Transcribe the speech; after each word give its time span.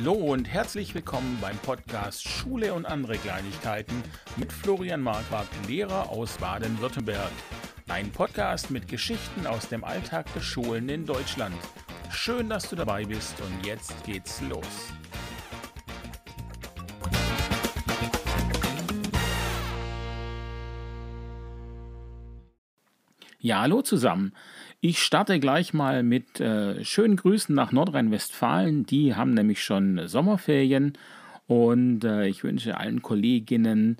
Hallo 0.00 0.12
und 0.12 0.44
herzlich 0.44 0.94
willkommen 0.94 1.38
beim 1.40 1.56
Podcast 1.58 2.22
Schule 2.22 2.72
und 2.72 2.86
andere 2.86 3.18
Kleinigkeiten 3.18 4.00
mit 4.36 4.52
Florian 4.52 5.00
Marquardt, 5.00 5.48
Lehrer 5.66 6.08
aus 6.10 6.38
Baden-Württemberg. 6.38 7.32
Ein 7.88 8.12
Podcast 8.12 8.70
mit 8.70 8.86
Geschichten 8.86 9.44
aus 9.44 9.68
dem 9.68 9.82
Alltag 9.82 10.32
der 10.34 10.40
Schulen 10.40 10.88
in 10.88 11.04
Deutschland. 11.04 11.56
Schön, 12.12 12.48
dass 12.48 12.70
du 12.70 12.76
dabei 12.76 13.06
bist 13.06 13.40
und 13.40 13.66
jetzt 13.66 14.04
geht's 14.04 14.40
los. 14.42 14.92
Ja, 23.40 23.62
hallo 23.62 23.82
zusammen. 23.82 24.32
Ich 24.80 25.02
starte 25.02 25.40
gleich 25.40 25.74
mal 25.74 26.04
mit 26.04 26.38
äh, 26.38 26.84
schönen 26.84 27.16
Grüßen 27.16 27.52
nach 27.52 27.72
Nordrhein-Westfalen. 27.72 28.86
Die 28.86 29.16
haben 29.16 29.34
nämlich 29.34 29.64
schon 29.64 30.06
Sommerferien 30.06 30.92
und 31.48 32.04
äh, 32.04 32.28
ich 32.28 32.44
wünsche 32.44 32.76
allen 32.76 33.02
Kolleginnen 33.02 33.96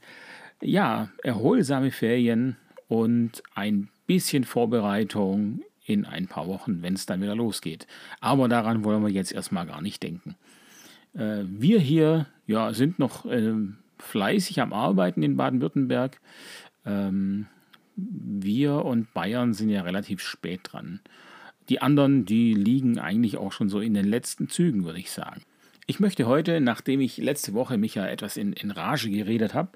ja 0.62 1.08
erholsame 1.24 1.90
Ferien 1.90 2.56
und 2.86 3.42
ein 3.56 3.88
bisschen 4.06 4.44
Vorbereitung 4.44 5.62
in 5.84 6.04
ein 6.04 6.28
paar 6.28 6.46
Wochen, 6.46 6.80
wenn 6.80 6.94
es 6.94 7.06
dann 7.06 7.22
wieder 7.22 7.34
losgeht. 7.34 7.88
Aber 8.20 8.46
daran 8.46 8.84
wollen 8.84 9.02
wir 9.02 9.10
jetzt 9.10 9.32
erstmal 9.32 9.66
gar 9.66 9.82
nicht 9.82 10.00
denken. 10.04 10.36
Äh, 11.12 11.42
wir 11.44 11.80
hier 11.80 12.26
ja, 12.46 12.72
sind 12.72 13.00
noch 13.00 13.26
ähm, 13.26 13.78
fleißig 13.98 14.60
am 14.60 14.72
Arbeiten 14.72 15.24
in 15.24 15.36
Baden-Württemberg. 15.36 16.20
Ähm, 16.86 17.48
wir 17.98 18.84
und 18.84 19.12
Bayern 19.12 19.54
sind 19.54 19.70
ja 19.70 19.82
relativ 19.82 20.20
spät 20.20 20.60
dran. 20.64 21.00
Die 21.68 21.82
anderen, 21.82 22.24
die 22.24 22.54
liegen 22.54 22.98
eigentlich 22.98 23.36
auch 23.36 23.52
schon 23.52 23.68
so 23.68 23.80
in 23.80 23.94
den 23.94 24.06
letzten 24.06 24.48
Zügen, 24.48 24.84
würde 24.84 25.00
ich 25.00 25.10
sagen. 25.10 25.42
Ich 25.90 26.00
möchte 26.00 26.26
heute, 26.26 26.60
nachdem 26.60 27.00
ich 27.00 27.16
letzte 27.16 27.54
Woche 27.54 27.78
mich 27.78 27.94
ja 27.94 28.06
etwas 28.06 28.36
in, 28.36 28.52
in 28.52 28.70
Rage 28.70 29.08
geredet 29.08 29.54
habe, 29.54 29.70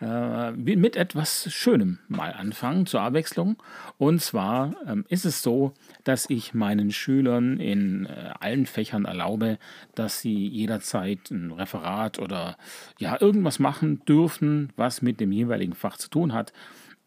äh, 0.00 0.52
mit 0.52 0.96
etwas 0.96 1.52
Schönem 1.52 1.98
mal 2.08 2.32
anfangen 2.32 2.86
zur 2.86 3.02
Abwechslung. 3.02 3.62
Und 3.98 4.22
zwar 4.22 4.74
ähm, 4.86 5.04
ist 5.10 5.26
es 5.26 5.42
so, 5.42 5.74
dass 6.04 6.30
ich 6.30 6.54
meinen 6.54 6.90
Schülern 6.90 7.60
in 7.60 8.06
äh, 8.06 8.30
allen 8.40 8.64
Fächern 8.64 9.04
erlaube, 9.04 9.58
dass 9.94 10.22
sie 10.22 10.48
jederzeit 10.48 11.30
ein 11.30 11.52
Referat 11.52 12.18
oder 12.18 12.56
ja 12.98 13.20
irgendwas 13.20 13.58
machen 13.58 14.02
dürfen, 14.06 14.72
was 14.76 15.02
mit 15.02 15.20
dem 15.20 15.32
jeweiligen 15.32 15.74
Fach 15.74 15.98
zu 15.98 16.08
tun 16.08 16.32
hat 16.32 16.54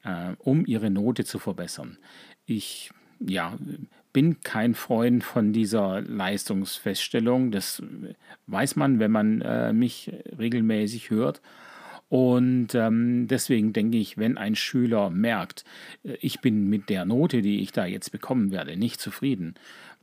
äh, 0.04 0.34
um 0.40 0.66
ihre 0.66 0.90
Note 0.90 1.26
zu 1.26 1.40
verbessern. 1.40 1.98
Ich 2.46 2.92
ja, 3.20 3.58
bin 4.14 4.42
kein 4.42 4.74
Freund 4.74 5.24
von 5.24 5.54
dieser 5.54 6.02
Leistungsfeststellung. 6.02 7.52
Das 7.52 7.82
weiß 8.48 8.76
man, 8.76 9.00
wenn 9.00 9.12
man 9.12 9.42
äh, 9.42 9.74
mich 9.74 10.12
regelmäßig 10.38 11.10
hört. 11.10 11.42
Und 12.10 12.76
ähm, 12.76 13.28
deswegen 13.30 13.72
denke 13.72 13.98
ich, 13.98 14.18
wenn 14.18 14.38
ein 14.38 14.56
Schüler 14.56 15.10
merkt, 15.10 15.64
äh, 16.04 16.18
ich 16.20 16.42
bin 16.42 16.70
mit 16.70 16.90
der 16.90 17.06
Note, 17.06 17.42
die 17.42 17.62
ich 17.62 17.72
da 17.72 17.86
jetzt 17.86 18.12
bekommen 18.12 18.52
werde, 18.52 18.76
nicht 18.76 19.00
zufrieden 19.00 19.56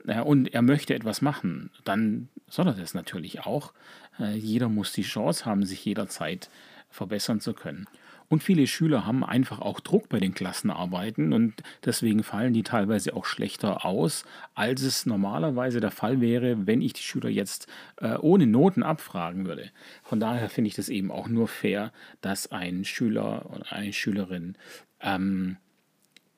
äh, 0.07 0.21
und 0.21 0.55
er 0.55 0.63
möchte 0.63 0.95
etwas 0.95 1.21
machen, 1.21 1.71
dann 1.85 2.29
soll 2.49 2.69
er 2.69 2.73
das 2.73 2.95
natürlich 2.95 3.41
auch. 3.41 3.75
Äh, 4.19 4.37
jeder 4.37 4.71
muss 4.71 4.93
die 4.93 5.03
Chance 5.03 5.45
haben, 5.45 5.67
sich 5.67 5.85
jederzeit 5.85 6.49
verbessern 6.89 7.41
zu 7.41 7.53
können. 7.53 7.87
Und 8.29 8.43
viele 8.43 8.67
Schüler 8.67 9.07
haben 9.07 9.25
einfach 9.25 9.61
auch 9.61 9.81
Druck 9.81 10.11
bei 10.11 10.21
den 10.21 10.35
Klassenarbeiten 10.35 11.33
und 11.33 11.55
deswegen 11.85 12.23
fallen 12.23 12.53
die 12.53 12.63
teilweise 12.63 13.17
auch 13.17 13.25
schlechter 13.25 13.87
aus, 13.87 14.25
als 14.55 14.83
es 14.83 15.07
normalerweise 15.07 15.81
der 15.81 15.91
Fall 15.91 16.21
wäre, 16.21 16.67
wenn 16.67 16.83
ich 16.83 16.93
die 16.93 17.03
Schüler 17.03 17.31
jetzt 17.31 17.69
äh, 17.97 18.17
ohne 18.17 18.47
Noten 18.47 18.83
abfragen 18.83 19.47
würde. 19.47 19.71
Von 20.03 20.21
daher 20.21 20.51
finde 20.51 20.69
ich 20.69 20.75
das 20.75 20.91
eben 20.91 21.11
auch 21.11 21.29
nur 21.29 21.49
fair, 21.49 21.91
dass 22.21 22.53
ein 22.53 22.85
Schüler 22.85 23.47
oder 23.51 23.73
eine 23.73 23.95
Schülerin 23.95 24.57
ähm, 25.01 25.57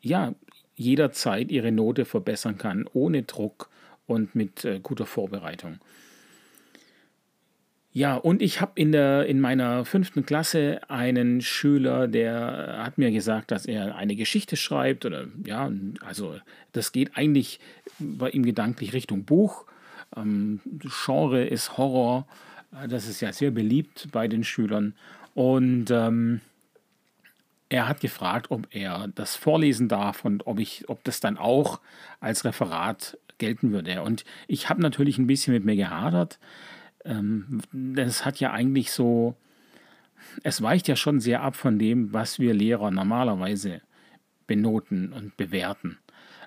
ja 0.00 0.34
jederzeit 0.76 1.50
ihre 1.50 1.72
Note 1.72 2.04
verbessern 2.04 2.56
kann, 2.56 2.88
ohne 2.93 3.25
Druck 3.25 3.69
und 4.06 4.34
mit 4.37 4.64
äh, 4.64 4.78
guter 4.81 5.06
Vorbereitung. 5.06 5.81
Ja, 7.92 8.14
und 8.14 8.40
ich 8.40 8.60
habe 8.60 8.72
in, 8.76 8.94
in 8.94 9.40
meiner 9.40 9.84
fünften 9.84 10.24
Klasse 10.24 10.80
einen 10.88 11.40
Schüler, 11.40 12.06
der 12.06 12.82
hat 12.84 12.98
mir 12.98 13.10
gesagt, 13.10 13.50
dass 13.50 13.66
er 13.66 13.96
eine 13.96 14.14
Geschichte 14.14 14.56
schreibt. 14.56 15.04
Oder 15.04 15.26
ja, 15.44 15.70
also 16.00 16.36
das 16.72 16.92
geht 16.92 17.16
eigentlich 17.16 17.58
bei 17.98 18.30
ihm 18.30 18.44
gedanklich 18.44 18.92
Richtung 18.92 19.24
Buch. 19.24 19.64
Ähm, 20.16 20.60
Genre 21.04 21.44
ist 21.44 21.78
Horror. 21.78 22.28
Das 22.88 23.08
ist 23.08 23.20
ja 23.20 23.32
sehr 23.32 23.50
beliebt 23.50 24.08
bei 24.12 24.28
den 24.28 24.44
Schülern. 24.44 24.94
Und 25.34 25.90
ähm, 25.90 26.40
er 27.70 27.88
hat 27.88 28.00
gefragt, 28.00 28.52
ob 28.52 28.68
er 28.70 29.08
das 29.16 29.34
vorlesen 29.34 29.88
darf 29.88 30.24
und 30.24 30.46
ob 30.46 30.60
ich, 30.60 30.88
ob 30.88 31.02
das 31.02 31.18
dann 31.18 31.36
auch 31.36 31.80
als 32.20 32.44
Referat 32.44 33.18
gelten 33.38 33.72
würde. 33.72 34.02
Und 34.02 34.24
ich 34.46 34.68
habe 34.68 34.80
natürlich 34.80 35.18
ein 35.18 35.26
bisschen 35.26 35.54
mit 35.54 35.64
mir 35.64 35.74
gehadert 35.74 36.38
ähm, 37.05 37.62
das 37.72 38.25
hat 38.25 38.41
ja 38.41 38.53
eigentlich 38.53 38.93
so, 38.93 39.37
es 40.43 40.62
weicht 40.62 40.88
ja 40.88 40.97
schon 40.97 41.21
sehr 41.21 41.43
ab 41.43 41.56
von 41.56 41.78
dem, 41.78 42.12
was 42.12 42.38
wir 42.38 42.55
Lehrer 42.55 42.91
normalerweise 42.91 43.81
benoten 44.47 45.12
und 45.12 45.37
bewerten. 45.37 45.99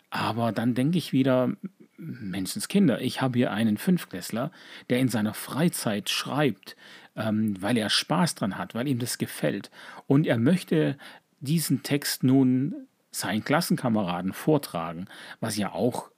Aber 0.10 0.52
dann 0.52 0.76
denke 0.76 0.98
ich 0.98 1.14
wieder, 1.14 1.54
Menschenskinder, 1.98 3.02
ich 3.02 3.22
habe 3.22 3.38
hier 3.40 3.52
einen 3.52 3.78
Fünfklässler, 3.78 4.52
der 4.90 5.00
in 5.00 5.10
seiner 5.10 5.34
Freizeit 5.34 6.10
schreibt, 6.10 6.76
ähm, 7.16 7.62
weil 7.62 7.78
er 7.78 7.90
Spaß 7.90 8.36
dran 8.36 8.58
hat, 8.58 8.76
weil 8.76 8.88
ihm 8.88 9.00
das 9.00 9.18
gefällt. 9.18 9.72
Und 10.08 10.28
er 10.28 10.38
möchte 10.38 10.98
diesen 11.40 11.84
Text 11.84 12.24
nun 12.24 12.88
seinen 13.12 13.44
Klassenkameraden 13.44 14.34
vortragen, 14.34 15.08
was 15.40 15.58
ja 15.58 15.72
auch, 15.72 16.10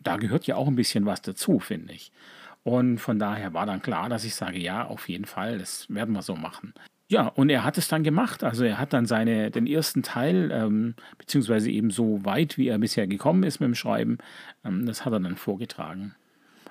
da 0.00 0.16
gehört 0.16 0.46
ja 0.46 0.56
auch 0.56 0.68
ein 0.68 0.76
bisschen 0.76 1.06
was 1.06 1.22
dazu, 1.22 1.58
finde 1.58 1.92
ich. 1.92 2.12
Und 2.64 2.98
von 2.98 3.18
daher 3.18 3.52
war 3.52 3.66
dann 3.66 3.82
klar, 3.82 4.08
dass 4.08 4.24
ich 4.24 4.34
sage, 4.34 4.58
ja, 4.58 4.86
auf 4.86 5.08
jeden 5.08 5.26
Fall, 5.26 5.58
das 5.58 5.86
werden 5.90 6.14
wir 6.14 6.22
so 6.22 6.34
machen. 6.34 6.72
Ja, 7.08 7.28
und 7.28 7.50
er 7.50 7.62
hat 7.62 7.76
es 7.76 7.88
dann 7.88 8.02
gemacht. 8.02 8.42
Also 8.42 8.64
er 8.64 8.78
hat 8.78 8.94
dann 8.94 9.04
seine, 9.04 9.50
den 9.50 9.66
ersten 9.66 10.02
Teil, 10.02 10.50
ähm, 10.50 10.94
beziehungsweise 11.18 11.70
eben 11.70 11.90
so 11.90 12.24
weit, 12.24 12.56
wie 12.56 12.68
er 12.68 12.78
bisher 12.78 13.06
gekommen 13.06 13.42
ist 13.42 13.60
mit 13.60 13.68
dem 13.68 13.74
Schreiben, 13.74 14.18
ähm, 14.64 14.86
das 14.86 15.04
hat 15.04 15.12
er 15.12 15.20
dann 15.20 15.36
vorgetragen. 15.36 16.14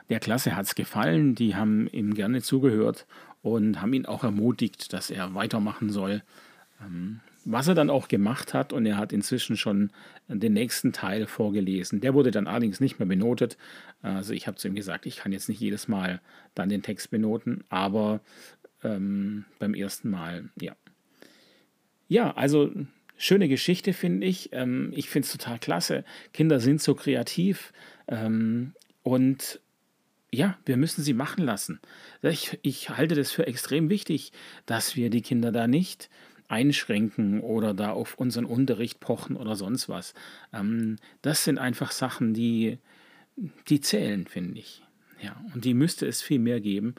Der 0.09 0.19
Klasse 0.19 0.55
hat 0.55 0.65
es 0.65 0.75
gefallen, 0.75 1.35
die 1.35 1.55
haben 1.55 1.87
ihm 1.87 2.15
gerne 2.15 2.41
zugehört 2.41 3.05
und 3.43 3.79
haben 3.79 3.93
ihn 3.93 4.07
auch 4.07 4.23
ermutigt, 4.23 4.91
dass 4.93 5.11
er 5.11 5.35
weitermachen 5.35 5.89
soll. 5.89 6.23
Ähm, 6.81 7.19
was 7.45 7.67
er 7.67 7.75
dann 7.75 7.89
auch 7.89 8.07
gemacht 8.07 8.53
hat, 8.53 8.73
und 8.73 8.85
er 8.85 8.97
hat 8.97 9.13
inzwischen 9.13 9.57
schon 9.57 9.91
den 10.27 10.53
nächsten 10.53 10.93
Teil 10.93 11.27
vorgelesen. 11.27 12.01
Der 12.01 12.13
wurde 12.13 12.31
dann 12.31 12.47
allerdings 12.47 12.79
nicht 12.79 12.99
mehr 12.99 13.07
benotet. 13.07 13.57
Also 14.01 14.33
ich 14.33 14.47
habe 14.47 14.57
zu 14.57 14.67
ihm 14.67 14.75
gesagt, 14.75 15.05
ich 15.05 15.17
kann 15.17 15.31
jetzt 15.31 15.49
nicht 15.49 15.59
jedes 15.59 15.87
Mal 15.87 16.21
dann 16.55 16.69
den 16.69 16.83
Text 16.83 17.11
benoten, 17.11 17.63
aber 17.69 18.21
ähm, 18.83 19.45
beim 19.59 19.73
ersten 19.73 20.09
Mal, 20.09 20.49
ja. 20.59 20.75
Ja, 22.07 22.35
also 22.35 22.71
schöne 23.17 23.47
Geschichte 23.47 23.93
finde 23.93 24.27
ich. 24.27 24.49
Ähm, 24.51 24.91
ich 24.93 25.09
finde 25.09 25.25
es 25.25 25.31
total 25.31 25.59
klasse. 25.59 26.03
Kinder 26.33 26.59
sind 26.59 26.81
so 26.81 26.95
kreativ 26.95 27.73
ähm, 28.07 28.73
und 29.01 29.59
ja, 30.31 30.57
wir 30.65 30.77
müssen 30.77 31.03
sie 31.03 31.13
machen 31.13 31.45
lassen. 31.45 31.79
Ich, 32.21 32.57
ich 32.63 32.89
halte 32.89 33.15
das 33.15 33.31
für 33.31 33.45
extrem 33.45 33.89
wichtig, 33.89 34.31
dass 34.65 34.95
wir 34.95 35.09
die 35.09 35.21
Kinder 35.21 35.51
da 35.51 35.67
nicht 35.67 36.09
einschränken 36.47 37.41
oder 37.41 37.73
da 37.73 37.91
auf 37.91 38.15
unseren 38.15 38.45
Unterricht 38.45 38.99
pochen 38.99 39.35
oder 39.35 39.55
sonst 39.55 39.89
was. 39.89 40.13
Ähm, 40.51 40.97
das 41.21 41.43
sind 41.43 41.57
einfach 41.57 41.91
Sachen, 41.91 42.33
die, 42.33 42.77
die 43.67 43.81
zählen, 43.81 44.27
finde 44.27 44.59
ich. 44.59 44.83
Ja, 45.21 45.35
und 45.53 45.65
die 45.65 45.73
müsste 45.73 46.05
es 46.05 46.21
viel 46.21 46.39
mehr 46.39 46.59
geben. 46.59 46.95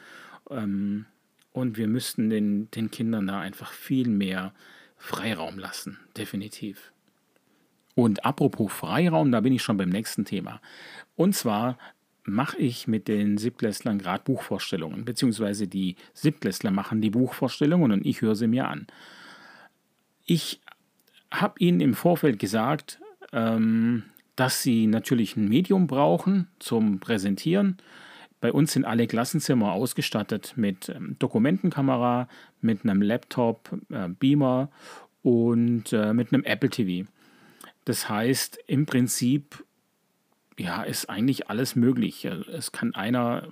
Ähm, 0.51 1.07
und 1.53 1.77
wir 1.77 1.87
müssten 1.87 2.31
den, 2.31 2.71
den 2.73 2.91
Kindern 2.91 3.27
da 3.27 3.41
einfach 3.41 3.73
viel 3.73 4.09
mehr 4.09 4.53
Freiraum 4.97 5.59
lassen, 5.59 6.01
definitiv. 6.17 6.93
Und 7.95 8.25
apropos 8.25 8.73
Freiraum, 8.73 9.31
da 9.31 9.41
bin 9.41 9.53
ich 9.53 9.63
schon 9.63 9.77
beim 9.77 9.91
nächsten 9.91 10.25
Thema. 10.25 10.61
Und 11.15 11.37
zwar 11.37 11.79
mache 12.25 12.57
ich 12.57 12.89
mit 12.89 13.07
den 13.07 13.39
Siebtklässlern 13.39 13.99
gerade 13.99 14.25
Buchvorstellungen, 14.25 15.05
beziehungsweise 15.05 15.69
die 15.69 15.97
Siebtklässler 16.15 16.71
machen 16.71 17.01
die 17.01 17.11
Buchvorstellungen 17.11 17.93
und 17.93 18.07
ich 18.07 18.23
höre 18.23 18.35
sie 18.35 18.49
mir 18.49 18.67
an. 18.69 18.87
Ich 20.25 20.61
habe 21.31 21.55
Ihnen 21.59 21.81
im 21.81 21.95
Vorfeld 21.95 22.39
gesagt, 22.39 23.01
ähm, 23.33 24.05
dass 24.37 24.63
Sie 24.63 24.87
natürlich 24.87 25.37
ein 25.37 25.49
Medium 25.49 25.87
brauchen 25.87 26.49
zum 26.59 27.01
Präsentieren. 27.01 27.77
Bei 28.41 28.53
uns 28.53 28.73
sind 28.73 28.85
alle 28.85 29.07
Klassenzimmer 29.07 29.73
ausgestattet 29.73 30.55
mit 30.57 30.89
ähm, 30.89 31.17
Dokumentenkamera, 31.19 32.29
mit 32.61 32.85
einem 32.85 33.03
Laptop, 33.03 33.71
äh, 33.91 34.09
Beamer 34.09 34.71
und 35.23 35.93
äh, 35.93 36.13
mit 36.13 36.33
einem 36.33 36.45
Apple 36.45 36.71
TV. 36.71 37.09
Das 37.85 38.09
heißt, 38.09 38.59
im 38.67 38.87
Prinzip 38.87 39.65
ja, 40.59 40.83
ist 40.83 41.11
eigentlich 41.11 41.49
alles 41.49 41.75
möglich. 41.75 42.25
Es 42.25 42.73
kann 42.73 42.95
einer 42.95 43.49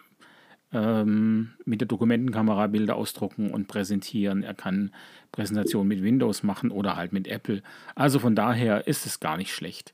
ähm, 0.73 1.53
mit 1.65 1.81
der 1.81 1.89
Dokumentenkamera 1.89 2.67
Bilder 2.69 2.97
ausdrucken 2.97 3.51
und 3.51 3.69
präsentieren. 3.69 4.43
Er 4.43 4.55
kann 4.55 4.91
Präsentationen 5.31 5.89
mit 5.89 6.03
Windows 6.03 6.43
machen 6.43 6.71
oder 6.71 6.97
halt 6.97 7.13
mit 7.13 7.29
Apple. 7.29 7.63
Also 7.95 8.19
von 8.19 8.35
daher 8.35 8.87
ist 8.87 9.07
es 9.07 9.21
gar 9.21 9.37
nicht 9.37 9.53
schlecht. 9.53 9.93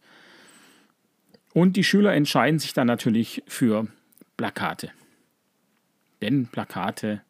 Und 1.53 1.77
die 1.77 1.85
Schüler 1.85 2.15
entscheiden 2.15 2.59
sich 2.59 2.73
dann 2.73 2.87
natürlich 2.87 3.43
für 3.47 3.89
Plakate. 4.37 4.91
Denn 6.23 6.47
Plakate 6.47 7.23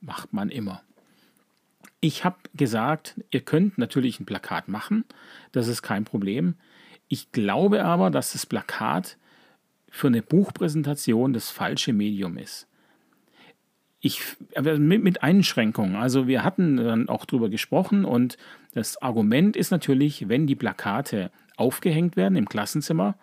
macht 0.00 0.32
man 0.32 0.50
immer. 0.50 0.82
Ich 2.00 2.24
habe 2.24 2.36
gesagt, 2.54 3.20
ihr 3.30 3.40
könnt 3.40 3.78
natürlich 3.78 4.20
ein 4.20 4.26
Plakat 4.26 4.68
machen, 4.68 5.04
das 5.52 5.68
ist 5.68 5.82
kein 5.82 6.04
Problem. 6.04 6.54
Ich 7.08 7.32
glaube 7.32 7.84
aber, 7.84 8.10
dass 8.10 8.32
das 8.32 8.44
Plakat 8.44 9.16
für 9.90 10.08
eine 10.08 10.22
Buchpräsentation 10.22 11.32
das 11.32 11.50
falsche 11.50 11.92
Medium 11.92 12.36
ist. 12.36 12.66
Ich, 14.06 14.20
mit, 14.60 15.02
mit 15.02 15.22
Einschränkungen. 15.22 15.96
Also 15.96 16.26
wir 16.26 16.44
hatten 16.44 16.76
dann 16.76 17.08
auch 17.08 17.24
darüber 17.24 17.48
gesprochen 17.48 18.04
und 18.04 18.36
das 18.74 19.00
Argument 19.00 19.56
ist 19.56 19.70
natürlich, 19.70 20.28
wenn 20.28 20.46
die 20.46 20.56
Plakate 20.56 21.30
aufgehängt 21.56 22.14
werden 22.14 22.36
im 22.36 22.46
Klassenzimmer, 22.46 23.14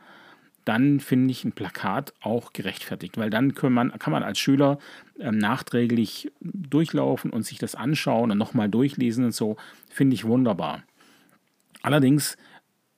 dann 0.65 0.99
finde 0.99 1.31
ich 1.31 1.43
ein 1.43 1.51
Plakat 1.51 2.13
auch 2.21 2.51
gerechtfertigt, 2.53 3.17
weil 3.17 3.29
dann 3.29 3.53
kann 3.53 3.73
man, 3.73 3.91
kann 3.99 4.11
man 4.11 4.23
als 4.23 4.39
Schüler 4.39 4.79
ähm, 5.19 5.37
nachträglich 5.37 6.31
durchlaufen 6.39 7.31
und 7.31 7.43
sich 7.43 7.59
das 7.59 7.75
anschauen 7.75 8.31
und 8.31 8.37
nochmal 8.39 8.69
durchlesen 8.69 9.25
und 9.25 9.35
so, 9.35 9.57
finde 9.87 10.15
ich 10.15 10.25
wunderbar. 10.25 10.81
Allerdings 11.83 12.35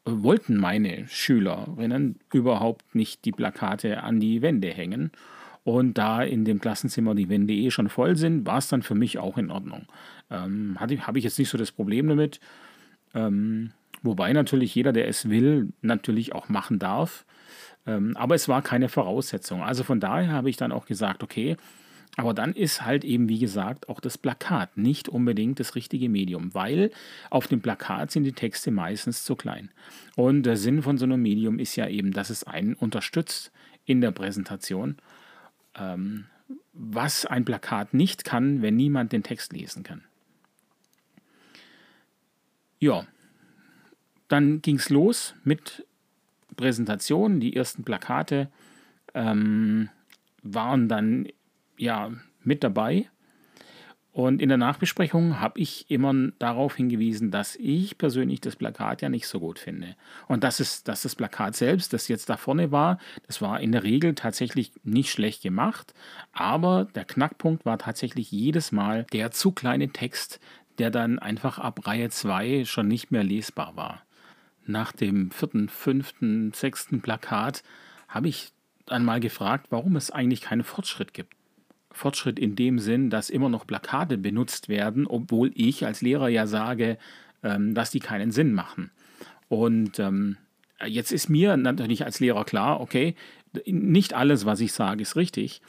äh, 0.06 0.12
wollten 0.12 0.57
meine 0.57 1.06
Schülerinnen 1.09 2.19
überhaupt 2.33 2.95
nicht 2.95 3.25
die 3.25 3.31
Plakate 3.33 4.03
an 4.03 4.19
die 4.19 4.41
Wände 4.41 4.69
hängen. 4.69 5.12
Und 5.63 5.98
da 5.98 6.21
in 6.21 6.44
dem 6.44 6.60
Klassenzimmer 6.60 7.15
die 7.15 7.30
Wände 7.30 7.54
eh 7.54 7.71
schon 7.71 7.89
voll 7.89 8.18
sind, 8.18 8.45
war 8.45 8.57
es 8.57 8.68
dann 8.68 8.81
für 8.81 8.95
mich 8.95 9.18
auch 9.18 9.38
in 9.38 9.50
Ordnung. 9.50 9.88
Ähm, 10.30 10.77
Habe 10.80 11.18
ich 11.18 11.24
jetzt 11.24 11.39
nicht 11.39 11.50
so 11.50 11.57
das 11.57 11.71
Problem 11.71 12.07
damit. 12.07 12.39
Ähm, 13.13 13.71
wobei 14.01 14.33
natürlich 14.33 14.75
jeder, 14.75 14.92
der 14.92 15.07
es 15.07 15.30
will, 15.30 15.71
natürlich 15.81 16.36
auch 16.36 16.50
machen 16.50 16.80
darf. 16.80 17.25
Ähm, 17.86 18.18
aber 18.18 18.36
es 18.36 18.50
war 18.50 18.62
keine 18.62 18.89
Voraussetzung. 18.89 19.63
Also 19.63 19.83
von 19.83 20.00
daher 20.00 20.31
habe 20.31 20.50
ich 20.50 20.57
dann 20.57 20.71
auch 20.71 20.86
gesagt, 20.86 21.24
okay, 21.24 21.56
aber 22.16 22.33
dann 22.33 22.54
ist 22.54 22.86
halt 22.86 23.04
eben, 23.04 23.27
wie 23.27 23.39
gesagt, 23.39 23.89
auch 23.89 24.00
das 24.00 24.18
Plakat 24.18 24.77
nicht 24.77 25.09
unbedingt 25.09 25.59
das 25.59 25.75
richtige 25.75 26.09
Medium, 26.09 26.54
weil 26.54 26.92
auf 27.31 27.48
dem 27.48 27.62
Plakat 27.62 28.12
sind 28.12 28.24
die 28.24 28.33
Texte 28.33 28.69
meistens 28.69 29.24
zu 29.24 29.36
klein. 29.36 29.71
Und 30.16 30.44
der 30.44 30.57
Sinn 30.57 30.83
von 30.83 30.98
so 30.98 31.06
einem 31.06 31.21
Medium 31.21 31.57
ist 31.57 31.75
ja 31.75 31.88
eben, 31.88 32.12
dass 32.12 32.30
es 32.30 32.44
einen 32.44 32.75
unterstützt 32.75 33.51
in 33.86 34.00
der 34.00 34.12
Präsentation, 34.12 34.98
ähm, 35.75 36.25
was 36.74 37.25
ein 37.25 37.46
Plakat 37.46 37.94
nicht 37.94 38.24
kann, 38.24 38.62
wenn 38.62 38.75
niemand 38.75 39.12
den 39.12 39.24
Text 39.24 39.54
lesen 39.54 39.84
kann. 39.84 40.04
Ja, 42.80 43.08
dann 44.28 44.62
ging 44.62 44.75
es 44.75 44.90
los 44.90 45.36
mit 45.44 45.86
Präsentation, 46.56 47.40
die 47.40 47.56
ersten 47.56 47.84
Plakate 47.84 48.50
ähm, 49.14 49.90
waren 50.42 50.90
dann 50.90 51.28
ja 51.78 52.12
mit 52.42 52.64
dabei. 52.64 53.10
Und 54.13 54.42
in 54.42 54.48
der 54.48 54.60
Nachbesprechung 54.60 55.39
habe 55.42 55.60
ich 55.60 55.89
immer 55.89 56.13
darauf 56.39 56.75
hingewiesen, 56.75 57.31
dass 57.31 57.56
ich 57.56 57.98
persönlich 57.98 58.39
das 58.39 58.56
Plakat 58.56 59.01
ja 59.01 59.10
nicht 59.10 59.27
so 59.27 59.39
gut 59.39 59.60
finde. 59.60 59.95
Und 60.27 60.44
das 60.44 60.60
ist, 60.60 60.88
dass 60.88 61.01
das 61.01 61.15
Plakat 61.15 61.56
selbst, 61.56 61.92
das 61.92 62.07
jetzt 62.07 62.30
da 62.30 62.38
vorne 62.38 62.71
war, 62.71 63.00
das 63.27 63.42
war 63.42 63.60
in 63.60 63.71
der 63.71 63.83
Regel 63.83 64.13
tatsächlich 64.13 64.71
nicht 64.83 65.12
schlecht 65.12 65.42
gemacht. 65.42 65.94
Aber 66.31 66.86
der 66.94 67.06
Knackpunkt 67.06 67.65
war 67.65 67.80
tatsächlich 67.80 68.31
jedes 68.31 68.71
Mal 68.71 69.06
der 69.12 69.31
zu 69.31 69.51
kleine 69.51 69.89
Text, 69.89 70.39
der 70.77 70.92
dann 70.92 71.19
einfach 71.19 71.57
ab 71.59 71.86
Reihe 71.86 72.09
2 72.09 72.66
schon 72.66 72.88
nicht 72.88 73.12
mehr 73.12 73.24
lesbar 73.24 73.75
war 73.75 74.04
nach 74.66 74.92
dem 74.92 75.31
vierten, 75.31 75.69
fünften, 75.69 76.54
sechsten 76.54 77.01
Plakat 77.01 77.63
habe 78.07 78.27
ich 78.27 78.51
dann 78.86 79.06
mal 79.06 79.19
gefragt, 79.19 79.68
warum 79.69 79.95
es 79.95 80.12
eigentlich 80.12 80.42
keinen 80.42 80.63
Fortschritt 80.63 81.13
gibt. 81.13 81.33
Fortschritt 81.94 82.40
in 82.40 82.56
dem 82.56 82.80
Sinn, 82.80 83.10
dass 83.10 83.30
immer 83.30 83.50
noch 83.50 83.66
Plakate 83.66 84.18
benutzt 84.18 84.68
werden, 84.68 85.07
obwohl 85.07 85.51
ich 85.56 85.86
als 85.86 86.01
Lehrer 86.01 86.28
ja 86.28 86.48
sage, 86.48 86.98
ähm, 87.44 87.74
dass 87.74 87.92
die 87.92 88.00
keinen 88.00 88.31
Sinn 88.31 88.54
machen. 88.54 88.92
Und 89.48 90.00
ähm, 90.00 90.38
jetzt 90.86 91.12
ist 91.12 91.30
mir 91.30 91.56
natürlich 91.57 92.04
als 92.04 92.19
Lehrer 92.19 92.45
klar, 92.45 92.81
okay, 92.81 93.16
nicht 93.66 94.13
alles, 94.13 94.45
was 94.45 94.60
ich 94.60 94.74
sage, 94.74 95.01
ist 95.01 95.16
richtig. 95.16 95.62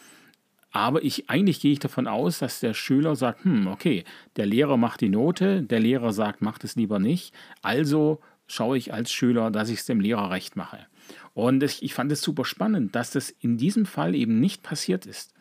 Aber 0.70 1.04
ich, 1.04 1.30
eigentlich 1.30 1.60
gehe 1.60 1.72
ich 1.72 1.78
davon 1.78 2.08
aus, 2.08 2.40
dass 2.40 2.60
der 2.60 2.74
Schüler 2.74 3.14
sagt, 3.14 3.44
hm, 3.44 3.68
okay, 3.68 4.04
der 4.36 4.46
Lehrer 4.46 4.76
macht 4.76 5.02
die 5.02 5.08
Note, 5.08 5.62
der 5.62 5.78
Lehrer 5.78 6.12
sagt, 6.12 6.42
macht 6.42 6.64
es 6.64 6.74
lieber 6.74 6.98
nicht. 6.98 7.32
Also 7.62 8.20
schaue 8.46 8.78
ich 8.78 8.92
als 8.92 9.12
Schüler, 9.12 9.50
dass 9.50 9.68
ich 9.68 9.80
es 9.80 9.86
dem 9.86 10.00
Lehrer 10.00 10.30
recht 10.30 10.56
mache. 10.56 10.86
Und 11.34 11.62
ich 11.62 11.94
fand 11.94 12.10
es 12.12 12.22
super 12.22 12.44
spannend, 12.44 12.94
dass 12.94 13.10
das 13.10 13.30
in 13.30 13.56
diesem 13.56 13.86
Fall 13.86 14.14
eben 14.14 14.40
nicht 14.40 14.62
passiert 14.62 15.06
ist. 15.06 15.33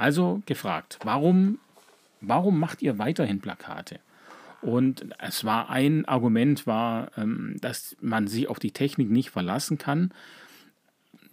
Also 0.00 0.40
gefragt, 0.46 0.98
warum, 1.04 1.58
warum 2.22 2.58
macht 2.58 2.80
ihr 2.80 2.98
weiterhin 2.98 3.40
Plakate? 3.40 4.00
Und 4.62 5.04
es 5.18 5.44
war 5.44 5.68
ein 5.68 6.06
Argument, 6.06 6.66
war, 6.66 7.10
ähm, 7.18 7.56
dass 7.60 7.98
man 8.00 8.26
sich 8.26 8.48
auf 8.48 8.58
die 8.58 8.72
Technik 8.72 9.10
nicht 9.10 9.28
verlassen 9.28 9.76
kann. 9.76 10.10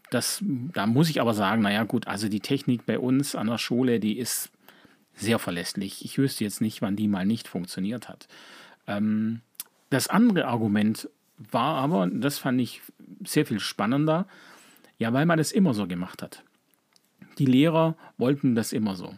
Das, 0.09 0.43
da 0.73 0.85
muss 0.85 1.09
ich 1.09 1.21
aber 1.21 1.33
sagen, 1.33 1.61
naja 1.61 1.85
gut, 1.85 2.07
also 2.07 2.27
die 2.27 2.41
Technik 2.41 2.85
bei 2.85 2.99
uns 2.99 3.35
an 3.35 3.47
der 3.47 3.57
Schule, 3.57 4.01
die 4.01 4.17
ist 4.17 4.49
sehr 5.15 5.39
verlässlich. 5.39 6.03
Ich 6.03 6.17
wüsste 6.17 6.43
jetzt 6.43 6.59
nicht, 6.59 6.81
wann 6.81 6.97
die 6.97 7.07
mal 7.07 7.25
nicht 7.25 7.47
funktioniert 7.47 8.09
hat. 8.09 8.27
Ähm, 8.85 9.39
das 9.89 10.09
andere 10.09 10.45
Argument 10.45 11.09
war 11.37 11.75
aber, 11.75 12.07
das 12.07 12.37
fand 12.37 12.59
ich 12.59 12.81
sehr 13.23 13.45
viel 13.45 13.61
spannender, 13.61 14.27
ja, 14.97 15.13
weil 15.13 15.25
man 15.25 15.37
das 15.37 15.53
immer 15.53 15.73
so 15.73 15.87
gemacht 15.87 16.21
hat. 16.21 16.43
Die 17.37 17.45
Lehrer 17.45 17.95
wollten 18.17 18.55
das 18.55 18.73
immer 18.73 18.95
so. 18.95 19.13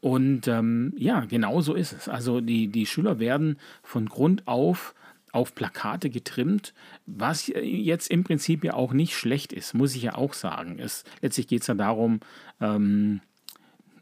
Und 0.00 0.46
ähm, 0.46 0.92
ja, 0.96 1.20
genau 1.20 1.60
so 1.60 1.74
ist 1.74 1.92
es. 1.92 2.08
Also 2.08 2.40
die, 2.40 2.68
die 2.68 2.86
Schüler 2.86 3.18
werden 3.18 3.58
von 3.82 4.06
Grund 4.06 4.46
auf 4.46 4.94
auf 5.36 5.54
Plakate 5.54 6.08
getrimmt, 6.08 6.72
was 7.04 7.48
jetzt 7.48 8.10
im 8.10 8.24
Prinzip 8.24 8.64
ja 8.64 8.72
auch 8.72 8.94
nicht 8.94 9.14
schlecht 9.14 9.52
ist, 9.52 9.74
muss 9.74 9.94
ich 9.94 10.02
ja 10.04 10.14
auch 10.14 10.32
sagen. 10.32 10.78
Es, 10.78 11.04
letztlich 11.20 11.46
geht 11.46 11.60
es 11.60 11.66
ja 11.66 11.74
darum, 11.74 12.20
ähm, 12.58 13.20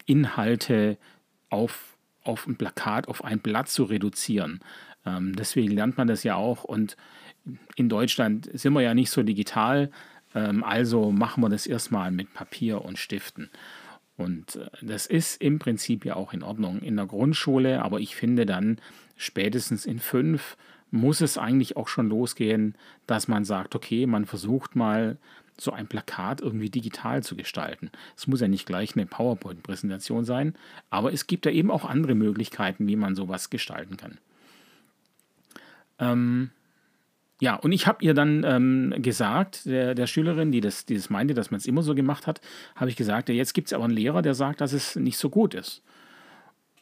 Inhalte 0.06 0.97
auf, 1.50 1.97
auf 2.23 2.47
ein 2.47 2.54
Plakat, 2.54 3.09
auf 3.09 3.25
ein 3.25 3.40
Blatt 3.40 3.68
zu 3.68 3.83
reduzieren. 3.83 4.61
Ähm, 5.04 5.35
deswegen 5.35 5.73
lernt 5.73 5.99
man 5.99 6.06
das 6.06 6.23
ja 6.23 6.37
auch. 6.37 6.62
Und 6.62 6.97
in 7.75 7.88
Deutschland 7.88 8.49
sind 8.52 8.73
wir 8.73 8.83
ja 8.83 8.94
nicht 8.94 9.11
so 9.11 9.25
digital. 9.25 9.90
Ähm, 10.35 10.64
also 10.64 11.11
machen 11.11 11.43
wir 11.43 11.49
das 11.49 11.67
erstmal 11.67 12.11
mit 12.11 12.35
Papier 12.35 12.83
und 12.83 12.99
Stiften. 12.99 13.50
Und 14.17 14.57
äh, 14.57 14.69
das 14.83 15.07
ist 15.07 15.41
im 15.41 15.59
Prinzip 15.59 16.05
ja 16.05 16.17
auch 16.17 16.33
in 16.33 16.43
Ordnung 16.43 16.81
in 16.81 16.97
der 16.97 17.07
Grundschule, 17.07 17.83
aber 17.83 18.00
ich 18.00 18.17
finde 18.17 18.47
dann 18.47 18.79
spätestens 19.17 19.87
in 19.87 19.99
fünf 19.99 20.57
muss 20.91 21.21
es 21.21 21.38
eigentlich 21.38 21.76
auch 21.76 21.88
schon 21.88 22.09
losgehen, 22.09 22.76
dass 23.09 23.26
man 23.26 23.45
sagt, 23.45 23.75
okay, 23.75 24.07
man 24.07 24.26
versucht 24.26 24.76
mal 24.76 25.19
so 25.59 25.73
ein 25.73 25.88
Plakat 25.88 26.41
irgendwie 26.41 26.71
digital 26.71 27.23
zu 27.23 27.37
gestalten. 27.37 27.91
Es 28.17 28.29
muss 28.29 28.41
ja 28.41 28.47
nicht 28.49 28.64
gleich 28.64 28.95
eine 28.95 29.07
PowerPoint-Präsentation 29.07 30.25
sein, 30.25 30.55
aber 30.91 31.12
es 31.12 31.26
gibt 31.26 31.47
ja 31.47 31.53
eben 31.53 31.71
auch 31.71 31.85
andere 31.85 32.14
Möglichkeiten, 32.14 32.87
wie 32.87 32.97
man 32.97 33.17
sowas 33.17 33.50
gestalten 33.50 33.97
kann. 33.97 34.19
Ähm, 35.99 36.50
ja, 37.41 37.57
und 37.57 37.73
ich 37.73 37.87
habe 37.87 38.05
ihr 38.05 38.14
dann 38.14 38.45
ähm, 38.45 38.95
gesagt, 39.03 39.67
der, 39.67 39.95
der, 39.95 40.07
Schülerin, 40.07 40.53
die 40.53 40.61
das, 40.61 40.87
die 40.87 40.95
das 40.95 41.11
meinte, 41.11 41.35
dass 41.35 41.50
man 41.50 41.59
es 41.59 41.67
immer 41.67 41.83
so 41.83 41.95
gemacht 41.95 42.26
hat, 42.26 42.41
habe 42.76 42.91
ich 42.91 42.97
gesagt, 42.97 43.29
ja, 43.29 43.35
jetzt 43.35 43.55
gibt 43.55 43.69
es 43.69 43.73
aber 43.73 43.85
einen 43.85 43.95
Lehrer, 43.95 44.23
der 44.23 44.35
sagt, 44.35 44.61
dass 44.61 44.73
es 44.73 44.97
nicht 44.97 45.19
so 45.19 45.31
gut 45.31 45.55
ist. 45.55 45.83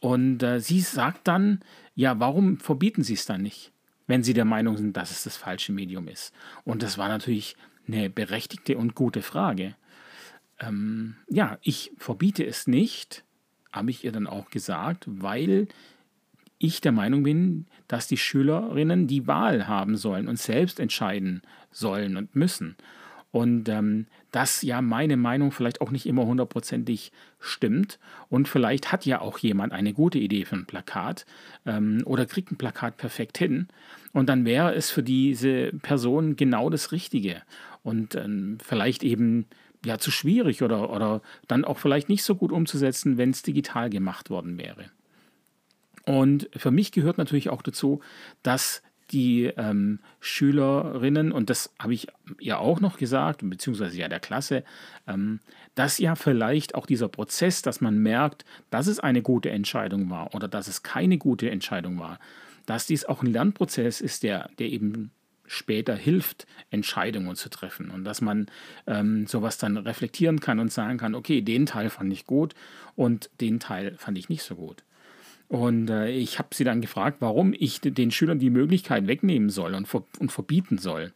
Und 0.01 0.43
äh, 0.43 0.61
sie 0.61 0.81
sagt 0.81 1.27
dann, 1.27 1.61
ja, 1.95 2.19
warum 2.19 2.59
verbieten 2.59 3.03
Sie 3.03 3.15
es 3.15 3.25
dann 3.25 3.43
nicht, 3.43 3.73
wenn 4.07 4.23
Sie 4.23 4.35
der 4.35 4.45
Meinung 4.45 4.77
sind, 4.77 4.97
dass 4.97 5.11
es 5.11 5.25
das 5.25 5.37
falsche 5.37 5.73
Medium 5.73 6.09
ist? 6.09 6.35
Und 6.65 6.83
das 6.83 6.99
war 6.99 7.09
natürlich 7.09 7.57
eine 7.87 8.11
berechtigte 8.11 8.77
und 8.77 8.95
gute 8.95 9.23
Frage. 9.23 9.75
Ähm, 10.59 11.17
ja, 11.29 11.59
ich 11.63 11.93
verbiete 11.99 12.45
es 12.45 12.67
nicht, 12.67 13.25
habe 13.73 13.91
ich 13.91 14.05
ihr 14.05 14.13
dann 14.13 14.27
auch 14.27 14.51
gesagt, 14.51 15.05
weil 15.07 15.69
ich 16.63 16.81
der 16.81 16.93
Meinung 16.93 17.23
bin, 17.23 17.67
dass 17.89 18.09
die 18.09 18.17
Schülerinnen 18.17 19.07
die 19.07 19.27
Wahl 19.27 19.69
haben 19.69 19.97
sollen 19.97 20.29
und 20.29 20.39
selbst 20.39 20.81
entscheiden 20.81 21.43
sollen 21.71 22.17
und 22.17 22.35
müssen. 22.37 22.77
Und 23.33 23.69
ähm, 23.71 24.07
dass 24.31 24.63
ja 24.63 24.83
meine 24.83 25.17
Meinung 25.17 25.53
vielleicht 25.53 25.81
auch 25.81 25.91
nicht 25.91 26.07
immer 26.07 26.27
hundertprozentig 26.27 27.13
stimmt. 27.41 27.99
Und 28.29 28.47
vielleicht 28.47 28.93
hat 28.93 29.07
ja 29.07 29.21
auch 29.21 29.39
jemand 29.39 29.73
eine 29.73 29.95
gute 29.95 30.19
Idee 30.19 30.45
für 30.45 30.57
ein 30.57 30.67
Plakat 30.67 31.25
ähm, 31.65 32.03
oder 32.05 32.27
kriegt 32.27 32.53
ein 32.53 32.59
Plakat 32.59 32.99
perfekt 32.99 33.39
hin. 33.39 33.69
Und 34.13 34.29
dann 34.29 34.45
wäre 34.45 34.75
es 34.75 34.91
für 34.91 35.03
diese 35.03 35.73
Person 35.81 36.37
genau 36.37 36.69
das 36.69 36.93
Richtige. 36.93 37.43
Und 37.83 38.15
ähm, 38.15 38.59
vielleicht 38.63 39.03
eben 39.03 39.47
ja 39.85 39.99
zu 39.99 40.11
schwierig 40.11 40.63
oder, 40.63 40.91
oder 40.91 41.23
dann 41.49 41.65
auch 41.65 41.79
vielleicht 41.79 42.09
nicht 42.11 42.25
so 42.25 42.35
gut 42.35 42.53
umzusetzen, 42.53 43.17
wenn 43.17 43.31
es 43.31 43.43
digital 43.43 43.89
gemacht 43.89 44.29
worden 44.29 44.59
wäre. 44.59 44.91
Und 46.05 46.49
für 46.57 46.71
mich 46.71 46.93
gehört 46.93 47.19
natürlich 47.19 47.51
auch 47.51 47.63
dazu, 47.63 48.01
dass 48.43 48.83
die 49.13 49.45
ähm, 49.57 50.01
Schülerinnen, 50.21 51.33
und 51.33 51.51
das 51.51 51.75
habe 51.79 51.93
ich 51.93 52.07
ja 52.41 52.59
auch 52.59 52.81
noch 52.81 52.97
gesagt, 52.97 53.43
beziehungsweise 53.49 53.99
ja 53.99 54.09
der 54.09 54.21
Klasse, 54.21 54.65
ähm, 55.07 55.41
dass 55.75 55.99
ja 55.99 56.15
vielleicht 56.15 56.75
auch 56.75 56.87
dieser 56.87 57.09
Prozess, 57.09 57.63
dass 57.63 57.81
man 57.81 57.99
merkt, 57.99 58.45
dass 58.71 58.87
es 58.87 59.01
eine 59.01 59.23
gute 59.23 59.51
Entscheidung 59.51 60.09
war 60.09 60.35
oder 60.35 60.49
dass 60.49 60.67
es 60.67 60.83
keine 60.83 61.19
gute 61.19 61.51
Entscheidung 61.51 61.99
war, 61.99 62.19
dass 62.65 62.87
dies 62.87 63.05
auch 63.05 63.23
ein 63.23 63.33
Lernprozess 63.33 64.01
ist, 64.01 64.23
der, 64.23 64.49
der 64.59 64.69
eben 64.69 65.11
später 65.47 65.95
hilft, 65.95 66.47
Entscheidungen 66.71 67.37
zu 67.37 67.51
treffen 67.51 67.91
und 67.91 68.05
dass 68.05 68.23
man 68.23 68.47
ähm, 68.87 69.27
sowas 69.27 69.59
dann 69.59 69.77
reflektieren 69.77 70.41
kann 70.41 70.59
und 70.59 70.73
sagen 70.73 70.97
kann, 70.97 71.15
okay, 71.15 71.43
den 71.43 71.67
Teil 71.67 71.91
fand 71.91 72.11
ich 72.13 72.25
gut 72.25 72.55
und 72.95 73.29
den 73.41 73.61
Teil 73.61 73.95
fand 73.99 74.17
ich 74.17 74.31
nicht 74.31 74.45
so 74.45 74.55
gut. 74.55 74.85
Und 75.53 75.91
äh, 75.91 76.09
ich 76.09 76.39
habe 76.39 76.49
sie 76.55 76.65
dann 76.65 76.81
gefragt, 76.81 77.19
warum 77.21 77.53
ich 77.53 77.83
den 77.83 78.11
Schülern 78.11 78.39
die 78.39 78.49
Möglichkeit 78.49 79.07
wegnehmen 79.07 79.51
soll 79.51 79.75
und, 79.75 79.87
ver 79.87 80.03
und 80.19 80.33
verbieten 80.33 80.79
soll. 80.79 81.13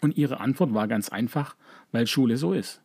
Und 0.00 0.16
ihre 0.16 0.40
Antwort 0.40 0.72
war 0.72 0.88
ganz 0.88 1.10
einfach, 1.10 1.54
weil 1.92 2.06
Schule 2.06 2.38
so 2.38 2.54
ist. 2.54 2.80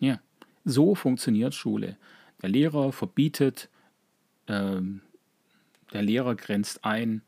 Ja, 0.00 0.20
so 0.66 0.94
funktioniert 0.94 1.54
Schule. 1.54 1.96
Der 2.42 2.50
Lehrer 2.50 2.92
verbietet, 2.92 3.70
ähm, 4.48 5.00
der 5.94 6.02
Lehrer 6.02 6.34
grenzt 6.34 6.84
ein. 6.84 7.22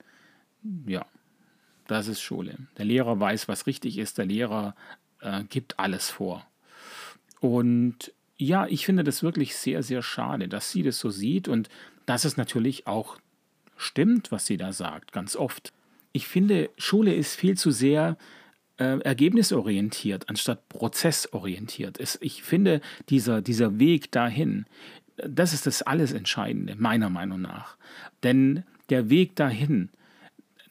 Ja, 0.87 1.07
das 1.87 2.07
ist 2.07 2.21
Schule. 2.21 2.59
Der 2.77 2.85
Lehrer 2.85 3.19
weiß, 3.19 3.49
was 3.49 3.67
richtig 3.67 3.97
ist. 3.97 4.19
Der 4.19 4.27
Lehrer 4.27 4.77
äh, 5.21 5.43
gibt 5.45 5.79
alles 5.79 6.11
vor. 6.11 6.47
Und 7.41 8.13
ja, 8.37 8.67
ich 8.67 8.85
finde 8.85 9.05
das 9.05 9.23
wirklich 9.23 9.57
sehr, 9.57 9.83
sehr 9.83 10.03
schade, 10.03 10.49
dass 10.49 10.71
sie 10.71 10.83
das 10.83 10.99
so 10.99 11.09
sieht 11.09 11.49
und 11.49 11.71
dass 12.07 12.25
es 12.25 12.37
natürlich 12.37 12.87
auch 12.87 13.19
stimmt, 13.77 14.31
was 14.31 14.47
sie 14.47 14.57
da 14.57 14.73
sagt, 14.73 15.13
ganz 15.13 15.37
oft. 15.37 15.73
Ich 16.13 16.27
finde, 16.27 16.71
Schule 16.77 17.15
ist 17.15 17.35
viel 17.37 17.57
zu 17.57 17.71
sehr 17.71 18.17
äh, 18.79 18.99
ergebnisorientiert 19.01 20.29
anstatt 20.29 20.69
prozessorientiert. 20.69 21.99
Es, 22.01 22.19
ich 22.21 22.43
finde, 22.43 22.81
dieser, 23.09 23.43
dieser 23.43 23.79
Weg 23.79 24.11
dahin, 24.11 24.67
das 25.17 25.53
ist 25.53 25.67
das 25.67 25.83
alles 25.83 26.13
Entscheidende, 26.13 26.75
meiner 26.77 27.11
Meinung 27.11 27.41
nach. 27.41 27.77
Denn 28.23 28.65
der 28.89 29.11
Weg 29.11 29.37
dahin, 29.37 29.91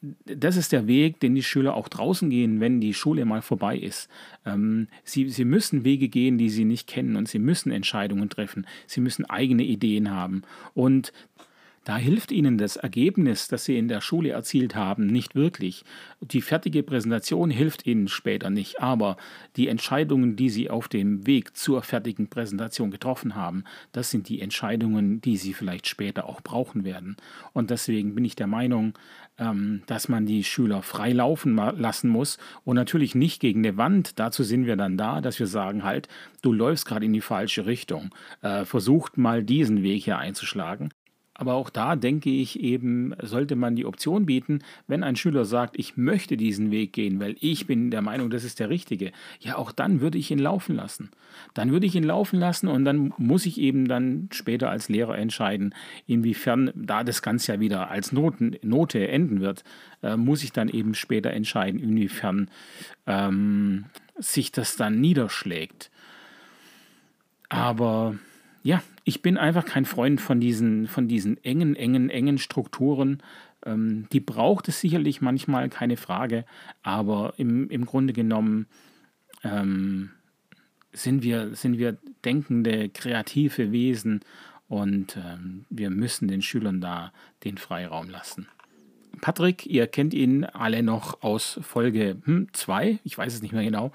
das 0.01 0.55
ist 0.55 0.71
der 0.71 0.87
Weg, 0.87 1.19
den 1.19 1.35
die 1.35 1.43
Schüler 1.43 1.75
auch 1.75 1.89
draußen 1.89 2.29
gehen, 2.29 2.61
wenn 2.61 2.79
die 2.79 2.93
Schule 2.93 3.25
mal 3.25 3.41
vorbei 3.41 3.77
ist. 3.77 4.09
Ähm, 4.45 4.87
sie, 5.03 5.29
sie 5.29 5.43
müssen 5.43 5.83
Wege 5.83 6.07
gehen, 6.07 6.37
die 6.37 6.49
sie 6.49 6.63
nicht 6.63 6.87
kennen 6.87 7.15
und 7.17 7.27
sie 7.27 7.39
müssen 7.39 7.71
Entscheidungen 7.71 8.29
treffen. 8.29 8.65
Sie 8.87 9.01
müssen 9.01 9.25
eigene 9.25 9.63
Ideen 9.63 10.11
haben. 10.11 10.43
Und 10.73 11.11
da 11.83 11.97
hilft 11.97 12.31
Ihnen 12.31 12.57
das 12.57 12.75
Ergebnis, 12.75 13.47
das 13.47 13.65
Sie 13.65 13.77
in 13.77 13.87
der 13.87 14.01
Schule 14.01 14.29
erzielt 14.29 14.75
haben, 14.75 15.07
nicht 15.07 15.35
wirklich. 15.35 15.83
Die 16.21 16.41
fertige 16.41 16.83
Präsentation 16.83 17.49
hilft 17.49 17.85
Ihnen 17.85 18.07
später 18.07 18.49
nicht, 18.49 18.81
aber 18.81 19.17
die 19.55 19.67
Entscheidungen, 19.67 20.35
die 20.35 20.49
Sie 20.49 20.69
auf 20.69 20.87
dem 20.87 21.25
Weg 21.25 21.55
zur 21.55 21.81
fertigen 21.81 22.29
Präsentation 22.29 22.91
getroffen 22.91 23.35
haben, 23.35 23.63
das 23.91 24.11
sind 24.11 24.29
die 24.29 24.41
Entscheidungen, 24.41 25.21
die 25.21 25.37
Sie 25.37 25.53
vielleicht 25.53 25.87
später 25.87 26.27
auch 26.27 26.41
brauchen 26.41 26.83
werden. 26.83 27.15
Und 27.53 27.69
deswegen 27.69 28.15
bin 28.15 28.25
ich 28.25 28.35
der 28.35 28.47
Meinung, 28.47 28.93
ähm, 29.39 29.81
dass 29.87 30.09
man 30.09 30.25
die 30.25 30.43
Schüler 30.43 30.81
frei 30.81 31.13
laufen 31.13 31.55
lassen 31.55 32.09
muss 32.09 32.37
und 32.65 32.75
natürlich 32.75 33.15
nicht 33.15 33.39
gegen 33.39 33.65
eine 33.65 33.77
Wand. 33.77 34.19
Dazu 34.19 34.43
sind 34.43 34.65
wir 34.65 34.75
dann 34.75 34.97
da, 34.97 35.21
dass 35.21 35.39
wir 35.39 35.47
sagen 35.47 35.83
halt, 35.83 36.07
du 36.41 36.51
läufst 36.51 36.85
gerade 36.85 37.05
in 37.05 37.13
die 37.13 37.21
falsche 37.21 37.65
Richtung. 37.65 38.13
Äh, 38.41 38.65
versucht 38.65 39.17
mal 39.17 39.43
diesen 39.43 39.81
Weg 39.81 40.03
hier 40.03 40.17
einzuschlagen. 40.17 40.89
Aber 41.39 41.53
auch 41.53 41.69
da 41.69 41.95
denke 41.95 42.29
ich 42.29 42.59
eben, 42.59 43.13
sollte 43.21 43.55
man 43.55 43.77
die 43.77 43.85
Option 43.85 44.25
bieten, 44.25 44.59
wenn 44.87 45.05
ein 45.05 45.15
Schüler 45.15 45.45
sagt, 45.45 45.79
ich 45.79 45.95
möchte 45.95 46.35
diesen 46.35 46.69
Weg 46.69 46.91
gehen, 46.91 47.21
weil 47.21 47.37
ich 47.39 47.65
bin 47.65 47.91
der 47.91 48.01
Meinung, 48.01 48.29
das 48.29 48.43
ist 48.43 48.59
der 48.59 48.69
richtige. 48.69 49.13
Ja, 49.39 49.55
auch 49.55 49.71
dann 49.71 50.01
würde 50.01 50.17
ich 50.17 50.31
ihn 50.31 50.39
laufen 50.39 50.75
lassen. 50.75 51.11
Dann 51.53 51.71
würde 51.71 51.85
ich 51.85 51.95
ihn 51.95 52.03
laufen 52.03 52.41
lassen 52.41 52.67
und 52.67 52.83
dann 52.83 53.13
muss 53.17 53.45
ich 53.45 53.57
eben 53.57 53.87
dann 53.87 54.27
später 54.33 54.69
als 54.69 54.89
Lehrer 54.89 55.17
entscheiden, 55.17 55.73
inwiefern, 56.07 56.71
da 56.75 57.05
das 57.05 57.21
Ganze 57.21 57.53
ja 57.53 57.59
wieder 57.61 57.89
als 57.89 58.11
Noten, 58.11 58.57
Note 58.61 59.07
enden 59.07 59.39
wird, 59.39 59.63
äh, 60.03 60.17
muss 60.17 60.43
ich 60.43 60.51
dann 60.51 60.67
eben 60.67 60.93
später 60.93 61.31
entscheiden, 61.31 61.79
inwiefern 61.79 62.51
ähm, 63.07 63.85
sich 64.17 64.51
das 64.51 64.75
dann 64.75 64.99
niederschlägt. 64.99 65.89
Aber 67.47 68.15
ja, 68.63 68.81
ich 69.03 69.21
bin 69.21 69.37
einfach 69.37 69.65
kein 69.65 69.85
Freund 69.85 70.21
von 70.21 70.39
diesen, 70.39 70.87
von 70.87 71.07
diesen 71.07 71.43
engen, 71.43 71.75
engen, 71.75 72.09
engen 72.09 72.37
Strukturen. 72.37 73.23
Ähm, 73.65 74.07
die 74.11 74.19
braucht 74.19 74.67
es 74.67 74.79
sicherlich 74.79 75.21
manchmal, 75.21 75.69
keine 75.69 75.97
Frage, 75.97 76.45
aber 76.83 77.33
im, 77.37 77.69
im 77.69 77.85
Grunde 77.85 78.13
genommen 78.13 78.67
ähm, 79.43 80.11
sind, 80.91 81.23
wir, 81.23 81.55
sind 81.55 81.77
wir 81.77 81.97
denkende, 82.25 82.89
kreative 82.89 83.71
Wesen 83.71 84.21
und 84.67 85.17
ähm, 85.17 85.65
wir 85.69 85.89
müssen 85.89 86.27
den 86.27 86.41
Schülern 86.41 86.81
da 86.81 87.11
den 87.43 87.57
Freiraum 87.57 88.09
lassen. 88.09 88.47
Patrick, 89.21 89.65
ihr 89.65 89.87
kennt 89.87 90.13
ihn 90.13 90.45
alle 90.45 90.83
noch 90.83 91.23
aus 91.23 91.59
Folge 91.61 92.17
2, 92.53 92.87
hm, 92.87 92.99
ich 93.03 93.17
weiß 93.17 93.33
es 93.33 93.41
nicht 93.41 93.51
mehr 93.51 93.63
genau, 93.63 93.91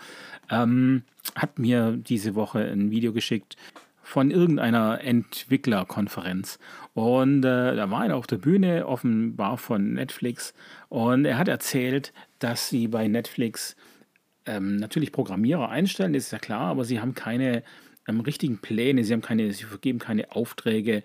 ähm, 0.50 1.02
hat 1.34 1.58
mir 1.58 1.96
diese 1.96 2.34
Woche 2.34 2.60
ein 2.60 2.90
Video 2.90 3.12
geschickt, 3.12 3.56
von 4.04 4.30
irgendeiner 4.30 5.00
Entwicklerkonferenz. 5.02 6.58
Und 6.92 7.38
äh, 7.38 7.74
da 7.74 7.90
war 7.90 8.02
einer 8.02 8.16
auf 8.16 8.26
der 8.26 8.36
Bühne, 8.36 8.86
offenbar 8.86 9.56
von 9.56 9.94
Netflix. 9.94 10.54
Und 10.90 11.24
er 11.24 11.38
hat 11.38 11.48
erzählt, 11.48 12.12
dass 12.38 12.68
sie 12.68 12.86
bei 12.86 13.08
Netflix 13.08 13.76
ähm, 14.46 14.76
natürlich 14.76 15.10
Programmierer 15.10 15.70
einstellen, 15.70 16.14
ist 16.14 16.32
ja 16.32 16.38
klar, 16.38 16.68
aber 16.68 16.84
sie 16.84 17.00
haben 17.00 17.14
keine 17.14 17.62
ähm, 18.06 18.20
richtigen 18.20 18.58
Pläne, 18.58 19.04
sie 19.04 19.14
haben 19.14 19.22
keine, 19.22 19.50
sie 19.52 19.64
vergeben 19.64 19.98
keine 19.98 20.30
Aufträge 20.32 21.02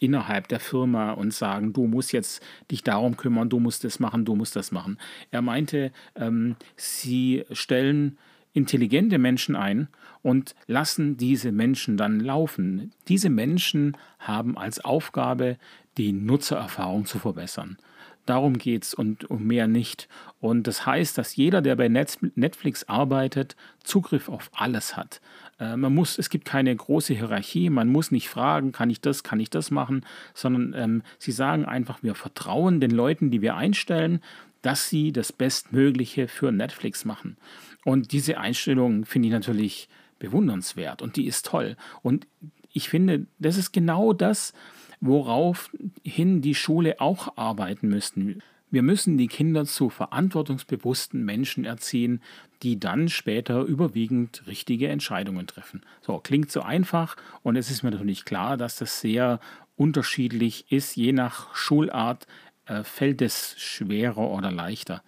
innerhalb 0.00 0.48
der 0.48 0.60
Firma 0.60 1.12
und 1.12 1.32
sagen, 1.32 1.72
du 1.72 1.86
musst 1.86 2.12
jetzt 2.12 2.42
dich 2.70 2.82
darum 2.82 3.16
kümmern, 3.16 3.48
du 3.48 3.60
musst 3.60 3.84
das 3.84 4.00
machen, 4.00 4.24
du 4.24 4.34
musst 4.34 4.56
das 4.56 4.72
machen. 4.72 4.98
Er 5.30 5.42
meinte, 5.42 5.92
ähm, 6.16 6.56
sie 6.76 7.44
stellen 7.52 8.18
intelligente 8.52 9.18
Menschen 9.18 9.56
ein 9.56 9.88
und 10.22 10.54
lassen 10.66 11.16
diese 11.16 11.52
Menschen 11.52 11.96
dann 11.96 12.20
laufen. 12.20 12.92
Diese 13.08 13.30
Menschen 13.30 13.96
haben 14.18 14.56
als 14.56 14.84
Aufgabe, 14.84 15.56
die 15.96 16.12
Nutzererfahrung 16.12 17.06
zu 17.06 17.18
verbessern. 17.18 17.76
Darum 18.24 18.56
geht 18.56 18.84
es 18.84 18.94
und 18.94 19.28
um 19.30 19.44
mehr 19.46 19.66
nicht. 19.66 20.08
Und 20.40 20.68
das 20.68 20.86
heißt, 20.86 21.18
dass 21.18 21.34
jeder, 21.34 21.60
der 21.60 21.74
bei 21.74 21.88
Netflix 21.88 22.84
arbeitet, 22.84 23.56
Zugriff 23.82 24.28
auf 24.28 24.50
alles 24.54 24.96
hat. 24.96 25.20
Äh, 25.58 25.76
man 25.76 25.92
muss, 25.92 26.18
es 26.18 26.30
gibt 26.30 26.44
keine 26.44 26.74
große 26.74 27.14
Hierarchie, 27.14 27.68
man 27.68 27.88
muss 27.88 28.12
nicht 28.12 28.28
fragen, 28.28 28.70
kann 28.70 28.90
ich 28.90 29.00
das, 29.00 29.24
kann 29.24 29.40
ich 29.40 29.50
das 29.50 29.72
machen, 29.72 30.06
sondern 30.34 30.72
ähm, 30.76 31.02
sie 31.18 31.32
sagen 31.32 31.64
einfach, 31.64 32.02
wir 32.02 32.14
vertrauen 32.14 32.80
den 32.80 32.92
Leuten, 32.92 33.32
die 33.32 33.42
wir 33.42 33.56
einstellen, 33.56 34.20
dass 34.62 34.88
sie 34.88 35.10
das 35.10 35.32
Bestmögliche 35.32 36.28
für 36.28 36.52
Netflix 36.52 37.04
machen. 37.04 37.36
Und 37.84 38.12
diese 38.12 38.38
Einstellung 38.38 39.04
finde 39.04 39.28
ich 39.28 39.32
natürlich 39.32 39.88
bewundernswert 40.18 41.02
und 41.02 41.16
die 41.16 41.26
ist 41.26 41.46
toll. 41.46 41.76
Und 42.02 42.26
ich 42.72 42.88
finde, 42.88 43.26
das 43.38 43.56
ist 43.56 43.72
genau 43.72 44.12
das, 44.12 44.52
woraufhin 45.00 46.42
die 46.42 46.54
Schule 46.54 47.00
auch 47.00 47.36
arbeiten 47.36 47.88
müsste. 47.88 48.38
Wir 48.70 48.82
müssen 48.82 49.18
die 49.18 49.26
Kinder 49.26 49.66
zu 49.66 49.90
verantwortungsbewussten 49.90 51.24
Menschen 51.24 51.64
erziehen, 51.66 52.22
die 52.62 52.80
dann 52.80 53.08
später 53.08 53.62
überwiegend 53.64 54.44
richtige 54.46 54.88
Entscheidungen 54.88 55.46
treffen. 55.46 55.82
So, 56.00 56.18
klingt 56.18 56.50
so 56.50 56.62
einfach 56.62 57.16
und 57.42 57.56
es 57.56 57.70
ist 57.70 57.82
mir 57.82 57.90
natürlich 57.90 58.24
klar, 58.24 58.56
dass 58.56 58.76
das 58.76 59.00
sehr 59.00 59.40
unterschiedlich 59.76 60.70
ist. 60.70 60.96
Je 60.96 61.12
nach 61.12 61.54
Schulart 61.54 62.26
äh, 62.66 62.84
fällt 62.84 63.20
es 63.20 63.56
schwerer 63.58 64.30
oder 64.30 64.50
leichter. 64.50 65.02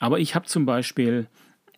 Aber 0.00 0.18
ich 0.18 0.34
habe 0.34 0.46
zum 0.46 0.66
Beispiel 0.66 1.28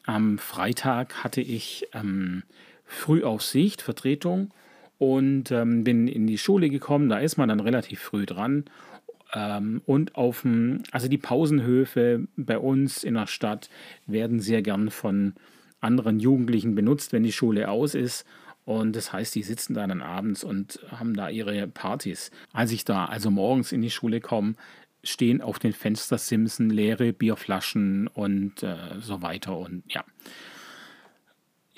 am 0.08 0.38
Freitag 0.38 1.22
hatte 1.22 1.42
ich 1.42 1.86
ähm, 1.92 2.42
Frühaufsicht, 2.86 3.82
Vertretung 3.82 4.54
und 4.96 5.50
ähm, 5.50 5.84
bin 5.84 6.08
in 6.08 6.26
die 6.26 6.38
Schule 6.38 6.70
gekommen. 6.70 7.10
Da 7.10 7.18
ist 7.18 7.36
man 7.36 7.50
dann 7.50 7.60
relativ 7.60 8.00
früh 8.00 8.24
dran. 8.24 8.64
Ähm, 9.34 9.82
und 9.84 10.14
auf 10.14 10.42
dem, 10.42 10.82
also 10.92 11.08
die 11.08 11.18
Pausenhöfe 11.18 12.26
bei 12.38 12.58
uns 12.58 13.04
in 13.04 13.14
der 13.14 13.26
Stadt 13.26 13.68
werden 14.06 14.40
sehr 14.40 14.62
gern 14.62 14.90
von 14.90 15.34
anderen 15.82 16.20
Jugendlichen 16.20 16.74
benutzt, 16.74 17.12
wenn 17.12 17.22
die 17.22 17.30
Schule 17.30 17.68
aus 17.68 17.94
ist. 17.94 18.24
Und 18.64 18.96
das 18.96 19.12
heißt, 19.12 19.34
die 19.34 19.42
sitzen 19.42 19.74
da 19.74 19.86
dann 19.86 20.00
abends 20.00 20.42
und 20.42 20.80
haben 20.90 21.12
da 21.12 21.28
ihre 21.28 21.68
Partys. 21.68 22.30
Als 22.54 22.72
ich 22.72 22.86
da 22.86 23.04
also 23.04 23.30
morgens 23.30 23.72
in 23.72 23.82
die 23.82 23.90
Schule 23.90 24.22
komme, 24.22 24.54
stehen 25.02 25.40
auf 25.40 25.58
den 25.58 25.72
Fenstersimsen 25.72 26.70
leere 26.70 27.12
Bierflaschen 27.12 28.08
und 28.08 28.62
äh, 28.62 28.76
so 29.00 29.22
weiter 29.22 29.56
und 29.56 29.82
ja. 29.88 30.04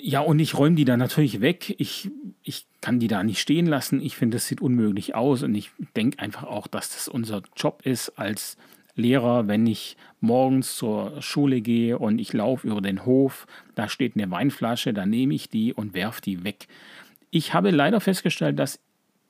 Ja, 0.03 0.21
und 0.21 0.39
ich 0.39 0.57
räume 0.57 0.75
die 0.75 0.85
dann 0.85 0.97
natürlich 0.97 1.41
weg. 1.41 1.75
Ich, 1.77 2.09
ich 2.41 2.65
kann 2.81 2.99
die 2.99 3.07
da 3.07 3.23
nicht 3.23 3.39
stehen 3.39 3.67
lassen. 3.67 4.01
Ich 4.01 4.15
finde, 4.17 4.37
das 4.37 4.47
sieht 4.47 4.59
unmöglich 4.59 5.13
aus 5.13 5.43
und 5.43 5.53
ich 5.53 5.69
denke 5.95 6.17
einfach 6.17 6.43
auch, 6.43 6.65
dass 6.65 6.89
das 6.93 7.07
unser 7.07 7.43
Job 7.55 7.81
ist 7.83 8.09
als 8.17 8.57
Lehrer, 8.95 9.47
wenn 9.47 9.67
ich 9.67 9.97
morgens 10.19 10.75
zur 10.75 11.21
Schule 11.21 11.61
gehe 11.61 11.99
und 11.99 12.19
ich 12.19 12.33
laufe 12.33 12.67
über 12.67 12.81
den 12.81 13.05
Hof, 13.05 13.45
da 13.75 13.87
steht 13.89 14.15
eine 14.15 14.29
Weinflasche, 14.31 14.91
dann 14.91 15.11
nehme 15.11 15.35
ich 15.35 15.49
die 15.49 15.73
und 15.73 15.93
werfe 15.93 16.21
die 16.21 16.43
weg. 16.43 16.67
Ich 17.29 17.53
habe 17.53 17.71
leider 17.71 18.01
festgestellt, 18.01 18.59
dass 18.59 18.79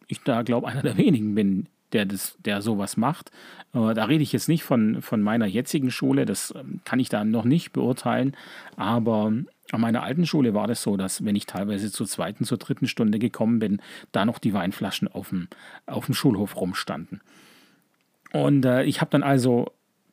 ich 0.08 0.22
da, 0.22 0.42
glaube 0.42 0.68
einer 0.68 0.82
der 0.82 0.98
wenigen 0.98 1.36
bin, 1.36 1.68
der, 1.94 2.06
das, 2.06 2.38
der 2.44 2.62
sowas 2.62 2.98
macht. 2.98 3.32
Äh, 3.74 3.94
da 3.94 4.06
rede 4.06 4.24
ich 4.24 4.32
jetzt 4.32 4.50
nicht 4.50 4.64
von, 4.64 5.02
von 5.02 5.22
meiner 5.22 5.46
jetzigen 5.46 5.92
Schule, 5.92 6.26
das 6.26 6.54
ähm, 6.56 6.82
kann 6.86 7.00
ich 7.00 7.10
da 7.10 7.24
noch 7.24 7.46
nicht 7.46 7.74
beurteilen, 7.74 8.36
aber 8.76 9.34
an 9.72 9.82
meiner 9.82 10.04
alten 10.04 10.26
Schule 10.26 10.54
war 10.54 10.68
das 10.68 10.82
so, 10.82 10.98
dass 10.98 11.24
wenn 11.24 11.36
ich 11.36 11.46
teilweise 11.46 11.92
zur 11.92 12.08
zweiten, 12.08 12.44
zur 12.44 12.58
dritten 12.58 12.88
Stunde 12.88 13.20
gekommen 13.20 13.60
bin, 13.60 13.82
da 14.12 14.26
noch 14.26 14.40
die 14.40 14.54
Weinflaschen 14.54 15.08
auf 15.08 15.30
dem, 15.30 15.48
auf 15.86 16.06
dem 16.06 16.16
Schulhof 16.16 16.60
rumstanden. 16.60 17.22
Und 18.34 18.66
äh, 18.66 18.84
ich 18.84 19.02
habe 19.02 19.12
dann 19.12 19.24
also 19.24 19.72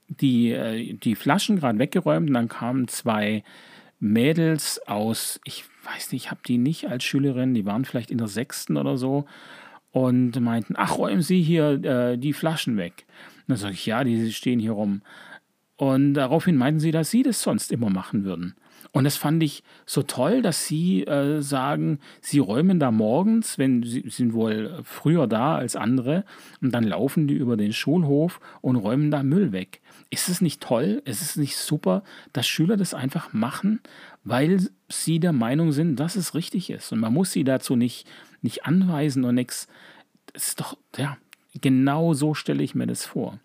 die, 0.09 0.53
äh, 0.53 0.95
die 0.95 1.15
Flaschen 1.15 1.59
gerade 1.59 1.79
weggeräumt 1.79 2.29
und 2.29 2.35
dann 2.35 2.49
kamen 2.49 2.89
zwei 2.89 3.43
Mädels 4.01 4.81
aus, 4.87 5.41
ich 5.45 5.65
weiß 5.85 6.13
nicht, 6.13 6.27
ich 6.27 6.31
habe 6.31 6.41
die 6.47 6.59
nicht 6.59 6.89
als 6.89 7.05
Schülerin, 7.05 7.55
die 7.55 7.67
waren 7.67 7.85
vielleicht 7.85 8.11
in 8.11 8.19
der 8.19 8.29
sechsten 8.29 8.77
oder 8.77 8.97
so 8.97 9.27
und 9.91 10.39
meinten, 10.41 10.75
ach, 10.77 10.99
räumen 10.99 11.23
Sie 11.23 11.43
hier 11.43 11.83
äh, 11.85 12.19
die 12.19 12.33
Flaschen 12.33 12.77
weg. 12.77 13.07
Und 13.39 13.51
dann 13.53 13.57
sage 13.57 13.75
ich, 13.75 13.87
ja, 13.87 14.05
die 14.05 14.33
stehen 14.33 14.61
hier 14.61 14.73
rum. 14.73 15.03
Und 15.77 16.15
daraufhin 16.15 16.57
meinten 16.57 16.81
sie, 16.81 16.91
dass 16.91 17.11
sie 17.11 17.23
das 17.23 17.41
sonst 17.41 17.71
immer 17.71 17.89
machen 17.89 18.25
würden. 18.25 18.57
Und 18.99 19.05
das 19.05 19.17
fand 19.17 19.41
ich 19.45 19.63
so 19.87 20.03
toll, 20.03 20.43
dass 20.43 20.67
sie 20.67 21.05
äh, 21.05 21.41
sagen, 21.41 22.01
sie 22.21 22.41
räumen 22.41 22.81
da 22.81 22.91
morgens, 22.91 23.57
wenn 23.57 23.85
sie 23.85 24.03
sind 24.09 24.33
wohl 24.33 24.81
früher 24.83 25.29
da 25.29 25.55
als 25.55 25.77
andere, 25.77 26.25
und 26.61 26.73
dann 26.73 26.83
laufen 26.83 27.29
die 27.29 27.35
über 27.35 27.57
den 27.57 27.73
Schulhof 27.73 28.41
und 28.61 28.75
räumen 28.75 29.13
da 29.13 29.23
Müll 29.23 29.53
weg. 29.53 29.83
Ist 30.11 30.29
es 30.29 30.41
nicht 30.41 30.61
toll? 30.61 31.01
Ist 31.05 31.23
es 31.23 31.37
nicht 31.37 31.57
super, 31.57 32.03
dass 32.33 32.49
Schüler 32.49 32.77
das 32.77 32.93
einfach 32.93 33.33
machen, 33.33 33.79
weil 34.25 34.69
sie 34.89 35.21
der 35.21 35.33
Meinung 35.33 35.71
sind, 35.71 35.95
dass 36.01 36.17
es 36.17 36.35
richtig 36.35 36.69
ist? 36.69 36.91
Und 36.91 36.99
man 36.99 37.15
muss 37.15 37.31
sie 37.31 37.45
dazu 37.45 37.77
nicht, 37.77 38.05
nicht 38.43 38.67
anweisen 38.67 39.23
und 39.23 39.37
nichts. 39.37 39.69
Das 40.33 40.49
ist 40.49 40.61
doch, 40.61 40.77
ja, 40.97 41.19
genau 41.61 42.15
so 42.15 42.35
stelle 42.35 42.65
ich 42.65 42.75
mir 42.75 42.89
das 42.89 43.07
vor. 43.07 43.39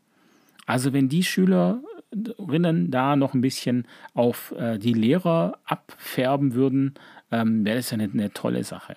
Also 0.66 0.94
wenn 0.94 1.10
die 1.10 1.24
Schüler 1.24 1.80
Rinnen 2.38 2.92
da 2.92 3.16
noch 3.16 3.34
ein 3.34 3.42
bisschen 3.42 3.88
auf 4.14 4.54
äh, 4.58 4.78
die 4.78 4.94
Lehrer 4.94 5.60
abfärben 5.66 6.54
würden, 6.54 6.94
ähm, 7.32 7.66
wäre 7.66 7.78
das 7.78 7.92
ja 7.92 7.96
eine, 7.96 8.10
eine, 8.12 8.32
tolle 8.34 8.64
Sache. 8.64 8.96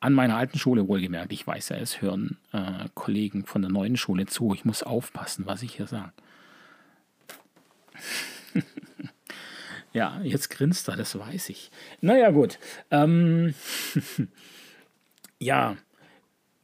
An 0.00 0.12
meiner 0.14 0.36
alten 0.36 0.58
Schule 0.58 0.88
wohlgemerkt, 0.88 1.32
ich 1.32 1.46
weiß 1.46 1.70
ja, 1.70 1.76
es 1.76 2.02
hören 2.02 2.38
äh, 2.52 2.88
Kollegen 2.94 3.46
von 3.46 3.62
der 3.62 3.70
neuen 3.70 3.96
Schule 3.96 4.26
zu. 4.26 4.52
Ich 4.54 4.64
muss 4.64 4.82
aufpassen, 4.82 5.46
was 5.46 5.62
ich 5.62 5.76
hier 5.76 5.86
sage. 5.86 6.12
ja, 9.92 10.20
jetzt 10.22 10.50
grinst 10.50 10.88
er, 10.88 10.96
das 10.96 11.18
weiß 11.18 11.48
ich. 11.50 11.70
Naja, 12.00 12.30
gut. 12.30 12.58
Ähm, 12.90 13.54
ja, 15.38 15.76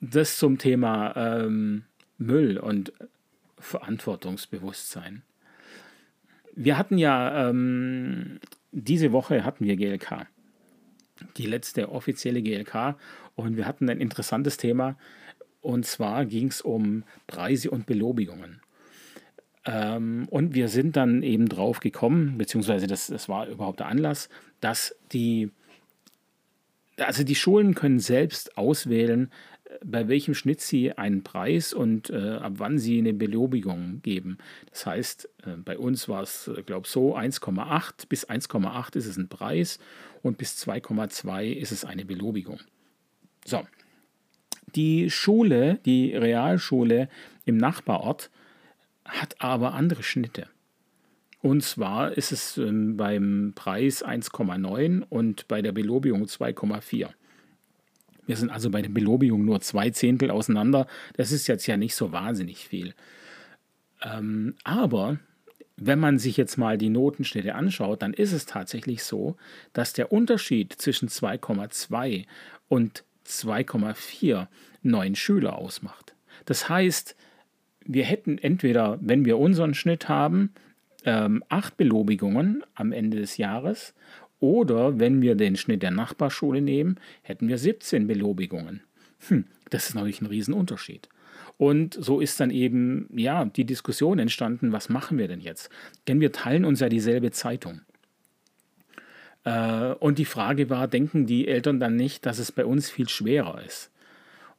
das 0.01 0.39
zum 0.39 0.59
Thema 0.59 1.15
ähm, 1.17 1.85
Müll 2.19 2.59
und 2.59 2.93
Verantwortungsbewusstsein. 3.61 5.23
Wir 6.55 6.77
hatten 6.77 6.99
ja 6.99 7.49
ähm, 7.49 8.41
diese 8.73 9.13
Woche 9.13 9.45
hatten 9.45 9.65
wir 9.65 9.77
GLK, 9.77 10.27
die 11.37 11.47
letzte 11.47 11.91
offizielle 11.91 12.43
GLK, 12.43 12.97
und 13.35 13.57
wir 13.57 13.67
hatten 13.67 13.89
ein 13.89 14.01
interessantes 14.01 14.57
Thema. 14.57 14.97
Und 15.61 15.87
zwar 15.87 16.27
ging 16.27 16.49
es 16.49 16.61
um 16.61 17.05
Preise 17.27 17.71
und 17.71 17.87
Belobigungen. 17.87 18.61
Ähm, 19.65 20.27
und 20.31 20.55
wir 20.55 20.69
sind 20.69 20.97
dann 20.97 21.23
eben 21.23 21.49
drauf 21.49 21.81
gekommen, 21.81 22.39
beziehungsweise 22.39 22.87
das, 22.87 23.09
das 23.09 23.29
war 23.29 23.47
überhaupt 23.49 23.81
der 23.81 23.87
Anlass, 23.87 24.29
dass 24.61 24.97
die, 25.13 25.51
also 26.97 27.25
die 27.25 27.35
Schulen 27.35 27.75
können 27.75 28.01
selbst 28.01 28.57
auswählen, 28.57 29.31
bei 29.85 30.09
welchem 30.09 30.35
Schnitt 30.35 30.61
Sie 30.61 30.93
einen 30.93 31.23
Preis 31.23 31.73
und 31.73 32.11
äh, 32.11 32.37
ab 32.37 32.55
wann 32.57 32.79
Sie 32.79 32.99
eine 32.99 33.13
Belobigung 33.13 34.01
geben. 34.03 34.39
Das 34.71 34.87
heißt, 34.87 35.29
äh, 35.47 35.57
bei 35.57 35.79
uns 35.79 36.09
war 36.09 36.23
es, 36.23 36.49
äh, 36.49 36.63
glaube 36.63 36.87
ich, 36.87 36.93
so 36.93 37.17
1,8 37.17 38.09
bis 38.09 38.29
1,8 38.29 38.97
ist 38.97 39.07
es 39.07 39.17
ein 39.17 39.29
Preis 39.29 39.79
und 40.23 40.39
bis 40.39 40.57
2,2 40.57 41.53
ist 41.53 41.73
es 41.73 41.85
eine 41.85 42.05
Belobigung. 42.05 42.61
So, 43.45 43.67
die 44.75 45.11
Schule, 45.11 45.79
die 45.85 46.15
Realschule 46.15 47.09
im 47.45 47.57
Nachbarort 47.57 48.31
hat 49.05 49.37
aber 49.41 49.75
andere 49.75 50.03
Schnitte. 50.03 50.47
Und 51.41 51.63
zwar 51.63 52.13
ist 52.13 52.33
es 52.33 52.59
ähm, 52.59 52.97
beim 52.97 53.53
Preis 53.55 54.05
1,9 54.05 55.05
und 55.09 55.47
bei 55.49 55.63
der 55.63 55.73
Belobigung 55.73 56.25
2,4. 56.25 57.11
Wir 58.29 58.37
sind 58.37 58.51
also 58.51 58.69
bei 58.69 58.83
der 58.83 58.91
Belobigung 58.91 59.47
nur 59.47 59.63
zwei 59.63 59.89
Zehntel 59.89 60.31
auseinander. 60.31 60.87
Das 61.17 61.33
ist 61.33 61.47
jetzt 61.47 61.67
ja 61.67 61.79
nicht 61.79 61.95
so 61.95 62.13
wahnsinnig 62.13 62.69
viel. 62.69 62.95
Ähm, 64.03 64.55
aber 64.65 65.19
wenn 65.79 65.99
man 65.99 66.19
sich 66.19 66.37
jetzt 66.37 66.59
mal 66.59 66.77
die 66.77 66.91
Notenschnitte 66.91 67.55
anschaut, 67.55 68.03
dann 68.03 68.13
ist 68.13 68.33
es 68.33 68.45
tatsächlich 68.45 69.03
so, 69.03 69.37
dass 69.73 69.95
der 69.95 70.13
Unterschied 70.13 70.75
zwischen 70.75 71.09
2,2 71.09 72.27
und 72.69 73.03
2,4 73.27 74.47
neun 74.83 75.15
Schüler 75.15 75.57
ausmacht. 75.57 76.15
Das 76.45 76.69
heißt, 76.69 77.17
wir 77.87 78.05
hätten 78.05 78.37
entweder, 78.37 78.99
wenn 79.01 79.25
wir 79.25 79.39
unseren 79.39 79.73
Schnitt 79.73 80.11
haben, 80.11 80.53
ähm, 81.07 81.43
acht 81.49 81.79
Belobigungen 81.79 82.63
am 82.75 82.93
Ende 82.93 83.17
des 83.17 83.39
Jahres 83.39 83.95
oder 84.41 84.99
wenn 84.99 85.23
wir 85.23 85.35
den 85.35 85.57
Schnitt 85.57 85.83
der 85.83 85.91
Nachbarschule 85.91 86.61
nehmen, 86.61 86.97
hätten 87.23 87.49
wir 87.49 87.59
17 87.59 88.07
Belobigungen. 88.07 88.83
Hm, 89.29 89.45
das 89.71 89.89
ist 89.89 89.95
natürlich 89.95 90.21
ein 90.21 90.27
Riesenunterschied. 90.27 91.09
Und 91.57 91.95
so 91.95 92.21
ist 92.21 92.39
dann 92.39 92.51
eben 92.51 93.09
ja 93.15 93.45
die 93.45 93.65
Diskussion 93.65 94.19
entstanden, 94.19 94.73
was 94.73 94.89
machen 94.89 95.19
wir 95.19 95.27
denn 95.27 95.41
jetzt? 95.41 95.71
Denn 96.07 96.21
wir 96.21 96.31
teilen 96.31 96.65
uns 96.65 96.81
ja 96.81 96.89
dieselbe 96.89 97.33
Zeitung. 97.33 97.81
Äh, 99.45 99.95
und 99.95 100.19
die 100.19 100.25
Frage 100.25 100.71
war, 100.71 100.87
denken 100.87 101.27
die 101.27 101.49
Eltern 101.49 101.81
dann 101.81 101.97
nicht, 101.97 102.27
dass 102.27 102.39
es 102.39 102.53
bei 102.53 102.65
uns 102.65 102.91
viel 102.91 103.09
schwerer 103.09 103.63
ist? 103.65 103.91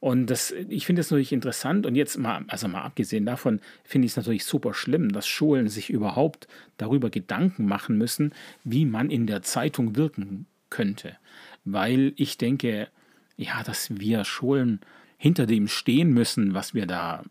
Und 0.00 0.28
das, 0.28 0.50
ich 0.50 0.86
finde 0.86 1.00
es 1.00 1.10
natürlich 1.10 1.32
interessant 1.32 1.84
und 1.84 1.94
jetzt 1.94 2.16
mal, 2.16 2.42
also 2.48 2.68
mal 2.68 2.82
abgesehen 2.82 3.26
davon, 3.26 3.60
finde 3.84 4.06
ich 4.06 4.12
es 4.12 4.16
natürlich 4.16 4.46
super 4.46 4.72
schlimm, 4.72 5.12
dass 5.12 5.28
Schulen 5.28 5.68
sich 5.68 5.90
überhaupt 5.90 6.48
darüber 6.78 7.10
Gedanken 7.10 7.66
machen 7.66 7.98
müssen, 7.98 8.32
wie 8.64 8.86
man 8.86 9.10
in 9.10 9.26
der 9.26 9.42
Zeitung 9.42 9.96
wirken 9.96 10.46
könnte. 10.70 11.18
Weil 11.66 12.14
ich 12.16 12.38
denke, 12.38 12.88
ja, 13.36 13.62
dass 13.62 14.00
wir 14.00 14.24
Schulen 14.24 14.80
hinter 15.18 15.44
dem 15.44 15.68
stehen 15.68 16.14
müssen, 16.14 16.54
was 16.54 16.72
wir 16.72 16.86
da 16.86 17.22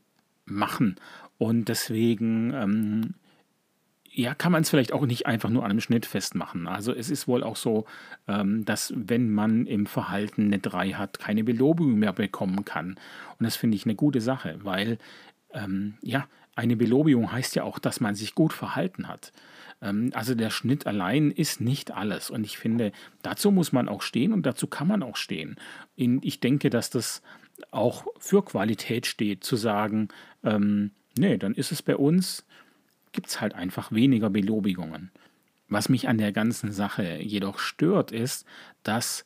machen. 0.45 0.95
Und 1.39 1.69
deswegen 1.69 2.53
ähm, 2.53 3.13
ja, 4.19 4.35
kann 4.35 4.51
man 4.51 4.63
es 4.63 4.69
vielleicht 4.69 4.91
auch 4.91 5.05
nicht 5.05 5.27
einfach 5.27 5.49
nur 5.49 5.63
an 5.63 5.71
einem 5.71 5.79
Schnitt 5.79 6.05
festmachen. 6.05 6.67
Also 6.67 6.93
es 6.93 7.09
ist 7.09 7.27
wohl 7.27 7.41
auch 7.41 7.55
so, 7.55 7.85
ähm, 8.27 8.65
dass 8.65 8.93
wenn 8.95 9.31
man 9.31 9.65
im 9.65 9.85
Verhalten 9.85 10.47
eine 10.47 10.59
3 10.59 10.91
hat, 10.91 11.19
keine 11.19 11.45
Belobigung 11.45 11.99
mehr 11.99 12.11
bekommen 12.11 12.65
kann. 12.65 12.97
Und 13.37 13.45
das 13.45 13.55
finde 13.55 13.77
ich 13.77 13.85
eine 13.85 13.95
gute 13.95 14.19
Sache, 14.19 14.59
weil 14.61 14.97
ähm, 15.53 15.95
ja, 16.01 16.27
eine 16.55 16.75
Belobigung 16.75 17.31
heißt 17.31 17.55
ja 17.55 17.63
auch, 17.63 17.79
dass 17.79 18.01
man 18.01 18.13
sich 18.13 18.35
gut 18.35 18.51
verhalten 18.51 19.07
hat. 19.07 19.31
Ähm, 19.81 20.11
also 20.13 20.35
der 20.35 20.49
Schnitt 20.49 20.85
allein 20.85 21.31
ist 21.31 21.61
nicht 21.61 21.91
alles. 21.91 22.29
Und 22.29 22.43
ich 22.43 22.57
finde, 22.57 22.91
dazu 23.21 23.51
muss 23.51 23.71
man 23.71 23.87
auch 23.87 24.01
stehen 24.01 24.33
und 24.33 24.45
dazu 24.45 24.67
kann 24.67 24.87
man 24.87 25.01
auch 25.01 25.15
stehen. 25.15 25.55
In, 25.95 26.19
ich 26.23 26.41
denke, 26.41 26.69
dass 26.69 26.89
das 26.89 27.21
auch 27.71 28.05
für 28.19 28.43
Qualität 28.43 29.05
steht, 29.05 29.45
zu 29.45 29.55
sagen, 29.55 30.09
ähm, 30.43 30.91
nee, 31.17 31.37
dann 31.37 31.53
ist 31.53 31.71
es 31.71 31.81
bei 31.81 31.95
uns 31.95 32.45
gibt 33.11 33.27
es 33.27 33.41
halt 33.41 33.53
einfach 33.53 33.91
weniger 33.91 34.29
Belobigungen. 34.29 35.11
Was 35.67 35.89
mich 35.89 36.07
an 36.07 36.17
der 36.17 36.31
ganzen 36.31 36.71
Sache 36.71 37.19
jedoch 37.21 37.59
stört, 37.59 38.11
ist, 38.11 38.45
dass 38.83 39.23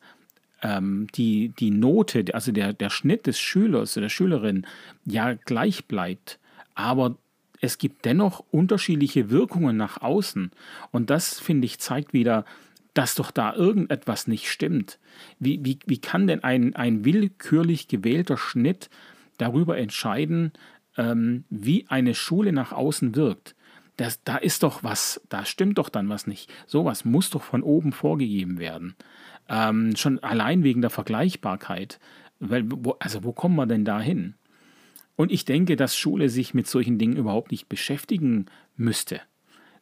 ähm, 0.62 1.06
die, 1.14 1.50
die 1.58 1.70
Note, 1.70 2.24
also 2.34 2.52
der, 2.52 2.72
der 2.72 2.90
Schnitt 2.90 3.26
des 3.26 3.38
Schülers 3.38 3.96
oder 3.96 4.04
der 4.04 4.10
Schülerin 4.10 4.66
ja 5.04 5.34
gleich 5.34 5.86
bleibt, 5.86 6.38
aber 6.74 7.16
es 7.60 7.78
gibt 7.78 8.04
dennoch 8.04 8.44
unterschiedliche 8.50 9.30
Wirkungen 9.30 9.76
nach 9.76 10.02
außen. 10.02 10.50
Und 10.90 11.08
das, 11.08 11.40
finde 11.40 11.64
ich, 11.66 11.78
zeigt 11.78 12.12
wieder, 12.12 12.44
dass 12.92 13.14
doch 13.14 13.30
da 13.30 13.54
irgendetwas 13.54 14.26
nicht 14.26 14.50
stimmt. 14.50 14.98
Wie, 15.38 15.64
wie, 15.64 15.78
wie 15.86 15.98
kann 15.98 16.26
denn 16.26 16.44
ein, 16.44 16.76
ein 16.76 17.04
willkürlich 17.04 17.88
gewählter 17.88 18.36
Schnitt 18.36 18.90
darüber 19.38 19.78
entscheiden, 19.78 20.52
ähm, 20.96 21.44
wie 21.50 21.86
eine 21.88 22.14
Schule 22.14 22.52
nach 22.52 22.72
außen 22.72 23.16
wirkt, 23.16 23.54
das, 23.96 24.22
da 24.24 24.36
ist 24.36 24.62
doch 24.62 24.82
was, 24.82 25.20
da 25.28 25.44
stimmt 25.44 25.78
doch 25.78 25.88
dann 25.88 26.08
was 26.08 26.26
nicht. 26.26 26.52
Sowas 26.66 27.04
muss 27.04 27.30
doch 27.30 27.42
von 27.42 27.62
oben 27.62 27.92
vorgegeben 27.92 28.58
werden. 28.58 28.96
Ähm, 29.48 29.94
schon 29.96 30.18
allein 30.22 30.64
wegen 30.64 30.80
der 30.80 30.90
Vergleichbarkeit. 30.90 32.00
Weil, 32.40 32.64
wo, 32.66 32.96
also 32.98 33.24
wo 33.24 33.32
kommen 33.32 33.56
wir 33.56 33.66
denn 33.66 33.84
da 33.84 34.00
hin? 34.00 34.34
Und 35.16 35.30
ich 35.30 35.44
denke, 35.44 35.76
dass 35.76 35.96
Schule 35.96 36.28
sich 36.28 36.54
mit 36.54 36.66
solchen 36.66 36.98
Dingen 36.98 37.16
überhaupt 37.16 37.52
nicht 37.52 37.68
beschäftigen 37.68 38.46
müsste. 38.76 39.20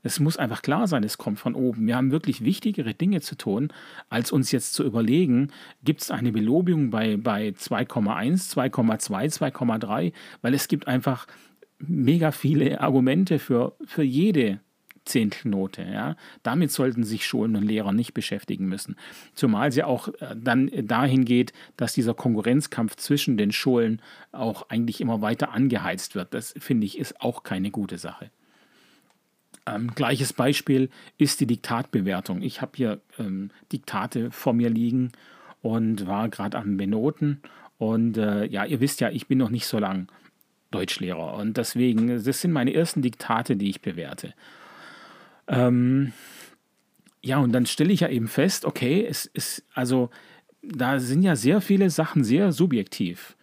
Es 0.02 0.18
muss 0.18 0.36
einfach 0.36 0.62
klar 0.62 0.88
sein, 0.88 1.04
es 1.04 1.16
kommt 1.16 1.38
von 1.38 1.54
oben. 1.54 1.86
Wir 1.86 1.96
haben 1.96 2.10
wirklich 2.10 2.44
wichtigere 2.44 2.92
Dinge 2.92 3.20
zu 3.20 3.36
tun, 3.36 3.72
als 4.08 4.32
uns 4.32 4.50
jetzt 4.50 4.74
zu 4.74 4.84
überlegen, 4.84 5.52
gibt 5.84 6.02
es 6.02 6.10
eine 6.10 6.32
Belobigung 6.32 6.90
bei, 6.90 7.16
bei 7.16 7.48
2,1, 7.50 8.52
2,2, 8.52 9.52
2,3, 9.52 10.12
weil 10.42 10.54
es 10.54 10.66
gibt 10.66 10.88
einfach 10.88 11.26
mega 11.86 12.32
viele 12.32 12.80
Argumente 12.80 13.38
für, 13.38 13.74
für 13.84 14.02
jede 14.02 14.60
Zehntelnote. 15.04 15.82
Ja? 15.82 16.16
Damit 16.42 16.70
sollten 16.70 17.04
sich 17.04 17.26
Schulen 17.26 17.56
und 17.56 17.64
Lehrer 17.64 17.92
nicht 17.92 18.14
beschäftigen 18.14 18.66
müssen. 18.66 18.96
Zumal 19.34 19.72
sie 19.72 19.82
auch 19.82 20.08
äh, 20.08 20.36
dann 20.36 20.70
dahin 20.86 21.24
geht, 21.24 21.52
dass 21.76 21.92
dieser 21.92 22.14
Konkurrenzkampf 22.14 22.96
zwischen 22.96 23.36
den 23.36 23.52
Schulen 23.52 24.00
auch 24.30 24.68
eigentlich 24.68 25.00
immer 25.00 25.20
weiter 25.20 25.52
angeheizt 25.52 26.14
wird. 26.14 26.34
Das 26.34 26.54
finde 26.58 26.86
ich 26.86 26.98
ist 26.98 27.20
auch 27.20 27.42
keine 27.42 27.70
gute 27.70 27.98
Sache. 27.98 28.30
Ähm, 29.66 29.92
gleiches 29.94 30.32
Beispiel 30.32 30.90
ist 31.18 31.40
die 31.40 31.46
Diktatbewertung. 31.46 32.42
Ich 32.42 32.60
habe 32.60 32.72
hier 32.74 33.00
ähm, 33.18 33.50
Diktate 33.72 34.30
vor 34.30 34.52
mir 34.52 34.70
liegen 34.70 35.12
und 35.60 36.06
war 36.06 36.28
gerade 36.28 36.58
am 36.58 36.76
Benoten. 36.76 37.40
Und 37.78 38.16
äh, 38.16 38.46
ja, 38.46 38.64
ihr 38.64 38.80
wisst 38.80 39.00
ja, 39.00 39.10
ich 39.10 39.26
bin 39.28 39.38
noch 39.38 39.50
nicht 39.50 39.66
so 39.66 39.78
lang 39.78 40.08
Deutschlehrer. 40.72 41.34
Und 41.34 41.56
deswegen, 41.56 42.08
das 42.24 42.40
sind 42.40 42.50
meine 42.50 42.74
ersten 42.74 43.02
Diktate, 43.02 43.56
die 43.56 43.70
ich 43.70 43.80
bewerte. 43.80 44.34
Ähm, 45.46 46.12
ja, 47.22 47.38
und 47.38 47.52
dann 47.52 47.66
stelle 47.66 47.92
ich 47.92 48.00
ja 48.00 48.08
eben 48.08 48.26
fest, 48.26 48.64
okay, 48.64 49.06
es 49.08 49.26
ist, 49.26 49.64
also 49.74 50.10
da 50.62 50.98
sind 50.98 51.22
ja 51.22 51.36
sehr 51.36 51.60
viele 51.60 51.90
Sachen 51.90 52.24
sehr 52.24 52.52
subjektiv 52.52 53.36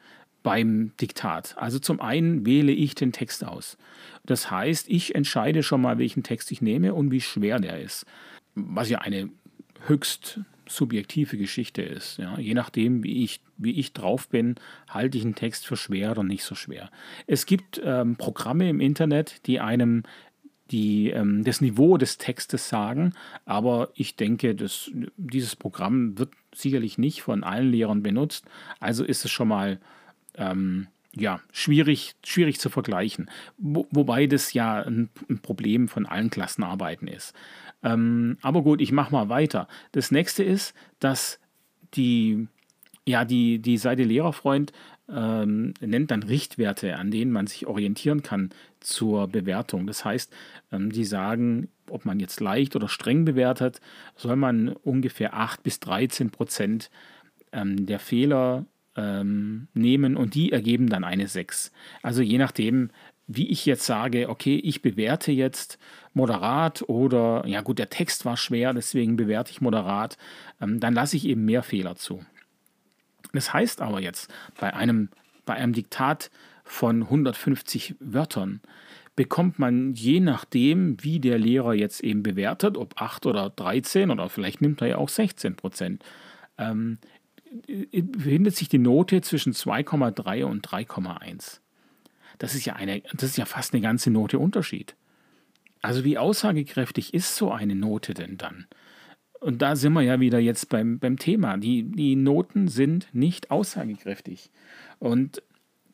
beim 0.43 0.91
Diktat. 0.99 1.55
Also 1.57 1.79
zum 1.79 2.01
einen 2.01 2.45
wähle 2.45 2.71
ich 2.71 2.95
den 2.95 3.11
Text 3.11 3.45
aus. 3.45 3.77
Das 4.25 4.51
heißt, 4.51 4.89
ich 4.89 5.15
entscheide 5.15 5.63
schon 5.63 5.81
mal, 5.81 5.97
welchen 5.97 6.23
Text 6.23 6.51
ich 6.51 6.61
nehme 6.61 6.93
und 6.93 7.11
wie 7.11 7.21
schwer 7.21 7.59
der 7.59 7.79
ist. 7.81 8.05
Was 8.55 8.89
ja 8.89 8.99
eine 8.99 9.29
höchst 9.87 10.41
subjektive 10.69 11.37
Geschichte 11.37 11.81
ist. 11.81 12.17
Ja. 12.17 12.37
Je 12.39 12.53
nachdem, 12.53 13.03
wie 13.03 13.23
ich, 13.23 13.41
wie 13.57 13.79
ich 13.79 13.93
drauf 13.93 14.29
bin, 14.29 14.55
halte 14.87 15.17
ich 15.17 15.25
einen 15.25 15.35
Text 15.35 15.65
für 15.65 15.75
schwer 15.75 16.11
oder 16.11 16.23
nicht 16.23 16.43
so 16.43 16.55
schwer. 16.55 16.91
Es 17.27 17.45
gibt 17.45 17.81
ähm, 17.83 18.15
Programme 18.15 18.69
im 18.69 18.79
Internet, 18.79 19.45
die 19.47 19.59
einem 19.59 20.03
die, 20.71 21.09
ähm, 21.09 21.43
das 21.43 21.61
Niveau 21.61 21.97
des 21.97 22.17
Textes 22.19 22.69
sagen, 22.69 23.13
aber 23.45 23.89
ich 23.95 24.15
denke, 24.15 24.53
dass 24.53 24.91
dieses 25.17 25.55
Programm 25.55 26.17
wird 26.17 26.29
sicherlich 26.53 26.97
nicht 26.97 27.23
von 27.23 27.43
allen 27.43 27.71
Lehrern 27.71 28.03
benutzt, 28.03 28.45
also 28.79 29.03
ist 29.03 29.25
es 29.25 29.31
schon 29.31 29.47
mal 29.47 29.79
ähm, 30.35 30.87
ja, 31.15 31.41
schwierig, 31.51 32.15
schwierig 32.23 32.59
zu 32.59 32.69
vergleichen. 32.69 33.29
Wo, 33.57 33.87
wobei 33.91 34.27
das 34.27 34.53
ja 34.53 34.81
ein, 34.81 35.09
ein, 35.29 35.39
Problem 35.39 35.87
von 35.87 36.05
allen 36.05 36.29
Klassenarbeiten 36.29 37.07
ist. 37.07 37.33
Ähm, 37.83 38.37
aber 38.41 38.61
gut, 38.61 38.81
ich 38.81 38.91
mache 38.91 39.11
mal 39.11 39.29
weiter. 39.29 39.67
Das 39.91 40.11
nächste 40.11 40.43
ist, 40.43 40.73
dass 40.99 41.39
die, 41.95 42.47
ja, 43.07 43.25
die, 43.25 43.59
die 43.59 43.77
Seite 43.77 44.03
Lehrerfreund 44.03 44.71
ähm, 45.11 45.73
nennt 45.79 46.11
dann 46.11 46.23
Richtwerte, 46.23 46.97
an 46.97 47.09
denen 47.09 47.31
man 47.31 47.47
sich 47.47 47.65
orientieren 47.65 48.21
kann 48.21 48.51
zur 48.79 49.27
Bewertung. 49.27 49.87
Das 49.87 50.05
heißt, 50.05 50.31
ähm, 50.71 50.91
die 50.91 51.05
sagen, 51.05 51.69
ob 51.89 52.05
man 52.05 52.19
jetzt 52.19 52.39
leicht 52.39 52.75
oder 52.75 52.87
streng 52.87 53.25
bewertet, 53.25 53.81
soll 54.15 54.35
man 54.35 54.69
ungefähr 54.69 55.33
8 55.33 55.63
bis 55.63 55.79
13 55.79 56.29
Prozent 56.29 56.91
ähm, 57.51 57.87
der 57.87 57.99
Fehler 57.99 58.65
ähm, 58.95 59.67
nehmen 59.73 60.15
und 60.17 60.35
die 60.35 60.51
ergeben 60.51 60.89
dann 60.89 61.03
eine 61.03 61.27
6. 61.27 61.71
Also 62.01 62.21
je 62.21 62.37
nachdem, 62.37 62.89
wie 63.27 63.49
ich 63.49 63.65
jetzt 63.65 63.85
sage, 63.85 64.29
okay, 64.29 64.55
ich 64.55 64.81
bewerte 64.81 65.31
jetzt 65.31 65.77
moderat 66.13 66.83
oder, 66.87 67.45
ja 67.45 67.61
gut, 67.61 67.79
der 67.79 67.89
Text 67.89 68.25
war 68.25 68.37
schwer, 68.37 68.73
deswegen 68.73 69.15
bewerte 69.15 69.51
ich 69.51 69.61
moderat, 69.61 70.17
ähm, 70.61 70.79
dann 70.79 70.93
lasse 70.93 71.15
ich 71.15 71.25
eben 71.25 71.45
mehr 71.45 71.63
Fehler 71.63 71.95
zu. 71.95 72.25
Das 73.33 73.53
heißt 73.53 73.81
aber 73.81 74.01
jetzt, 74.01 74.31
bei 74.59 74.73
einem, 74.73 75.09
bei 75.45 75.53
einem 75.53 75.73
Diktat 75.73 76.31
von 76.63 77.03
150 77.03 77.95
Wörtern 77.99 78.61
bekommt 79.15 79.59
man 79.59 79.93
je 79.93 80.21
nachdem, 80.21 81.03
wie 81.03 81.19
der 81.19 81.37
Lehrer 81.37 81.73
jetzt 81.73 82.01
eben 82.01 82.23
bewertet, 82.23 82.77
ob 82.77 83.01
8 83.01 83.25
oder 83.25 83.49
13 83.49 84.11
oder 84.11 84.29
vielleicht 84.29 84.61
nimmt 84.61 84.81
er 84.81 84.87
ja 84.87 84.97
auch 84.97 85.09
16 85.09 85.55
Prozent, 85.55 86.03
ähm, 86.57 86.99
befindet 87.67 88.55
sich 88.55 88.69
die 88.69 88.77
Note 88.77 89.21
zwischen 89.21 89.53
2,3 89.53 90.43
und 90.43 90.67
3,1. 90.67 91.59
Das 92.37 92.55
ist 92.55 92.65
ja 92.65 92.73
eine, 92.73 93.01
das 93.13 93.23
ist 93.23 93.37
ja 93.37 93.45
fast 93.45 93.73
eine 93.73 93.81
ganze 93.81 94.11
Note 94.11 94.39
Unterschied. 94.39 94.95
Also 95.81 96.03
wie 96.03 96.17
aussagekräftig 96.17 97.13
ist 97.13 97.35
so 97.35 97.51
eine 97.51 97.75
Note 97.75 98.13
denn 98.13 98.37
dann? 98.37 98.67
Und 99.39 99.61
da 99.61 99.75
sind 99.75 99.93
wir 99.93 100.01
ja 100.01 100.19
wieder 100.19 100.39
jetzt 100.39 100.69
beim, 100.69 100.99
beim 100.99 101.17
Thema. 101.17 101.57
Die, 101.57 101.83
die 101.83 102.15
Noten 102.15 102.67
sind 102.67 103.07
nicht 103.13 103.51
aussagekräftig. 103.51 104.49
Und 104.99 105.41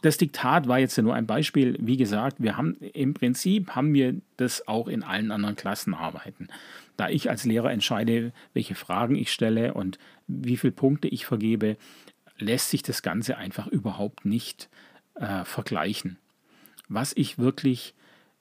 das 0.01 0.17
Diktat 0.17 0.67
war 0.67 0.79
jetzt 0.79 0.95
ja 0.95 1.03
nur 1.03 1.13
ein 1.13 1.27
Beispiel. 1.27 1.77
Wie 1.79 1.97
gesagt, 1.97 2.37
wir 2.39 2.57
haben 2.57 2.75
im 2.75 3.13
Prinzip 3.13 3.71
haben 3.71 3.93
wir 3.93 4.15
das 4.37 4.67
auch 4.67 4.87
in 4.87 5.03
allen 5.03 5.31
anderen 5.31 5.55
Klassenarbeiten. 5.55 6.47
Da 6.97 7.09
ich 7.09 7.29
als 7.29 7.45
Lehrer 7.45 7.71
entscheide, 7.71 8.31
welche 8.53 8.75
Fragen 8.75 9.15
ich 9.15 9.31
stelle 9.31 9.73
und 9.73 9.97
wie 10.27 10.57
viele 10.57 10.73
Punkte 10.73 11.07
ich 11.07 11.25
vergebe, 11.25 11.77
lässt 12.37 12.69
sich 12.69 12.83
das 12.83 13.01
Ganze 13.01 13.37
einfach 13.37 13.67
überhaupt 13.67 14.25
nicht 14.25 14.69
äh, 15.15 15.43
vergleichen. 15.45 16.17
Was 16.87 17.13
ich 17.15 17.37
wirklich 17.37 17.95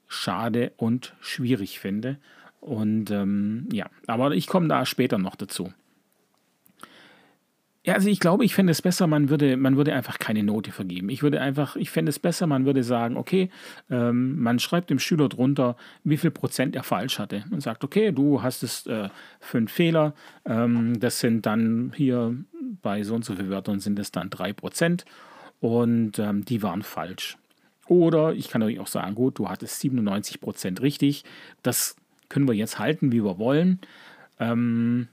schade 0.07 0.73
und 0.77 1.15
schwierig 1.21 1.81
finde. 1.81 2.19
Und 2.61 3.11
ähm, 3.11 3.69
ja, 3.73 3.91
aber 4.07 4.33
ich 4.33 4.47
komme 4.47 4.69
da 4.69 4.87
später 4.87 5.19
noch 5.19 5.37
dazu. 5.37 5.73
Ja, 7.87 7.93
also 7.95 8.09
ich 8.09 8.19
glaube, 8.19 8.47
ich 8.47 8.55
fände 8.55 8.71
es 8.71 8.81
besser, 8.81 9.07
man 9.07 9.29
würde, 9.29 9.59
man 9.59 9.77
würde 9.77 9.93
einfach 9.93 10.19
keine 10.19 10.43
Note 10.43 10.73
vergeben. 10.73 11.11
Ich 11.11 11.23
würde 11.23 11.43
einfach, 11.43 11.77
ich 11.77 11.91
fände 11.91 12.09
es 12.09 12.19
besser, 12.19 12.47
man 12.47 12.65
würde 12.65 12.83
sagen, 12.83 13.19
okay, 13.19 13.51
ähm, 13.91 14.41
man 14.41 14.59
schreibt 14.59 14.89
dem 14.89 14.99
Schüler 14.99 15.29
drunter, 15.29 15.77
wie 16.03 16.17
viel 16.17 16.31
Prozent 16.31 16.75
er 16.75 16.83
falsch 16.83 17.19
hatte. 17.19 17.45
Und 17.51 17.61
sagt, 17.61 17.85
okay, 17.85 18.11
du 18.11 18.43
hast 18.43 18.63
es 18.63 18.87
äh, 18.87 19.11
fünf 19.39 19.71
Fehler, 19.71 20.15
ähm, 20.47 20.99
das 20.99 21.21
sind 21.21 21.45
dann 21.45 21.93
hier 21.95 22.35
bei 22.81 23.03
so 23.03 23.15
und 23.15 23.25
so 23.27 23.37
vielen 23.37 23.51
Wörtern 23.51 23.81
sind 23.81 23.99
es 23.99 24.11
dann 24.11 24.31
drei 24.31 24.55
Prozent 24.55 25.05
und 25.61 26.19
ähm, 26.19 26.43
die 26.47 26.63
waren 26.63 26.83
falsch. 26.83 27.37
Oder 27.87 28.33
ich 28.33 28.49
kann 28.49 28.61
natürlich 28.61 28.81
auch 28.81 28.87
sagen, 28.87 29.15
gut, 29.15 29.39
du 29.39 29.51
hattest 29.51 29.81
97 29.81 30.41
Prozent 30.41 30.81
richtig. 30.81 31.25
Das 31.63 31.97
können 32.31 32.49
wir 32.49 32.55
jetzt 32.55 32.79
halten, 32.79 33.13
wie 33.13 33.23
wir 33.23 33.39
wollen. 33.39 33.79
Ähm, 34.41 35.09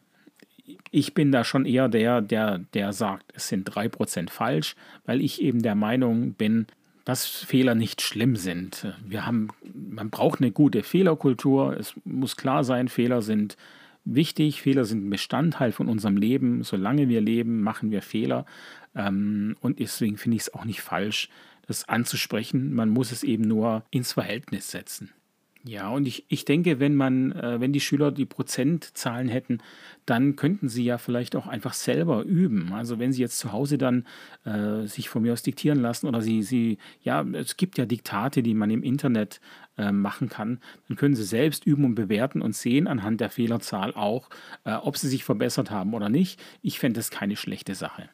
ich 0.92 1.14
bin 1.14 1.32
da 1.32 1.44
schon 1.44 1.66
eher 1.66 1.88
der, 1.90 2.22
der, 2.22 2.60
der 2.74 2.94
sagt, 2.94 3.32
es 3.36 3.48
sind 3.48 3.70
3% 3.70 4.30
falsch, 4.30 4.76
weil 5.06 5.22
ich 5.22 5.42
eben 5.42 5.62
der 5.62 5.76
Meinung 5.76 6.34
bin, 6.34 6.68
dass 7.06 7.26
Fehler 7.26 7.76
nicht 7.76 8.02
schlimm 8.02 8.36
sind. 8.36 8.94
Wir 9.06 9.26
haben, 9.26 9.50
man 9.74 10.10
braucht 10.10 10.40
eine 10.40 10.52
gute 10.52 10.84
Fehlerkultur. 10.84 11.76
Es 11.78 11.96
muss 12.06 12.38
klar 12.38 12.64
sein, 12.64 12.88
Fehler 12.88 13.22
sind 13.22 13.58
wichtig, 14.06 14.62
Fehler 14.62 14.86
sind 14.86 15.10
Bestandteil 15.10 15.72
von 15.72 15.88
unserem 15.88 16.18
Leben. 16.18 16.64
Solange 16.64 17.10
wir 17.10 17.22
leben, 17.22 17.62
machen 17.62 17.92
wir 17.92 18.02
Fehler. 18.02 18.46
Ähm, 18.96 19.56
und 19.62 19.80
deswegen 19.80 20.18
finde 20.18 20.36
ich 20.38 20.44
es 20.44 20.54
auch 20.54 20.66
nicht 20.66 20.82
falsch, 20.82 21.30
das 21.68 21.88
anzusprechen. 21.88 22.74
Man 22.74 22.90
muss 22.90 23.12
es 23.12 23.24
eben 23.24 23.44
nur 23.44 23.84
ins 23.90 24.14
Verhältnis 24.14 24.70
setzen. 24.70 25.12
Ja, 25.64 25.90
und 25.90 26.08
ich, 26.08 26.26
ich 26.28 26.44
denke, 26.44 26.80
wenn 26.80 26.96
man, 26.96 27.34
äh, 27.34 27.60
wenn 27.60 27.72
die 27.72 27.80
Schüler 27.80 28.12
die 28.12 28.26
Prozentzahlen 28.26 29.30
hätten, 29.30 29.60
dann 30.08 30.36
könnten 30.36 30.70
sie 30.70 30.84
ja 30.84 30.98
vielleicht 30.98 31.36
auch 31.36 31.46
einfach 31.46 31.74
selber 31.74 32.24
üben. 32.24 32.74
Also 32.74 32.98
wenn 32.98 33.14
sie 33.14 33.22
jetzt 33.22 33.38
zu 33.38 33.52
Hause 33.52 33.78
dann 33.78 34.08
äh, 34.44 34.88
sich 34.88 35.08
von 35.08 35.22
mir 35.22 35.34
aus 35.34 35.44
diktieren 35.44 35.80
lassen 35.80 36.08
oder 36.08 36.22
sie, 36.22 36.42
sie, 36.42 36.80
ja, 37.04 37.24
es 37.34 37.58
gibt 37.58 37.78
ja 37.78 37.86
Diktate, 37.86 38.42
die 38.42 38.56
man 38.56 38.72
im 38.72 38.82
Internet 38.82 39.40
äh, 39.78 39.92
machen 39.92 40.30
kann, 40.30 40.60
dann 40.88 40.98
können 40.98 41.16
sie 41.16 41.24
selbst 41.24 41.68
üben 41.68 41.86
und 41.86 41.94
bewerten 41.94 42.42
und 42.42 42.56
sehen 42.56 42.88
anhand 42.88 43.22
der 43.22 43.30
Fehlerzahl 43.30 43.94
auch, 43.94 44.30
äh, 44.64 44.74
ob 44.74 44.98
sie 44.98 45.10
sich 45.10 45.24
verbessert 45.24 45.70
haben 45.70 45.94
oder 45.94 46.10
nicht. 46.10 46.42
Ich 46.64 46.80
fände 46.80 46.98
das 46.98 47.12
keine 47.12 47.36
schlechte 47.36 47.76
Sache. 47.76 48.10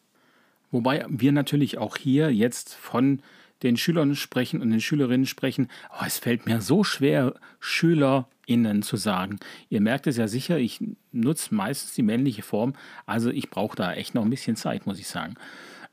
Wobei 0.69 1.05
wir 1.07 1.31
natürlich 1.31 1.77
auch 1.77 1.95
hier 1.95 2.29
jetzt 2.29 2.75
von 2.75 3.21
den 3.63 3.77
Schülern 3.77 4.15
sprechen 4.15 4.61
und 4.61 4.69
den 4.69 4.81
Schülerinnen 4.81 5.25
sprechen, 5.25 5.69
oh, 5.91 6.03
es 6.05 6.17
fällt 6.17 6.45
mir 6.45 6.61
so 6.61 6.83
schwer, 6.83 7.33
SchülerInnen 7.59 8.81
zu 8.81 8.97
sagen. 8.97 9.39
Ihr 9.69 9.81
merkt 9.81 10.07
es 10.07 10.17
ja 10.17 10.27
sicher, 10.27 10.57
ich 10.57 10.83
nutze 11.11 11.53
meistens 11.55 11.93
die 11.93 12.03
männliche 12.03 12.43
Form, 12.43 12.73
also 13.05 13.29
ich 13.29 13.49
brauche 13.49 13.75
da 13.75 13.93
echt 13.93 14.15
noch 14.15 14.23
ein 14.23 14.29
bisschen 14.29 14.55
Zeit, 14.55 14.85
muss 14.85 14.99
ich 14.99 15.07
sagen. 15.07 15.35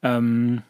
Ähm, 0.02 0.62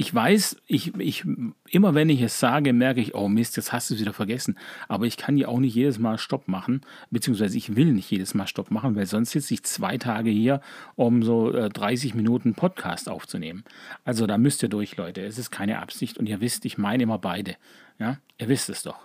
ich 0.00 0.14
weiß, 0.14 0.62
ich, 0.68 0.94
ich, 0.94 1.24
immer 1.70 1.92
wenn 1.92 2.08
ich 2.08 2.22
es 2.22 2.38
sage, 2.38 2.72
merke 2.72 3.00
ich, 3.00 3.16
oh 3.16 3.28
Mist, 3.28 3.56
jetzt 3.56 3.72
hast 3.72 3.90
du 3.90 3.94
es 3.94 4.00
wieder 4.00 4.12
vergessen. 4.12 4.56
Aber 4.86 5.06
ich 5.06 5.16
kann 5.16 5.36
ja 5.36 5.48
auch 5.48 5.58
nicht 5.58 5.74
jedes 5.74 5.98
Mal 5.98 6.18
Stopp 6.18 6.46
machen, 6.46 6.82
beziehungsweise 7.10 7.58
ich 7.58 7.74
will 7.74 7.92
nicht 7.92 8.08
jedes 8.08 8.32
Mal 8.32 8.46
Stopp 8.46 8.70
machen, 8.70 8.94
weil 8.94 9.06
sonst 9.06 9.32
sitze 9.32 9.54
ich 9.54 9.64
zwei 9.64 9.98
Tage 9.98 10.30
hier, 10.30 10.60
um 10.94 11.24
so 11.24 11.52
äh, 11.52 11.68
30 11.68 12.14
Minuten 12.14 12.54
Podcast 12.54 13.08
aufzunehmen. 13.08 13.64
Also 14.04 14.28
da 14.28 14.38
müsst 14.38 14.62
ihr 14.62 14.68
durch, 14.68 14.96
Leute. 14.96 15.22
Es 15.22 15.36
ist 15.36 15.50
keine 15.50 15.80
Absicht 15.80 16.16
und 16.16 16.28
ihr 16.28 16.40
wisst, 16.40 16.64
ich 16.64 16.78
meine 16.78 17.02
immer 17.02 17.18
beide. 17.18 17.56
Ja, 17.98 18.18
ihr 18.38 18.48
wisst 18.48 18.70
es 18.70 18.84
doch. 18.84 19.00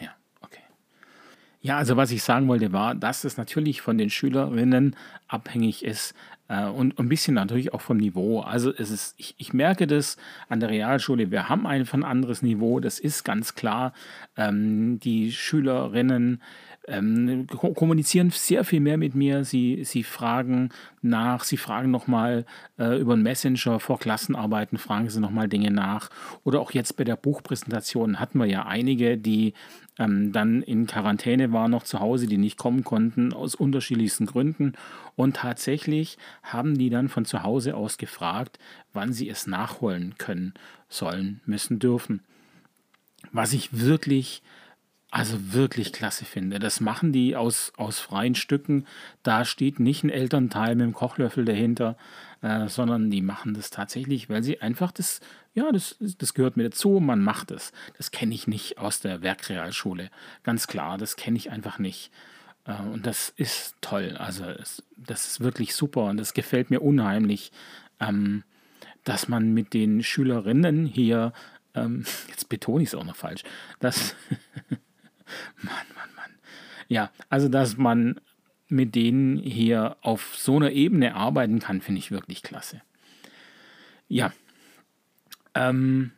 Ja, 0.00 0.08
okay. 0.40 0.62
Ja, 1.60 1.76
also 1.76 1.98
was 1.98 2.10
ich 2.12 2.22
sagen 2.22 2.48
wollte 2.48 2.72
war, 2.72 2.94
dass 2.94 3.24
es 3.24 3.36
natürlich 3.36 3.82
von 3.82 3.98
den 3.98 4.08
Schülerinnen 4.08 4.96
abhängig 5.28 5.84
ist, 5.84 6.12
äh, 6.12 6.14
und 6.48 6.98
ein 6.98 7.08
bisschen 7.08 7.34
natürlich 7.34 7.72
auch 7.72 7.80
vom 7.80 7.96
Niveau. 7.96 8.40
Also 8.40 8.72
es 8.72 8.90
ist, 8.90 9.14
ich, 9.16 9.34
ich 9.38 9.52
merke 9.52 9.86
das 9.86 10.18
an 10.48 10.60
der 10.60 10.68
Realschule, 10.68 11.30
wir 11.30 11.48
haben 11.48 11.66
einfach 11.66 11.94
ein 11.94 12.04
anderes 12.04 12.42
Niveau, 12.42 12.80
das 12.80 12.98
ist 12.98 13.24
ganz 13.24 13.54
klar. 13.54 13.92
Ähm, 14.36 15.00
die 15.00 15.32
Schülerinnen 15.32 16.42
ähm, 16.86 17.46
kommunizieren 17.46 18.30
sehr 18.30 18.64
viel 18.64 18.80
mehr 18.80 18.98
mit 18.98 19.14
mir. 19.14 19.44
Sie, 19.44 19.84
sie 19.84 20.02
fragen 20.02 20.70
nach, 21.00 21.44
sie 21.44 21.56
fragen 21.56 21.90
nochmal 21.90 22.44
äh, 22.78 22.98
über 23.00 23.14
einen 23.14 23.22
Messenger 23.22 23.80
vor 23.80 23.98
Klassenarbeiten, 23.98 24.76
fragen 24.76 25.08
sie 25.08 25.20
nochmal 25.20 25.48
Dinge 25.48 25.70
nach. 25.70 26.10
Oder 26.42 26.60
auch 26.60 26.72
jetzt 26.72 26.96
bei 26.96 27.04
der 27.04 27.16
Buchpräsentation 27.16 28.20
hatten 28.20 28.38
wir 28.38 28.46
ja 28.46 28.66
einige, 28.66 29.16
die 29.16 29.54
ähm, 29.98 30.32
dann 30.32 30.62
in 30.62 30.86
Quarantäne 30.86 31.52
waren, 31.52 31.70
noch 31.70 31.84
zu 31.84 32.00
Hause, 32.00 32.26
die 32.26 32.38
nicht 32.38 32.58
kommen 32.58 32.84
konnten, 32.84 33.32
aus 33.32 33.54
unterschiedlichsten 33.54 34.26
Gründen. 34.26 34.72
Und 35.16 35.36
tatsächlich 35.36 36.18
haben 36.42 36.76
die 36.76 36.90
dann 36.90 37.08
von 37.08 37.24
zu 37.24 37.42
Hause 37.42 37.76
aus 37.76 37.98
gefragt, 37.98 38.58
wann 38.92 39.12
sie 39.12 39.28
es 39.28 39.46
nachholen 39.46 40.14
können, 40.18 40.54
sollen, 40.88 41.40
müssen, 41.46 41.78
dürfen. 41.78 42.20
Was 43.32 43.52
ich 43.52 43.78
wirklich 43.78 44.42
also 45.14 45.52
wirklich 45.52 45.92
klasse 45.92 46.24
finde. 46.24 46.58
Das 46.58 46.80
machen 46.80 47.12
die 47.12 47.36
aus, 47.36 47.72
aus 47.76 48.00
freien 48.00 48.34
Stücken. 48.34 48.84
Da 49.22 49.44
steht 49.44 49.78
nicht 49.78 50.02
ein 50.02 50.10
Elternteil 50.10 50.74
mit 50.74 50.86
dem 50.86 50.92
Kochlöffel 50.92 51.44
dahinter, 51.44 51.96
äh, 52.42 52.66
sondern 52.66 53.12
die 53.12 53.22
machen 53.22 53.54
das 53.54 53.70
tatsächlich, 53.70 54.28
weil 54.28 54.42
sie 54.42 54.60
einfach 54.60 54.90
das, 54.90 55.20
ja, 55.54 55.70
das, 55.70 55.96
das 56.00 56.34
gehört 56.34 56.56
mir 56.56 56.64
dazu, 56.64 57.00
man 57.00 57.22
macht 57.22 57.52
es. 57.52 57.72
Das 57.96 58.10
kenne 58.10 58.34
ich 58.34 58.46
nicht 58.46 58.78
aus 58.78 59.00
der 59.00 59.22
Werkrealschule. 59.22 60.10
Ganz 60.42 60.66
klar, 60.66 60.98
das 60.98 61.16
kenne 61.16 61.36
ich 61.36 61.50
einfach 61.50 61.78
nicht. 61.78 62.10
Äh, 62.64 62.82
und 62.82 63.06
das 63.06 63.32
ist 63.36 63.76
toll. 63.80 64.16
Also 64.18 64.44
das 64.96 65.26
ist 65.26 65.40
wirklich 65.40 65.74
super 65.74 66.04
und 66.04 66.16
das 66.16 66.34
gefällt 66.34 66.70
mir 66.70 66.82
unheimlich, 66.82 67.52
ähm, 68.00 68.42
dass 69.04 69.28
man 69.28 69.54
mit 69.54 69.74
den 69.74 70.02
Schülerinnen 70.02 70.86
hier, 70.86 71.32
ähm, 71.74 72.04
jetzt 72.28 72.48
betone 72.48 72.82
ich 72.82 72.88
es 72.88 72.94
auch 72.96 73.04
noch 73.04 73.16
falsch, 73.16 73.44
dass 73.78 74.16
Mann, 75.62 75.86
Mann, 75.94 76.14
Mann. 76.16 76.30
Ja, 76.88 77.10
also 77.28 77.48
dass 77.48 77.76
man 77.76 78.20
mit 78.68 78.96
denen 78.96 79.36
hier 79.36 79.96
auf 80.00 80.34
so 80.36 80.56
einer 80.56 80.72
Ebene 80.72 81.14
arbeiten 81.14 81.60
kann, 81.60 81.80
finde 81.80 82.00
ich 82.00 82.10
wirklich 82.10 82.42
klasse. 82.42 82.82
Ja. 84.08 84.32
Ähm, 85.54 86.12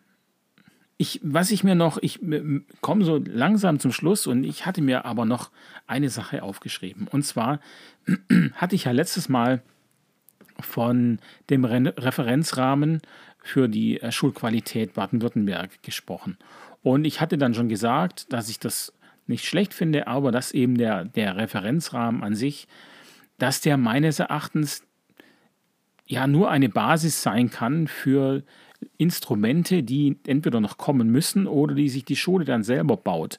ich, 0.98 1.20
was 1.22 1.50
ich 1.50 1.62
mir 1.62 1.74
noch, 1.74 1.98
ich 2.00 2.20
komme 2.80 3.04
so 3.04 3.18
langsam 3.18 3.78
zum 3.78 3.92
Schluss 3.92 4.26
und 4.26 4.44
ich 4.44 4.64
hatte 4.64 4.80
mir 4.80 5.04
aber 5.04 5.26
noch 5.26 5.50
eine 5.86 6.08
Sache 6.08 6.42
aufgeschrieben. 6.42 7.06
Und 7.08 7.22
zwar 7.24 7.60
hatte 8.54 8.74
ich 8.74 8.84
ja 8.84 8.92
letztes 8.92 9.28
Mal 9.28 9.62
von 10.58 11.18
dem 11.50 11.64
Re 11.64 11.92
Referenzrahmen 11.98 13.02
für 13.38 13.68
die 13.68 14.00
äh, 14.00 14.10
Schulqualität 14.10 14.94
Baden-Württemberg 14.94 15.82
gesprochen. 15.82 16.38
Und 16.82 17.04
ich 17.04 17.20
hatte 17.20 17.36
dann 17.36 17.54
schon 17.54 17.68
gesagt, 17.68 18.32
dass 18.32 18.48
ich 18.48 18.58
das 18.58 18.92
nicht 19.26 19.44
schlecht 19.44 19.74
finde, 19.74 20.06
aber 20.06 20.32
dass 20.32 20.52
eben 20.52 20.78
der, 20.78 21.04
der 21.04 21.36
Referenzrahmen 21.36 22.22
an 22.22 22.34
sich, 22.34 22.68
dass 23.38 23.60
der 23.60 23.76
meines 23.76 24.18
Erachtens 24.18 24.82
ja 26.06 26.26
nur 26.26 26.50
eine 26.50 26.68
Basis 26.68 27.22
sein 27.22 27.50
kann 27.50 27.88
für 27.88 28.44
Instrumente, 28.98 29.82
die 29.82 30.16
entweder 30.26 30.60
noch 30.60 30.78
kommen 30.78 31.10
müssen 31.10 31.46
oder 31.46 31.74
die 31.74 31.88
sich 31.88 32.04
die 32.04 32.16
Schule 32.16 32.44
dann 32.44 32.62
selber 32.62 32.96
baut, 32.96 33.38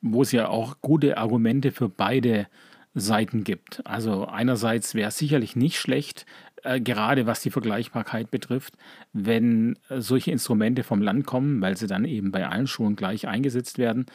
wo 0.00 0.22
es 0.22 0.32
ja 0.32 0.48
auch 0.48 0.76
gute 0.80 1.18
Argumente 1.18 1.72
für 1.72 1.88
beide 1.88 2.46
Seiten 2.94 3.44
gibt. 3.44 3.86
Also 3.86 4.26
einerseits 4.26 4.94
wäre 4.94 5.08
es 5.08 5.18
sicherlich 5.18 5.54
nicht 5.54 5.78
schlecht, 5.78 6.26
äh, 6.64 6.80
gerade 6.80 7.26
was 7.26 7.40
die 7.40 7.50
Vergleichbarkeit 7.50 8.30
betrifft, 8.30 8.74
wenn 9.12 9.78
äh, 9.88 10.00
solche 10.00 10.32
Instrumente 10.32 10.82
vom 10.82 11.00
Land 11.00 11.26
kommen, 11.26 11.60
weil 11.60 11.76
sie 11.76 11.86
dann 11.86 12.04
eben 12.04 12.32
bei 12.32 12.46
allen 12.46 12.66
Schulen 12.66 12.96
gleich 12.96 13.28
eingesetzt 13.28 13.78
werden. 13.78 14.06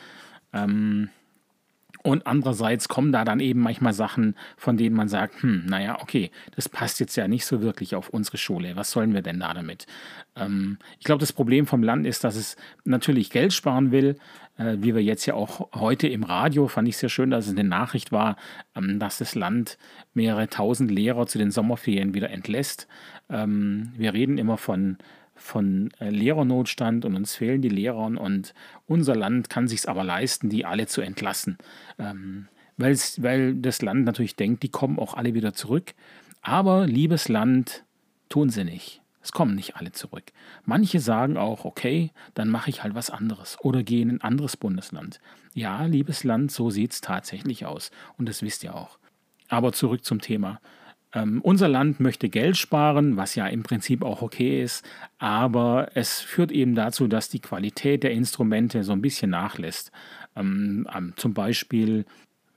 Ähm, 0.54 1.10
und 2.06 2.28
andererseits 2.28 2.88
kommen 2.88 3.12
da 3.12 3.26
dann 3.26 3.40
eben 3.40 3.62
manchmal 3.62 3.94
Sachen, 3.94 4.36
von 4.58 4.78
denen 4.78 4.96
man 4.96 5.10
sagt, 5.10 5.42
hm, 5.42 5.66
naja, 5.66 5.98
okay, 6.02 6.30
das 6.56 6.70
passt 6.70 7.00
jetzt 7.00 7.16
ja 7.16 7.28
nicht 7.28 7.48
so 7.48 7.64
wirklich 7.64 7.96
auf 7.96 8.10
unsere 8.10 8.38
Schule. 8.38 8.76
Was 8.76 8.92
sollen 8.92 9.16
wir 9.16 9.24
denn 9.24 9.40
da 9.40 9.56
damit? 9.56 9.88
Ähm, 10.36 10.78
ich 11.00 11.06
glaube, 11.06 11.20
das 11.20 11.34
Problem 11.34 11.66
vom 11.66 11.82
Land 11.82 12.06
ist, 12.06 12.24
dass 12.24 12.36
es 12.36 12.58
natürlich 12.84 13.32
Geld 13.32 13.54
sparen 13.54 13.92
will, 13.92 14.18
äh, 14.58 14.78
wie 14.82 14.94
wir 14.94 15.02
jetzt 15.02 15.26
ja 15.26 15.34
auch 15.34 15.72
heute 15.74 16.08
im 16.08 16.24
Radio, 16.24 16.68
fand 16.68 16.88
ich 16.88 16.98
sehr 16.98 17.10
schön, 17.10 17.32
dass 17.32 17.48
es 17.48 17.54
eine 17.54 17.68
Nachricht 17.68 18.12
war, 18.12 18.36
ähm, 18.76 19.00
dass 19.00 19.18
das 19.18 19.34
Land 19.34 19.80
mehrere 20.14 20.48
tausend 20.48 20.92
Lehrer 20.92 21.26
zu 21.26 21.40
den 21.40 21.50
Sommerferien 21.50 22.14
wieder 22.14 22.30
entlässt. 22.30 22.88
Ähm, 23.32 23.94
wir 23.98 24.14
reden 24.14 24.38
immer 24.38 24.58
von 24.58 25.00
von 25.36 25.92
äh, 26.00 26.10
Lehrernotstand 26.10 27.06
und 27.06 27.16
uns 27.16 27.36
fehlen 27.36 27.62
die 27.62 27.70
Lehrer 27.70 28.06
und 28.06 28.54
unser 28.88 29.16
Land 29.16 29.50
kann 29.50 29.68
sich 29.68 29.88
aber 29.88 30.04
leisten, 30.04 30.50
die 30.50 30.66
alle 30.66 30.88
zu 30.88 31.02
entlassen. 31.02 31.58
Ähm, 32.00 32.48
weil 32.78 33.56
das 33.56 33.82
Land 33.82 34.06
natürlich 34.06 34.36
denkt, 34.36 34.64
die 34.64 34.70
kommen 34.70 35.00
auch 35.00 35.14
alle 35.14 35.34
wieder 35.34 35.54
zurück. 35.54 35.94
Aber 36.42 36.86
liebes 36.88 37.30
Land, 37.30 37.84
tun 38.30 38.50
sie 38.50 38.64
nicht. 38.64 39.02
Es 39.22 39.32
kommen 39.32 39.56
nicht 39.56 39.76
alle 39.76 39.92
zurück. 39.92 40.26
Manche 40.66 41.00
sagen 41.00 41.36
auch, 41.36 41.66
okay, 41.66 42.12
dann 42.36 42.50
mache 42.50 42.70
ich 42.70 42.84
halt 42.84 42.94
was 42.94 43.10
anderes 43.10 43.58
oder 43.62 43.82
gehe 43.82 44.04
in 44.04 44.12
ein 44.12 44.22
anderes 44.22 44.56
Bundesland. 44.56 45.20
Ja, 45.56 45.86
liebes 45.86 46.24
Land, 46.24 46.52
so 46.52 46.70
sieht 46.70 46.94
es 46.94 47.02
tatsächlich 47.02 47.66
aus. 47.66 47.90
Und 48.18 48.30
das 48.30 48.44
wisst 48.44 48.64
ihr 48.64 48.76
auch. 48.76 49.00
Aber 49.48 49.74
zurück 49.74 50.06
zum 50.06 50.22
Thema. 50.22 50.60
Ähm, 51.16 51.40
unser 51.42 51.70
Land 51.70 52.02
möchte 52.02 52.28
Geld 52.28 52.58
sparen, 52.58 53.16
was 53.16 53.36
ja 53.36 53.48
im 53.48 53.64
Prinzip 53.64 54.04
auch 54.04 54.22
okay 54.22 54.62
ist, 54.62 54.86
aber 55.18 55.88
es 55.96 56.20
führt 56.20 56.52
eben 56.52 56.76
dazu, 56.76 57.08
dass 57.08 57.30
die 57.30 57.40
Qualität 57.40 58.04
der 58.04 58.12
Instrumente 58.12 58.84
so 58.84 58.92
ein 58.92 59.02
bisschen 59.02 59.32
nachlässt. 59.32 59.94
Ähm, 60.36 60.86
zum 61.16 61.34
Beispiel 61.34 62.06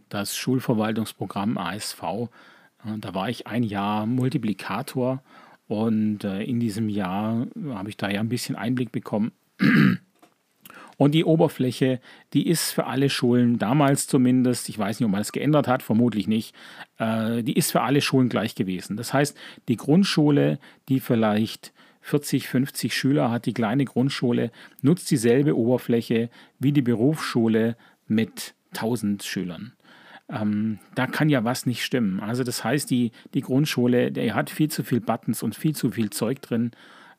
das 0.08 0.36
Schulverwaltungsprogramm 0.36 1.56
ASV, 1.56 2.02
äh, 2.02 2.98
da 2.98 3.14
war 3.14 3.30
ich 3.30 3.46
ein 3.46 3.62
Jahr 3.62 4.06
Multiplikator 4.06 5.22
und 5.68 6.24
äh, 6.24 6.42
in 6.42 6.58
diesem 6.58 6.88
Jahr 6.88 7.46
habe 7.70 7.90
ich 7.90 7.96
da 7.96 8.10
ja 8.10 8.18
ein 8.18 8.28
bisschen 8.28 8.56
Einblick 8.56 8.90
bekommen. 8.90 9.30
Und 10.98 11.12
die 11.12 11.24
Oberfläche, 11.24 12.00
die 12.32 12.48
ist 12.48 12.72
für 12.72 12.86
alle 12.86 13.08
Schulen, 13.08 13.58
damals 13.58 14.08
zumindest, 14.08 14.68
ich 14.68 14.78
weiß 14.78 14.98
nicht, 14.98 15.06
ob 15.06 15.12
man 15.12 15.20
das 15.20 15.30
geändert 15.30 15.68
hat, 15.68 15.84
vermutlich 15.84 16.26
nicht, 16.26 16.54
äh, 16.98 17.42
die 17.44 17.56
ist 17.56 17.70
für 17.70 17.82
alle 17.82 18.00
Schulen 18.00 18.28
gleich 18.28 18.56
gewesen. 18.56 18.96
Das 18.96 19.14
heißt, 19.14 19.38
die 19.68 19.76
Grundschule, 19.76 20.58
die 20.88 20.98
vielleicht 20.98 21.72
40, 22.00 22.48
50 22.48 22.96
Schüler 22.96 23.30
hat, 23.30 23.46
die 23.46 23.54
kleine 23.54 23.84
Grundschule, 23.84 24.50
nutzt 24.82 25.08
dieselbe 25.10 25.56
Oberfläche 25.56 26.30
wie 26.58 26.72
die 26.72 26.82
Berufsschule 26.82 27.76
mit 28.08 28.54
1000 28.74 29.22
Schülern. 29.22 29.74
Ähm, 30.28 30.80
da 30.96 31.06
kann 31.06 31.28
ja 31.28 31.44
was 31.44 31.64
nicht 31.64 31.84
stimmen. 31.84 32.18
Also 32.18 32.42
das 32.42 32.64
heißt, 32.64 32.90
die, 32.90 33.12
die 33.34 33.40
Grundschule, 33.40 34.10
der 34.10 34.34
hat 34.34 34.50
viel 34.50 34.68
zu 34.68 34.82
viel 34.82 35.00
Buttons 35.00 35.44
und 35.44 35.54
viel 35.54 35.76
zu 35.76 35.92
viel 35.92 36.10
Zeug 36.10 36.42
drin. 36.42 36.72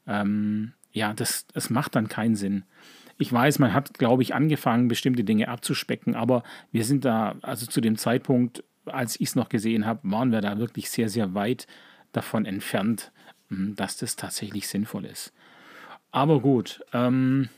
Ähm, 0.06 0.74
ja, 0.92 1.14
das, 1.14 1.48
das 1.54 1.70
macht 1.70 1.96
dann 1.96 2.10
keinen 2.10 2.36
Sinn. 2.36 2.66
Ich 3.20 3.32
weiß, 3.32 3.60
man 3.60 3.74
hat, 3.74 4.00
glaube 4.00 4.24
ich, 4.24 4.34
angefangen, 4.34 4.88
bestimmte 4.88 5.24
Dinge 5.24 5.50
abzuspecken, 5.50 6.16
aber 6.16 6.42
wir 6.72 6.86
sind 6.86 7.06
da, 7.06 7.36
also 7.42 7.66
zu 7.66 7.82
dem 7.82 7.98
Zeitpunkt, 7.98 8.64
als 8.86 9.20
ich 9.20 9.28
es 9.28 9.36
noch 9.36 9.50
gesehen 9.50 9.86
habe, 9.86 10.00
waren 10.04 10.32
wir 10.32 10.42
da 10.42 10.58
wirklich 10.58 10.90
sehr, 10.90 11.10
sehr 11.10 11.34
weit 11.36 11.68
davon 12.14 12.46
entfernt, 12.46 13.12
hm, 13.50 13.76
dass 13.76 13.98
das 13.98 14.16
tatsächlich 14.16 14.68
sinnvoll 14.68 15.06
ist. 15.06 15.34
Aber 16.12 16.40
gut, 16.40 16.82
ähm, 16.94 17.50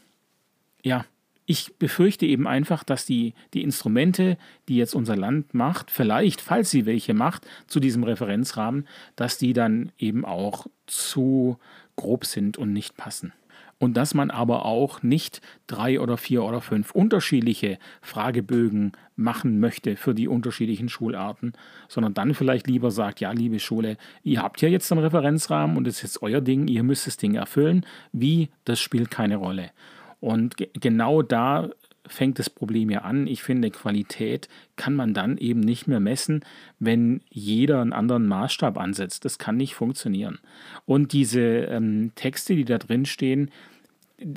ja, 0.84 1.06
ich 1.46 1.76
befürchte 1.78 2.26
eben 2.26 2.48
einfach, 2.48 2.84
dass 2.84 3.06
die, 3.06 3.34
die 3.54 3.62
Instrumente, 3.62 4.38
die 4.68 4.78
jetzt 4.78 4.96
unser 4.96 5.16
Land 5.16 5.54
macht, 5.54 5.92
vielleicht, 5.92 6.42
falls 6.42 6.72
sie 6.72 6.86
welche 6.86 7.14
macht, 7.14 7.48
zu 7.68 7.80
diesem 7.80 8.04
Referenzrahmen, 8.04 8.88
dass 9.16 9.38
die 9.38 9.54
dann 9.54 9.92
eben 9.98 10.26
auch 10.26 10.68
zu 10.88 11.58
grob 11.96 12.26
sind 12.26 12.58
und 12.58 12.74
nicht 12.74 12.98
passen. 12.98 13.34
Und 13.82 13.98
dass 13.98 14.14
man 14.14 14.30
aber 14.30 14.66
auch 14.66 15.02
nicht 15.02 15.42
drei 15.66 16.00
oder 16.00 16.16
vier 16.16 16.44
oder 16.44 16.62
fünf 16.62 16.92
unterschiedliche 16.92 17.80
Fragebögen 18.04 18.92
machen 19.16 19.60
möchte 19.60 19.96
für 19.96 20.14
die 20.14 20.28
unterschiedlichen 20.28 20.88
Schularten, 20.88 21.54
sondern 21.88 22.14
dann 22.14 22.36
vielleicht 22.36 22.68
lieber 22.68 22.92
sagt, 22.92 23.22
ja, 23.22 23.32
liebe 23.32 23.60
Schule, 23.60 23.98
ihr 24.24 24.44
habt 24.44 24.62
ja 24.62 24.70
jetzt 24.70 24.92
einen 24.92 25.02
Referenzrahmen 25.02 25.78
und 25.78 25.88
es 25.88 25.96
ist 25.96 26.02
jetzt 26.04 26.22
euer 26.22 26.42
Ding, 26.42 26.68
ihr 26.68 26.84
müsst 26.84 27.08
das 27.08 27.18
Ding 27.18 27.34
erfüllen. 27.34 27.84
Wie, 28.14 28.50
das 28.66 28.80
spielt 28.80 29.10
keine 29.10 29.38
Rolle. 29.38 29.72
Und 30.20 30.58
genau 30.80 31.24
da 31.24 31.72
fängt 32.06 32.38
das 32.38 32.52
Problem 32.52 32.92
ja 32.92 33.00
an. 33.00 33.26
Ich 33.26 33.42
finde, 33.42 33.72
Qualität 33.72 34.48
kann 34.76 34.96
man 34.96 35.16
dann 35.16 35.38
eben 35.38 35.60
nicht 35.60 35.88
mehr 35.88 36.00
messen, 36.00 36.46
wenn 36.78 37.22
jeder 37.30 37.82
einen 37.82 37.94
anderen 37.94 38.28
Maßstab 38.28 38.78
ansetzt. 38.78 39.26
Das 39.26 39.40
kann 39.40 39.58
nicht 39.58 39.74
funktionieren. 39.74 40.40
Und 40.86 41.14
diese 41.14 41.42
ähm, 41.42 42.12
Texte, 42.16 42.56
die 42.56 42.66
da 42.66 42.78
drin 42.78 43.06
stehen, 43.06 43.50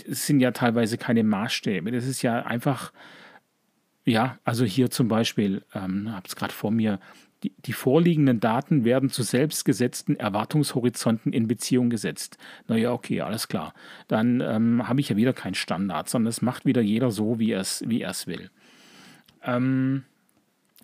sind 0.07 0.41
ja 0.41 0.51
teilweise 0.51 0.99
keine 0.99 1.25
Maßstäbe. 1.25 1.91
Das 1.91 2.07
ist 2.07 2.23
ja 2.23 2.43
einfach, 2.43 2.93
ja, 4.05 4.39
also 4.45 4.65
hier 4.65 4.91
zum 4.91 5.09
Beispiel, 5.09 5.65
ähm, 5.75 6.13
habe 6.13 6.27
es 6.27 6.37
gerade 6.37 6.53
vor 6.53 6.71
mir, 6.71 7.01
die, 7.43 7.53
die, 7.59 7.75
vorliegenden 7.75 8.41
Daten 8.41 8.85
werden 8.85 9.11
zu 9.11 9.23
selbstgesetzten 9.23 10.19
Erwartungshorizonten 10.19 11.33
in 11.33 11.47
Beziehung 11.47 11.91
gesetzt. 11.91 12.39
Naja, 12.69 12.93
okay, 12.93 13.21
alles 13.21 13.49
klar. 13.49 13.75
Dann 14.09 14.41
ähm, 14.41 14.89
habe 14.89 15.01
ich 15.01 15.11
ja 15.11 15.17
wieder 15.17 15.35
keinen 15.35 15.55
Standard, 15.55 16.09
sondern 16.09 16.31
es 16.31 16.41
macht 16.41 16.65
wieder 16.65 16.81
jeder 16.81 17.11
so, 17.11 17.39
wie 17.39 17.53
er 17.53 17.61
es 17.61 17.85
wie 17.87 18.01
will. 18.01 18.51
Ähm, 19.43 20.05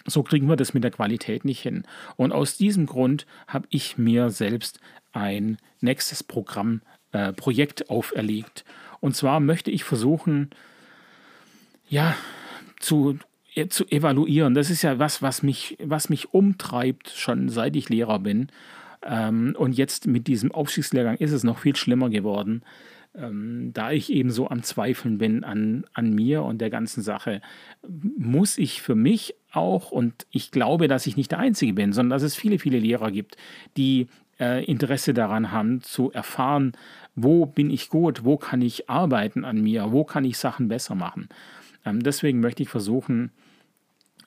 so 0.06 0.22
kriegen 0.22 0.48
wir 0.48 0.56
das 0.56 0.74
mit 0.74 0.84
der 0.84 0.90
Qualität 0.90 1.44
nicht 1.44 1.60
hin. 1.60 1.84
Und 2.16 2.32
aus 2.32 2.56
diesem 2.56 2.86
Grund 2.86 3.26
habe 3.46 3.66
ich 3.70 3.98
mir 3.98 4.30
selbst 4.30 4.80
ein 5.12 5.58
nächstes 5.80 6.22
Programm, 6.22 6.82
äh, 7.12 7.32
Projekt 7.32 7.90
auferlegt. 7.90 8.64
Und 9.00 9.16
zwar 9.16 9.40
möchte 9.40 9.70
ich 9.70 9.84
versuchen, 9.84 10.50
ja, 11.88 12.14
zu, 12.78 13.18
äh, 13.54 13.68
zu 13.68 13.86
evaluieren. 13.86 14.54
Das 14.54 14.70
ist 14.70 14.82
ja 14.82 14.98
was, 14.98 15.22
was 15.22 15.42
mich, 15.42 15.76
was 15.82 16.08
mich 16.08 16.32
umtreibt, 16.32 17.10
schon 17.10 17.48
seit 17.48 17.76
ich 17.76 17.88
Lehrer 17.88 18.18
bin. 18.18 18.48
Ähm, 19.02 19.54
und 19.58 19.76
jetzt 19.76 20.06
mit 20.06 20.26
diesem 20.26 20.52
Aufstiegslehrgang 20.52 21.16
ist 21.16 21.32
es 21.32 21.44
noch 21.44 21.58
viel 21.58 21.76
schlimmer 21.76 22.10
geworden, 22.10 22.62
ähm, 23.14 23.70
da 23.72 23.90
ich 23.90 24.12
eben 24.12 24.30
so 24.30 24.48
am 24.48 24.62
Zweifeln 24.62 25.18
bin 25.18 25.42
an, 25.42 25.84
an 25.94 26.14
mir 26.14 26.42
und 26.42 26.60
der 26.60 26.70
ganzen 26.70 27.02
Sache. 27.02 27.40
Muss 27.88 28.58
ich 28.58 28.82
für 28.82 28.94
mich 28.94 29.34
auch, 29.52 29.90
und 29.90 30.26
ich 30.30 30.50
glaube, 30.50 30.86
dass 30.86 31.06
ich 31.06 31.16
nicht 31.16 31.30
der 31.30 31.38
Einzige 31.38 31.72
bin, 31.72 31.92
sondern 31.92 32.16
dass 32.16 32.22
es 32.22 32.36
viele, 32.36 32.58
viele 32.58 32.78
Lehrer 32.78 33.10
gibt, 33.10 33.36
die 33.76 34.08
äh, 34.38 34.64
Interesse 34.64 35.14
daran 35.14 35.50
haben, 35.50 35.82
zu 35.82 36.12
erfahren, 36.12 36.72
wo 37.14 37.46
bin 37.46 37.70
ich 37.70 37.88
gut, 37.88 38.24
wo 38.24 38.36
kann 38.36 38.62
ich 38.62 38.88
arbeiten 38.88 39.44
an 39.44 39.60
mir, 39.60 39.92
wo 39.92 40.04
kann 40.04 40.24
ich 40.24 40.38
Sachen 40.38 40.68
besser 40.68 40.94
machen. 40.94 41.28
Ähm, 41.84 42.02
deswegen 42.02 42.40
möchte 42.40 42.62
ich 42.62 42.68
versuchen, 42.68 43.30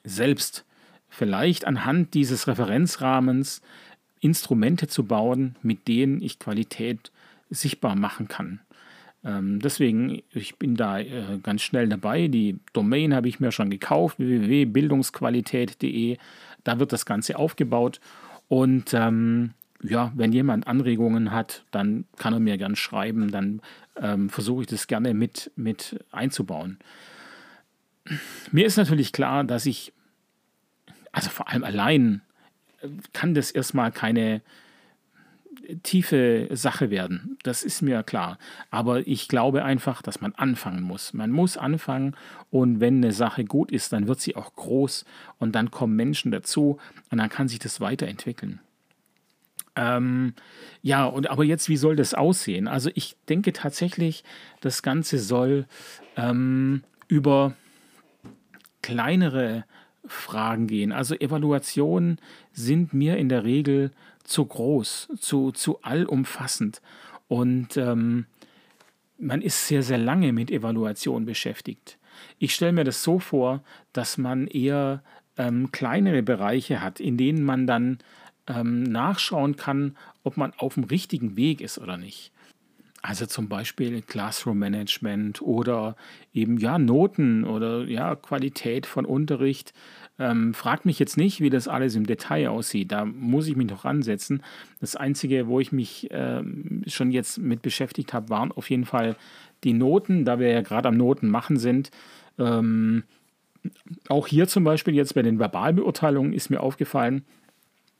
selbst 0.04 0.64
vielleicht 1.08 1.66
anhand 1.66 2.14
dieses 2.14 2.46
Referenzrahmens 2.46 3.62
Instrumente 4.20 4.86
zu 4.86 5.04
bauen, 5.04 5.56
mit 5.62 5.86
denen 5.86 6.22
ich 6.22 6.38
Qualität 6.38 7.12
sichtbar 7.50 7.94
machen 7.94 8.28
kann. 8.28 8.60
Ähm, 9.24 9.60
deswegen, 9.60 10.22
ich 10.32 10.56
bin 10.56 10.76
da 10.76 10.98
äh, 10.98 11.38
ganz 11.42 11.62
schnell 11.62 11.88
dabei. 11.88 12.28
Die 12.28 12.58
Domain 12.72 13.14
habe 13.14 13.28
ich 13.28 13.40
mir 13.40 13.52
schon 13.52 13.70
gekauft, 13.70 14.18
www.bildungsqualität.de. 14.18 16.18
Da 16.62 16.78
wird 16.78 16.92
das 16.92 17.06
Ganze 17.06 17.38
aufgebaut. 17.38 18.00
Und 18.48 18.92
ähm, 18.92 19.54
ja, 19.84 20.12
wenn 20.14 20.32
jemand 20.32 20.66
Anregungen 20.66 21.30
hat, 21.30 21.64
dann 21.70 22.06
kann 22.16 22.32
er 22.32 22.40
mir 22.40 22.56
gern 22.56 22.76
schreiben, 22.76 23.30
dann 23.30 23.60
ähm, 23.96 24.30
versuche 24.30 24.62
ich 24.62 24.66
das 24.66 24.86
gerne 24.86 25.14
mit, 25.14 25.52
mit 25.56 26.02
einzubauen. 26.10 26.78
Mir 28.50 28.66
ist 28.66 28.76
natürlich 28.76 29.12
klar, 29.12 29.44
dass 29.44 29.66
ich, 29.66 29.92
also 31.12 31.30
vor 31.30 31.48
allem 31.48 31.64
allein, 31.64 32.22
äh, 32.80 32.88
kann 33.12 33.34
das 33.34 33.50
erstmal 33.50 33.92
keine 33.92 34.42
tiefe 35.82 36.48
Sache 36.50 36.90
werden. 36.90 37.38
Das 37.42 37.62
ist 37.62 37.82
mir 37.82 38.02
klar. 38.02 38.38
Aber 38.70 39.06
ich 39.06 39.28
glaube 39.28 39.64
einfach, 39.64 40.02
dass 40.02 40.20
man 40.20 40.34
anfangen 40.34 40.82
muss. 40.82 41.12
Man 41.12 41.30
muss 41.30 41.56
anfangen 41.56 42.16
und 42.50 42.80
wenn 42.80 42.96
eine 42.96 43.12
Sache 43.12 43.44
gut 43.44 43.70
ist, 43.70 43.92
dann 43.92 44.06
wird 44.06 44.20
sie 44.20 44.36
auch 44.36 44.54
groß 44.54 45.04
und 45.38 45.54
dann 45.54 45.70
kommen 45.70 45.96
Menschen 45.96 46.32
dazu 46.32 46.78
und 47.10 47.18
dann 47.18 47.30
kann 47.30 47.48
sich 47.48 47.58
das 47.58 47.80
weiterentwickeln. 47.80 48.60
Ähm, 49.76 50.34
ja, 50.82 51.04
und 51.04 51.30
aber 51.30 51.44
jetzt, 51.44 51.68
wie 51.68 51.76
soll 51.76 51.96
das 51.96 52.14
aussehen? 52.14 52.68
Also 52.68 52.90
ich 52.94 53.16
denke 53.28 53.52
tatsächlich, 53.52 54.24
das 54.60 54.82
Ganze 54.82 55.18
soll 55.18 55.66
ähm, 56.16 56.84
über 57.08 57.54
kleinere 58.82 59.64
Fragen 60.06 60.66
gehen. 60.66 60.92
Also 60.92 61.14
Evaluationen 61.14 62.18
sind 62.52 62.92
mir 62.92 63.16
in 63.16 63.28
der 63.28 63.44
Regel 63.44 63.90
zu 64.24 64.44
groß, 64.44 65.08
zu, 65.18 65.52
zu 65.52 65.80
allumfassend. 65.82 66.82
Und 67.28 67.76
ähm, 67.76 68.26
man 69.18 69.42
ist 69.42 69.66
sehr, 69.66 69.82
sehr 69.82 69.98
lange 69.98 70.32
mit 70.32 70.50
Evaluation 70.50 71.24
beschäftigt. 71.24 71.98
Ich 72.38 72.54
stelle 72.54 72.72
mir 72.72 72.84
das 72.84 73.02
so 73.02 73.18
vor, 73.18 73.62
dass 73.92 74.18
man 74.18 74.46
eher 74.46 75.02
ähm, 75.36 75.72
kleinere 75.72 76.22
Bereiche 76.22 76.80
hat, 76.80 77.00
in 77.00 77.16
denen 77.16 77.42
man 77.42 77.66
dann 77.66 77.98
ähm, 78.46 78.82
nachschauen 78.82 79.56
kann, 79.56 79.96
ob 80.22 80.36
man 80.36 80.52
auf 80.58 80.74
dem 80.74 80.84
richtigen 80.84 81.36
Weg 81.36 81.60
ist 81.60 81.78
oder 81.78 81.96
nicht. 81.96 82.32
Also 83.02 83.26
zum 83.26 83.50
Beispiel 83.50 84.00
Classroom 84.00 84.58
Management 84.58 85.42
oder 85.42 85.94
eben 86.32 86.56
ja 86.56 86.78
Noten 86.78 87.44
oder 87.44 87.84
ja 87.84 88.16
Qualität 88.16 88.86
von 88.86 89.04
Unterricht. 89.04 89.74
Ähm, 90.18 90.54
fragt 90.54 90.86
mich 90.86 90.98
jetzt 90.98 91.18
nicht, 91.18 91.42
wie 91.42 91.50
das 91.50 91.68
alles 91.68 91.96
im 91.96 92.06
Detail 92.06 92.48
aussieht. 92.48 92.92
Da 92.92 93.04
muss 93.04 93.46
ich 93.46 93.56
mich 93.56 93.68
noch 93.68 93.84
ransetzen. 93.84 94.42
Das 94.80 94.96
Einzige, 94.96 95.48
wo 95.48 95.60
ich 95.60 95.70
mich 95.70 96.08
ähm, 96.12 96.82
schon 96.86 97.10
jetzt 97.10 97.36
mit 97.36 97.60
beschäftigt 97.60 98.14
habe, 98.14 98.30
waren 98.30 98.52
auf 98.52 98.70
jeden 98.70 98.86
Fall 98.86 99.16
die 99.64 99.74
Noten, 99.74 100.24
da 100.24 100.38
wir 100.38 100.48
ja 100.48 100.62
gerade 100.62 100.88
am 100.88 100.96
Noten 100.96 101.28
machen 101.28 101.58
sind. 101.58 101.90
Ähm, 102.38 103.02
auch 104.08 104.26
hier 104.26 104.48
zum 104.48 104.64
Beispiel 104.64 104.94
jetzt 104.94 105.14
bei 105.14 105.20
den 105.20 105.38
Verbalbeurteilungen 105.38 106.32
ist 106.32 106.48
mir 106.48 106.60
aufgefallen, 106.60 107.22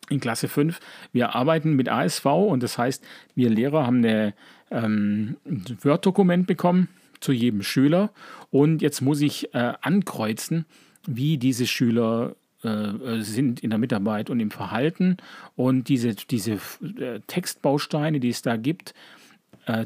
in 0.08 0.20
Klasse 0.20 0.48
5. 0.48 0.80
Wir 1.12 1.34
arbeiten 1.34 1.74
mit 1.74 1.88
ASV 1.88 2.26
und 2.26 2.62
das 2.62 2.78
heißt, 2.78 3.04
wir 3.34 3.50
Lehrer 3.50 3.86
haben 3.86 3.98
eine, 3.98 4.34
ähm, 4.70 5.36
ein 5.46 5.64
Word-Dokument 5.82 6.46
bekommen 6.46 6.88
zu 7.20 7.32
jedem 7.32 7.62
Schüler 7.62 8.10
und 8.50 8.82
jetzt 8.82 9.00
muss 9.00 9.20
ich 9.20 9.54
äh, 9.54 9.72
ankreuzen, 9.80 10.66
wie 11.06 11.38
diese 11.38 11.66
Schüler 11.66 12.36
äh, 12.62 12.68
äh 12.68 13.20
sind 13.22 13.60
in 13.60 13.70
der 13.70 13.78
Mitarbeit 13.78 14.30
und 14.30 14.40
im 14.40 14.50
Verhalten 14.50 15.16
und 15.56 15.88
diese, 15.88 16.14
diese 16.14 16.58
äh, 16.98 17.20
Textbausteine, 17.26 18.20
die 18.20 18.30
es 18.30 18.42
da 18.42 18.56
gibt, 18.56 18.94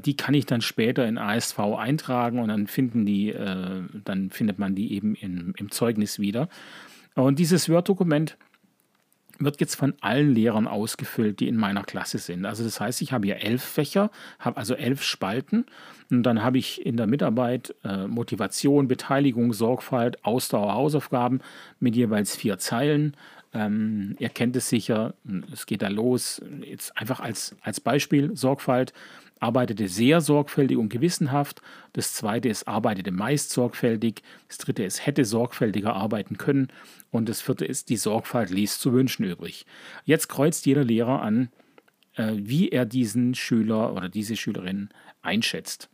die 0.05 0.17
kann 0.17 0.35
ich 0.35 0.45
dann 0.45 0.61
später 0.61 1.07
in 1.07 1.19
ASV 1.19 1.61
eintragen 1.61 2.41
und 2.41 2.49
dann 2.49 2.67
finden 2.67 3.07
die, 3.07 3.33
dann 3.33 4.31
findet 4.31 4.59
man 4.59 4.75
die 4.75 4.93
eben 4.93 5.15
in, 5.15 5.55
im 5.57 5.71
Zeugnis 5.71 6.19
wieder. 6.19 6.49
Und 7.15 7.39
dieses 7.39 7.69
Word-Dokument 7.69 8.37
wird 9.39 9.61
jetzt 9.61 9.77
von 9.77 9.95
allen 10.01 10.35
Lehrern 10.35 10.67
ausgefüllt, 10.67 11.41
die 11.41 11.49
in 11.49 11.57
meiner 11.57 11.85
Klasse 11.85 12.19
sind. 12.19 12.45
Also 12.45 12.65
das 12.65 12.81
heißt, 12.81 13.03
ich 13.03 13.13
habe 13.13 13.27
hier 13.27 13.37
elf 13.37 13.63
Fächer, 13.63 14.11
habe 14.39 14.57
also 14.57 14.75
elf 14.75 15.03
Spalten 15.03 15.67
und 16.11 16.23
dann 16.23 16.43
habe 16.43 16.59
ich 16.59 16.85
in 16.85 16.97
der 16.97 17.07
Mitarbeit 17.07 17.75
äh, 17.85 18.07
Motivation, 18.07 18.89
Beteiligung, 18.89 19.53
Sorgfalt, 19.53 20.25
Ausdauer, 20.25 20.75
Hausaufgaben 20.75 21.41
mit 21.81 21.97
jeweils 21.97 22.37
vier 22.37 22.59
Zeilen. 22.59 23.17
Ähm, 23.55 24.17
ihr 24.19 24.29
kennt 24.29 24.57
es 24.57 24.69
sicher, 24.69 25.15
es 25.53 25.67
geht 25.67 25.83
da 25.83 25.89
los. 25.89 26.43
Jetzt 26.63 26.97
einfach 26.99 27.21
als, 27.21 27.57
als 27.63 27.81
Beispiel 27.81 28.37
Sorgfalt 28.37 28.93
arbeitete 29.41 29.89
sehr 29.89 30.21
sorgfältig 30.21 30.77
und 30.77 30.89
gewissenhaft. 30.89 31.63
Das 31.93 32.15
zweite 32.15 32.49
ist, 32.49 32.67
arbeitete 32.67 33.11
meist 33.11 33.51
sorgfältig. 33.51 34.23
Das 34.49 34.59
dritte 34.59 34.85
ist, 34.85 35.07
hätte 35.07 35.25
sorgfältiger 35.25 35.95
arbeiten 35.95 36.39
können. 36.39 36.69
Und 37.11 37.29
das 37.29 37.41
vierte 37.41 37.65
ist, 37.65 37.89
die 37.89 37.97
Sorgfalt 37.97 38.51
ließ 38.51 38.79
zu 38.79 38.93
wünschen 38.93 39.25
übrig. 39.25 39.67
Jetzt 40.05 40.29
kreuzt 40.29 40.67
jeder 40.67 40.85
Lehrer 40.85 41.23
an, 41.23 41.51
äh, 42.15 42.33
wie 42.37 42.69
er 42.69 42.85
diesen 42.85 43.35
Schüler 43.35 43.95
oder 43.95 44.09
diese 44.09 44.37
Schülerin 44.37 44.91
einschätzt. 45.23 45.89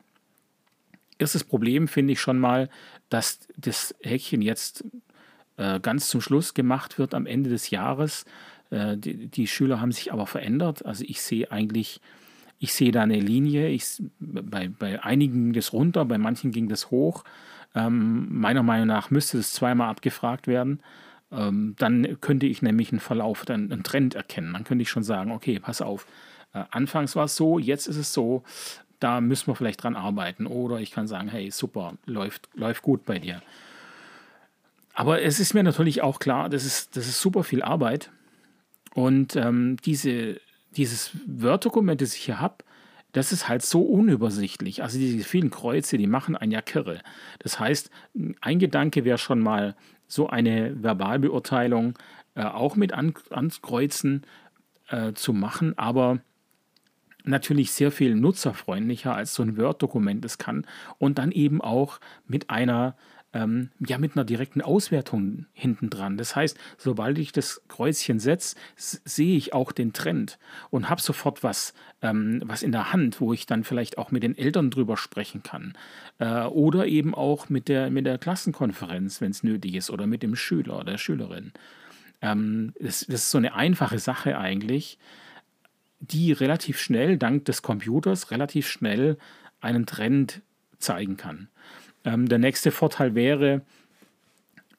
Erstes 1.19 1.45
Problem 1.45 1.87
finde 1.87 2.15
ich 2.15 2.21
schon 2.21 2.39
mal, 2.39 2.69
dass 3.09 3.47
das 3.57 3.95
Häkchen 4.01 4.43
jetzt 4.43 4.85
äh, 5.57 5.79
ganz 5.81 6.09
zum 6.09 6.21
Schluss 6.21 6.55
gemacht 6.55 6.99
wird 6.99 7.15
am 7.15 7.27
Ende 7.27 7.51
des 7.51 7.71
Jahres. 7.71 8.25
Äh, 8.71 8.97
die, 8.97 9.29
die 9.29 9.47
Schüler 9.47 9.81
haben 9.81 9.93
sich 9.93 10.13
aber 10.13 10.27
verändert. 10.27 10.85
Also 10.85 11.05
ich 11.07 11.23
sehe 11.23 11.53
eigentlich 11.53 12.01
ich 12.59 12.73
sehe 12.75 12.93
da 12.93 13.03
eine 13.03 13.19
Linie. 13.21 13.69
Ich, 13.69 14.03
bei, 14.19 14.69
bei 14.69 15.03
einigen 15.03 15.45
ging 15.45 15.53
das 15.53 15.73
runter, 15.73 16.05
bei 16.05 16.19
manchen 16.19 16.51
ging 16.51 16.69
das 16.69 16.91
hoch. 16.91 17.25
Ähm, 17.75 18.29
meiner 18.31 18.63
Meinung 18.63 18.87
nach 18.87 19.11
müsste 19.11 19.39
es 19.39 19.53
zweimal 19.53 19.91
abgefragt 19.91 20.47
werden. 20.47 20.81
Ähm, 21.33 21.75
dann 21.79 22.21
könnte 22.21 22.47
ich 22.47 22.63
nämlich 22.63 22.93
einen 22.93 23.01
Verlauf, 23.01 23.45
dann 23.45 23.73
einen 23.73 23.83
Trend 23.83 24.15
erkennen. 24.15 24.53
Dann 24.53 24.65
könnte 24.65 24.83
ich 24.83 24.91
schon 24.91 25.03
sagen, 25.03 25.33
okay, 25.33 25.59
pass 25.59 25.83
auf. 25.83 26.07
Äh, 26.53 26.65
anfangs 26.71 27.17
war 27.17 27.25
es 27.25 27.37
so, 27.37 27.59
jetzt 27.59 27.87
ist 27.87 27.97
es 27.97 28.13
so. 28.13 28.43
da 29.01 29.21
müssen 29.21 29.49
wir 29.49 29.55
vielleicht 29.55 29.83
dran 29.83 29.97
arbeiten. 29.97 30.47
Oder 30.47 30.81
ich 30.81 30.91
kann 30.91 31.07
sagen, 31.07 31.29
hey, 31.29 31.51
super, 31.51 31.95
läuft, 32.07 32.49
läuft 32.55 32.83
gut 32.83 33.05
bei 33.05 33.19
dir. 33.19 33.43
Aber 34.95 35.21
es 35.23 35.41
ist 35.41 35.55
mir 35.55 35.63
natürlich 35.63 36.03
auch 36.03 36.21
klar, 36.21 36.49
das 36.49 36.65
ist, 36.65 36.97
das 36.97 37.07
ist 37.09 37.21
super 37.21 37.45
viel 37.45 37.63
Arbeit. 37.63 38.11
Und 38.95 39.35
ähm, 39.35 39.77
diese, 39.85 40.41
dieses 40.77 41.13
Word-Dokument, 41.27 42.01
das 42.01 42.15
ich 42.15 42.23
hier 42.23 42.41
habe, 42.41 42.65
das 43.13 43.33
ist 43.33 43.49
halt 43.49 43.63
so 43.63 43.83
unübersichtlich. 43.83 44.83
Also 44.83 44.99
diese 44.99 45.25
vielen 45.25 45.51
Kreuze, 45.51 45.97
die 45.99 46.09
machen 46.09 46.37
einen 46.37 46.53
ja 46.53 46.61
kirre. 46.61 47.01
Das 47.39 47.61
heißt, 47.61 47.91
ein 48.41 48.59
Gedanke 48.59 49.05
wäre 49.05 49.19
schon 49.19 49.41
mal 49.41 49.77
so 50.09 50.29
eine 50.29 50.83
Verbalbeurteilung 50.83 51.97
äh, 52.35 52.43
auch 52.45 52.75
mit 52.75 52.93
an, 52.93 53.15
ankreuzen 53.31 54.23
äh, 54.89 55.13
zu 55.13 55.33
machen, 55.33 55.79
aber 55.79 56.19
natürlich 57.25 57.73
sehr 57.73 57.91
viel 57.91 58.15
nutzerfreundlicher 58.17 59.15
als 59.15 59.35
so 59.35 59.43
ein 59.43 59.57
Word-Dokument 59.57 60.25
es 60.25 60.39
kann 60.39 60.67
und 60.99 61.19
dann 61.19 61.33
eben 61.33 61.61
auch 61.61 62.01
mit 62.27 62.51
einer 62.51 62.97
ähm, 63.35 63.71
ja 63.85 63.99
mit 63.99 64.17
einer 64.17 64.25
direkten 64.25 64.63
Auswertung 64.63 65.47
hinten 65.53 65.91
dran. 65.91 66.17
Das 66.17 66.35
heißt, 66.35 66.57
sobald 66.79 67.19
ich 67.19 67.33
das 67.33 67.63
Kreuzchen 67.69 68.21
setze, 68.21 68.57
sehe 68.77 69.37
ich 69.37 69.53
auch 69.53 69.73
den 69.73 69.93
Trend 69.93 70.39
und 70.71 70.89
habe 70.89 71.03
sofort 71.03 71.43
was, 71.43 71.75
ähm, 72.01 72.41
was 72.45 72.63
in 72.63 72.73
der 72.73 72.93
Hand, 72.93 73.21
wo 73.21 73.33
ich 73.33 73.47
dann 73.47 73.65
vielleicht 73.65 73.99
auch 73.99 74.11
mit 74.11 74.23
den 74.23 74.39
Eltern 74.39 74.71
drüber 74.71 74.97
sprechen 74.97 75.43
kann. 75.43 75.75
Äh, 76.19 76.45
oder 76.45 76.87
eben 76.87 77.15
auch 77.15 77.49
mit 77.49 77.69
der, 77.69 77.91
mit 77.91 78.07
der 78.07 78.19
Klassenkonferenz, 78.19 79.21
wenn 79.21 79.33
es 79.33 79.43
nötig 79.43 79.75
ist, 79.75 79.91
oder 79.91 80.07
mit 80.07 80.23
dem 80.23 80.37
Schüler 80.37 80.77
oder 80.77 80.93
der 80.93 80.99
Schülerin. 80.99 81.53
Ähm, 82.23 82.73
das, 82.79 83.01
das 83.01 83.23
ist 83.23 83.31
so 83.31 83.39
eine 83.39 83.55
einfache 83.55 83.99
Sache 83.99 84.39
eigentlich, 84.39 84.99
die 85.99 86.33
relativ 86.33 86.79
schnell, 86.79 87.19
dank 87.19 87.47
des 87.47 87.63
Computers, 87.63 88.31
relativ 88.31 88.69
schnell 88.69 89.19
einen 89.61 89.87
Trend 89.87 90.43
zeigen 90.79 91.17
kann. 91.17 91.49
Ähm, 92.05 92.29
der 92.29 92.39
nächste 92.39 92.71
Vorteil 92.71 93.15
wäre, 93.15 93.63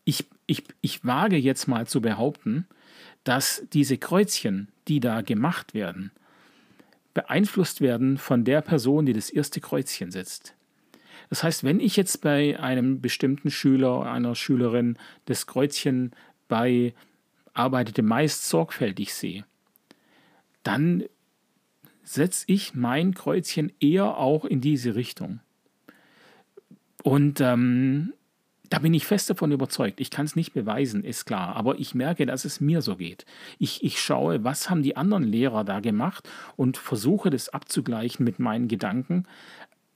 ich, 0.03 0.25
ich, 0.45 0.63
ich 0.81 1.03
wage 1.03 1.37
jetzt 1.37 1.67
mal 1.67 1.87
zu 1.87 2.01
behaupten, 2.01 2.67
dass 3.23 3.63
diese 3.73 3.97
Kreuzchen, 3.97 4.69
die 4.87 4.99
da 4.99 5.21
gemacht 5.21 5.73
werden, 5.73 6.11
beeinflusst 7.13 7.81
werden 7.81 8.17
von 8.17 8.43
der 8.43 8.61
Person, 8.61 9.05
die 9.05 9.13
das 9.13 9.29
erste 9.29 9.61
Kreuzchen 9.61 10.11
setzt. 10.11 10.53
Das 11.29 11.43
heißt, 11.43 11.63
wenn 11.63 11.79
ich 11.79 11.95
jetzt 11.95 12.21
bei 12.21 12.59
einem 12.59 13.01
bestimmten 13.01 13.49
Schüler, 13.49 14.03
einer 14.03 14.35
Schülerin 14.35 14.97
das 15.25 15.47
Kreuzchen 15.47 16.11
bei 16.47 16.93
arbeitete 17.53 18.03
meist 18.03 18.47
sorgfältig 18.47 19.13
sehe, 19.13 19.45
dann 20.61 21.05
setze 22.03 22.45
ich 22.47 22.75
mein 22.75 23.13
Kreuzchen 23.15 23.71
eher 23.79 24.17
auch 24.17 24.45
in 24.45 24.61
diese 24.61 24.95
Richtung. 24.95 25.39
Und 27.05 27.39
ähm, 27.39 28.13
da 28.71 28.79
bin 28.79 28.91
ich 28.95 29.05
fest 29.05 29.29
davon 29.29 29.51
überzeugt. 29.51 30.01
Ich 30.01 30.09
kann 30.09 30.25
es 30.25 30.35
nicht 30.35 30.53
beweisen, 30.53 31.03
ist 31.03 31.25
klar, 31.25 31.55
aber 31.55 31.77
ich 31.77 31.93
merke, 31.93 32.25
dass 32.25 32.45
es 32.45 32.59
mir 32.59 32.81
so 32.81 32.95
geht. 32.95 33.27
Ich, 33.59 33.83
ich 33.83 34.01
schaue, 34.01 34.43
was 34.43 34.71
haben 34.71 34.81
die 34.81 34.97
anderen 34.97 35.21
Lehrer 35.21 35.63
da 35.63 35.81
gemacht 35.81 36.27
und 36.55 36.77
versuche 36.77 37.29
das 37.29 37.49
abzugleichen 37.49 38.25
mit 38.25 38.39
meinen 38.39 38.67
Gedanken. 38.67 39.27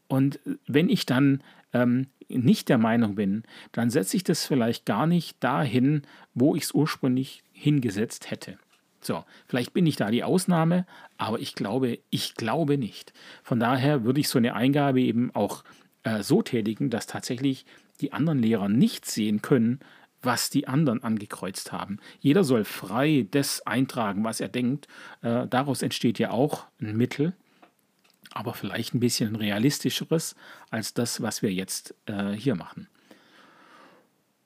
Und 0.08 0.40
wenn 0.68 0.88
ich 0.88 1.08
dann 1.08 1.42
ähm, 1.74 2.06
nicht 2.28 2.70
der 2.70 2.78
Meinung 2.78 3.16
bin, 3.16 3.42
dann 3.72 3.90
setze 3.90 4.16
ich 4.16 4.24
das 4.24 4.46
vielleicht 4.46 4.86
gar 4.86 5.08
nicht 5.08 5.44
dahin, 5.44 6.04
wo 6.36 6.56
ich 6.56 6.66
es 6.66 6.76
ursprünglich 6.76 7.42
hingesetzt 7.54 8.30
hätte. 8.30 8.60
So, 9.02 9.26
vielleicht 9.48 9.74
bin 9.74 9.88
ich 9.88 9.96
da 9.96 10.12
die 10.12 10.24
Ausnahme, 10.24 10.86
aber 11.18 11.40
ich 11.40 11.56
glaube, 11.56 11.98
ich 12.12 12.36
glaube 12.36 12.78
nicht. 12.78 13.14
Von 13.42 13.60
daher 13.60 14.04
würde 14.04 14.20
ich 14.20 14.30
so 14.30 14.38
eine 14.38 14.54
Eingabe 14.54 15.02
eben 15.02 15.34
auch 15.34 15.64
äh, 16.10 16.24
so 16.24 16.42
tätigen, 16.42 16.90
dass 16.90 17.08
tatsächlich 17.08 17.66
die 18.02 18.14
anderen 18.14 18.40
Lehrer 18.40 18.70
nicht 18.70 19.06
sehen 19.06 19.42
können, 19.42 19.80
was 20.22 20.50
die 20.50 20.68
anderen 20.68 21.04
angekreuzt 21.04 21.72
haben. 21.72 22.00
Jeder 22.20 22.44
soll 22.44 22.66
frei 22.66 23.28
das 23.32 23.66
eintragen, 23.66 24.24
was 24.24 24.40
er 24.40 24.50
denkt. 24.50 24.88
Äh, 25.22 25.48
daraus 25.48 25.82
entsteht 25.82 26.20
ja 26.20 26.32
auch 26.32 26.66
ein 26.82 26.98
Mittel, 26.98 27.34
aber 28.32 28.54
vielleicht 28.54 28.94
ein 28.94 29.00
bisschen 29.00 29.36
realistischeres 29.36 30.36
als 30.70 30.94
das, 30.94 31.22
was 31.22 31.42
wir 31.42 31.54
jetzt 31.54 31.96
äh, 32.06 32.32
hier 32.32 32.56
machen. 32.56 32.88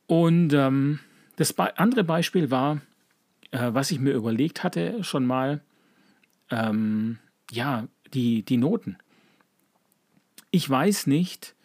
Und 0.05 0.53
ähm, 0.53 0.99
das 1.37 1.53
Be 1.53 1.77
andere 1.77 2.03
Beispiel 2.03 2.51
war, 2.51 2.81
äh, 3.51 3.73
was 3.73 3.89
ich 3.91 3.99
mir 3.99 4.13
überlegt 4.13 4.63
hatte 4.63 5.03
schon 5.03 5.25
mal, 5.25 5.61
ähm, 6.51 7.17
ja, 7.51 7.87
die, 8.13 8.43
die 8.43 8.57
Noten. 8.57 8.97
Ich 10.55 10.69
weiß 10.69 11.07
nicht, 11.07 11.55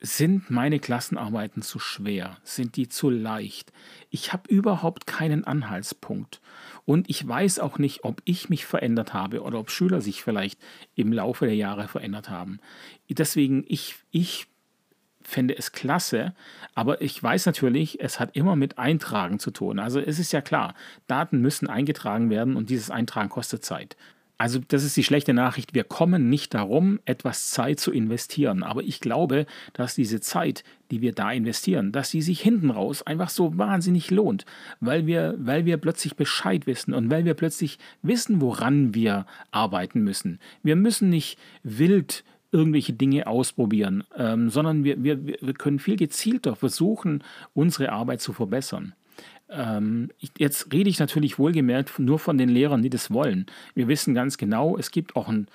sind 0.00 0.50
meine 0.50 0.80
Klassenarbeiten 0.80 1.62
zu 1.62 1.78
schwer? 1.78 2.38
Sind 2.42 2.74
die 2.74 2.88
zu 2.88 3.08
leicht? 3.08 3.72
Ich 4.10 4.32
habe 4.32 4.52
überhaupt 4.52 5.06
keinen 5.06 5.44
Anhaltspunkt. 5.44 6.40
Und 6.84 7.08
ich 7.08 7.26
weiß 7.26 7.60
auch 7.60 7.78
nicht, 7.78 8.02
ob 8.02 8.20
ich 8.24 8.48
mich 8.48 8.66
verändert 8.66 9.14
habe 9.14 9.42
oder 9.42 9.60
ob 9.60 9.70
Schüler 9.70 10.00
sich 10.00 10.24
vielleicht 10.24 10.58
im 10.96 11.12
Laufe 11.12 11.46
der 11.46 11.54
Jahre 11.54 11.86
verändert 11.86 12.30
haben. 12.30 12.58
Deswegen, 13.08 13.64
ich, 13.68 13.94
ich 14.10 14.48
fände 15.22 15.56
es 15.56 15.70
klasse, 15.70 16.34
aber 16.74 17.00
ich 17.00 17.22
weiß 17.22 17.46
natürlich, 17.46 18.00
es 18.00 18.18
hat 18.18 18.34
immer 18.34 18.56
mit 18.56 18.76
Eintragen 18.76 19.38
zu 19.38 19.52
tun. 19.52 19.78
Also 19.78 20.00
es 20.00 20.18
ist 20.18 20.32
ja 20.32 20.40
klar, 20.40 20.74
Daten 21.06 21.40
müssen 21.40 21.68
eingetragen 21.68 22.28
werden 22.28 22.56
und 22.56 22.70
dieses 22.70 22.90
Eintragen 22.90 23.28
kostet 23.28 23.64
Zeit. 23.64 23.96
Also 24.36 24.58
das 24.66 24.82
ist 24.82 24.96
die 24.96 25.04
schlechte 25.04 25.32
Nachricht. 25.32 25.74
Wir 25.74 25.84
kommen 25.84 26.28
nicht 26.28 26.54
darum, 26.54 26.98
etwas 27.04 27.50
Zeit 27.50 27.78
zu 27.78 27.92
investieren. 27.92 28.64
Aber 28.64 28.82
ich 28.82 29.00
glaube, 29.00 29.46
dass 29.74 29.94
diese 29.94 30.20
Zeit, 30.20 30.64
die 30.90 31.00
wir 31.00 31.12
da 31.12 31.30
investieren, 31.30 31.92
dass 31.92 32.10
sie 32.10 32.20
sich 32.20 32.40
hinten 32.40 32.70
raus 32.70 33.02
einfach 33.02 33.28
so 33.30 33.56
wahnsinnig 33.56 34.10
lohnt, 34.10 34.44
weil 34.80 35.06
wir, 35.06 35.36
weil 35.38 35.66
wir 35.66 35.76
plötzlich 35.76 36.16
Bescheid 36.16 36.66
wissen 36.66 36.94
und 36.94 37.10
weil 37.10 37.24
wir 37.24 37.34
plötzlich 37.34 37.78
wissen, 38.02 38.40
woran 38.40 38.92
wir 38.94 39.26
arbeiten 39.52 40.02
müssen. 40.02 40.40
Wir 40.62 40.76
müssen 40.76 41.10
nicht 41.10 41.38
wild 41.62 42.24
irgendwelche 42.50 42.92
Dinge 42.92 43.26
ausprobieren, 43.26 44.04
ähm, 44.16 44.48
sondern 44.48 44.84
wir, 44.84 45.02
wir, 45.02 45.26
wir 45.26 45.54
können 45.54 45.80
viel 45.80 45.96
gezielter 45.96 46.54
versuchen, 46.54 47.22
unsere 47.52 47.90
Arbeit 47.90 48.20
zu 48.20 48.32
verbessern. 48.32 48.94
Ähm, 49.48 50.10
ich, 50.18 50.30
jetzt 50.38 50.72
rede 50.72 50.90
ich 50.90 50.98
natürlich 50.98 51.38
wohlgemerkt 51.38 51.98
nur 51.98 52.18
von 52.18 52.38
den 52.38 52.48
Lehrern, 52.48 52.82
die 52.82 52.90
das 52.90 53.10
wollen. 53.10 53.46
Wir 53.74 53.88
wissen 53.88 54.14
ganz 54.14 54.38
genau, 54.38 54.76
es 54.76 54.90
gibt 54.90 55.16
auch 55.16 55.28
einen, 55.28 55.46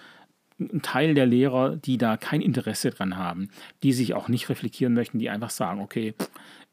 einen 0.60 0.82
Teil 0.82 1.14
der 1.14 1.26
Lehrer, 1.26 1.76
die 1.76 1.98
da 1.98 2.18
kein 2.18 2.42
Interesse 2.42 2.92
dran 2.92 3.18
haben, 3.18 3.50
die 3.84 3.94
sich 3.94 4.14
auch 4.14 4.28
nicht 4.28 4.50
reflektieren 4.50 4.94
möchten, 4.94 5.20
die 5.20 5.30
einfach 5.30 5.50
sagen, 5.50 5.80
okay, 5.82 6.14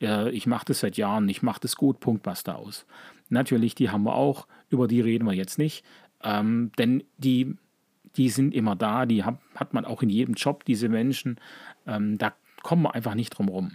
äh, 0.01 0.31
ich 0.31 0.47
mache 0.47 0.67
das 0.67 0.81
seit 0.81 0.97
Jahren, 0.97 1.29
ich 1.29 1.43
mache 1.43 1.61
das 1.61 1.77
gut, 1.77 2.01
Punkt, 2.01 2.23
basta 2.23 2.55
aus. 2.55 2.87
Natürlich, 3.29 3.75
die 3.75 3.91
haben 3.91 4.05
wir 4.05 4.15
auch, 4.15 4.47
über 4.69 4.87
die 4.87 5.01
reden 5.01 5.27
wir 5.27 5.35
jetzt 5.35 5.59
nicht, 5.59 5.85
ähm, 6.23 6.71
denn 6.79 7.03
die, 7.19 7.57
die 8.17 8.29
sind 8.29 8.55
immer 8.55 8.77
da, 8.77 9.07
die 9.07 9.25
hat, 9.25 9.73
man 9.73 9.85
auch 9.85 10.03
in 10.03 10.11
jedem 10.11 10.35
Job, 10.35 10.65
diese 10.65 10.89
Menschen, 10.89 11.39
ähm, 11.87 12.19
da 12.19 12.35
kommen 12.63 12.83
wir 12.83 12.95
einfach 12.95 13.15
nicht 13.15 13.31
drum 13.31 13.49
rum. 13.49 13.73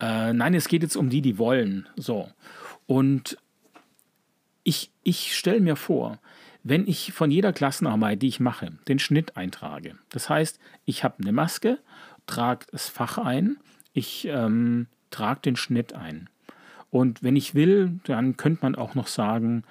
Äh, 0.00 0.32
nein, 0.32 0.54
es 0.54 0.68
geht 0.68 0.82
jetzt 0.82 0.96
um 0.96 1.10
die, 1.10 1.22
die 1.22 1.38
wollen. 1.38 1.88
So. 1.96 2.28
Und 2.86 3.38
ich, 4.62 4.90
ich 5.02 5.36
stelle 5.36 5.60
mir 5.60 5.76
vor, 5.76 6.18
wenn 6.62 6.86
ich 6.86 7.12
von 7.12 7.30
jeder 7.30 7.52
Klassenarbeit, 7.52 8.22
die 8.22 8.28
ich 8.28 8.40
mache, 8.40 8.72
den 8.88 8.98
Schnitt 8.98 9.36
eintrage. 9.36 9.96
Das 10.10 10.28
heißt, 10.28 10.58
ich 10.84 11.04
habe 11.04 11.22
eine 11.22 11.32
Maske, 11.32 11.78
trage 12.26 12.66
das 12.70 12.88
Fach 12.88 13.18
ein, 13.18 13.56
ich 13.92 14.26
ähm, 14.30 14.86
trage 15.10 15.40
den 15.40 15.56
Schnitt 15.56 15.94
ein. 15.94 16.28
Und 16.90 17.22
wenn 17.22 17.36
ich 17.36 17.54
will, 17.54 18.00
dann 18.04 18.36
könnte 18.36 18.60
man 18.62 18.74
auch 18.74 18.94
noch 18.94 19.06
sagen, 19.06 19.64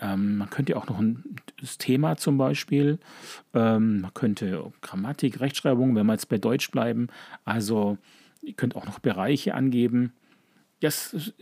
ähm, 0.00 0.38
man 0.38 0.50
könnte 0.50 0.76
auch 0.76 0.86
noch 0.86 0.98
ein 0.98 1.24
das 1.60 1.78
Thema 1.78 2.16
zum 2.16 2.38
Beispiel, 2.38 2.98
ähm, 3.54 4.02
man 4.02 4.14
könnte 4.14 4.72
Grammatik, 4.80 5.40
Rechtschreibung, 5.40 5.96
wenn 5.96 6.06
wir 6.06 6.12
jetzt 6.12 6.28
bei 6.28 6.38
Deutsch 6.38 6.70
bleiben, 6.70 7.08
also 7.44 7.98
Ihr 8.42 8.54
könnt 8.54 8.76
auch 8.76 8.86
noch 8.86 8.98
Bereiche 8.98 9.54
angeben. 9.54 10.12
Das 10.80 11.32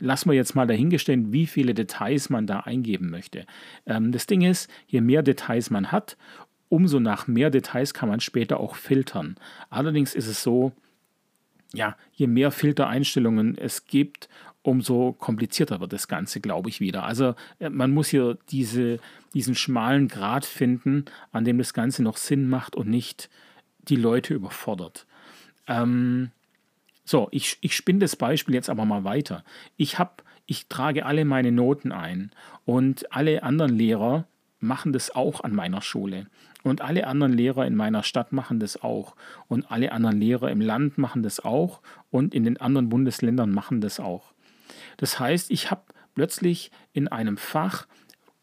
lassen 0.00 0.30
wir 0.30 0.34
jetzt 0.34 0.54
mal 0.54 0.66
dahingestellt, 0.66 1.32
wie 1.32 1.46
viele 1.46 1.74
Details 1.74 2.28
man 2.28 2.46
da 2.46 2.60
eingeben 2.60 3.08
möchte. 3.10 3.46
Ähm, 3.86 4.10
das 4.10 4.26
Ding 4.26 4.42
ist, 4.42 4.68
je 4.86 5.00
mehr 5.00 5.22
Details 5.22 5.70
man 5.70 5.92
hat, 5.92 6.16
umso 6.68 6.98
nach 6.98 7.28
mehr 7.28 7.50
Details 7.50 7.94
kann 7.94 8.08
man 8.08 8.20
später 8.20 8.58
auch 8.58 8.74
filtern. 8.74 9.36
Allerdings 9.70 10.14
ist 10.14 10.26
es 10.26 10.42
so, 10.42 10.72
ja, 11.72 11.96
je 12.12 12.26
mehr 12.26 12.50
Filtereinstellungen 12.50 13.56
es 13.56 13.86
gibt, 13.86 14.28
umso 14.62 15.12
komplizierter 15.12 15.80
wird 15.80 15.92
das 15.92 16.08
Ganze, 16.08 16.40
glaube 16.40 16.70
ich, 16.70 16.80
wieder. 16.80 17.04
Also 17.04 17.34
äh, 17.60 17.68
man 17.68 17.92
muss 17.92 18.08
hier 18.08 18.38
diese, 18.50 18.98
diesen 19.34 19.54
schmalen 19.54 20.08
Grad 20.08 20.44
finden, 20.46 21.04
an 21.32 21.44
dem 21.44 21.58
das 21.58 21.74
Ganze 21.74 22.02
noch 22.02 22.16
Sinn 22.16 22.48
macht 22.48 22.74
und 22.74 22.88
nicht 22.88 23.28
die 23.82 23.96
Leute 23.96 24.34
überfordert. 24.34 25.06
Ähm, 25.66 26.30
so, 27.04 27.28
ich, 27.30 27.58
ich 27.60 27.76
spinne 27.76 28.00
das 28.00 28.16
Beispiel 28.16 28.54
jetzt 28.54 28.70
aber 28.70 28.84
mal 28.84 29.04
weiter. 29.04 29.44
Ich 29.76 29.98
habe, 29.98 30.22
ich 30.46 30.68
trage 30.68 31.04
alle 31.06 31.24
meine 31.24 31.52
Noten 31.52 31.92
ein 31.92 32.30
und 32.64 33.12
alle 33.12 33.42
anderen 33.42 33.76
Lehrer 33.76 34.26
machen 34.60 34.92
das 34.92 35.14
auch 35.14 35.42
an 35.42 35.54
meiner 35.54 35.82
Schule. 35.82 36.26
Und 36.62 36.80
alle 36.80 37.06
anderen 37.06 37.34
Lehrer 37.34 37.66
in 37.66 37.76
meiner 37.76 38.02
Stadt 38.02 38.32
machen 38.32 38.58
das 38.58 38.82
auch. 38.82 39.14
Und 39.48 39.70
alle 39.70 39.92
anderen 39.92 40.18
Lehrer 40.18 40.50
im 40.50 40.62
Land 40.62 40.96
machen 40.96 41.22
das 41.22 41.40
auch. 41.40 41.82
Und 42.10 42.34
in 42.34 42.44
den 42.44 42.58
anderen 42.58 42.88
Bundesländern 42.88 43.50
machen 43.50 43.82
das 43.82 44.00
auch. 44.00 44.32
Das 44.96 45.20
heißt, 45.20 45.50
ich 45.50 45.70
habe 45.70 45.82
plötzlich 46.14 46.70
in 46.94 47.08
einem 47.08 47.36
Fach 47.36 47.86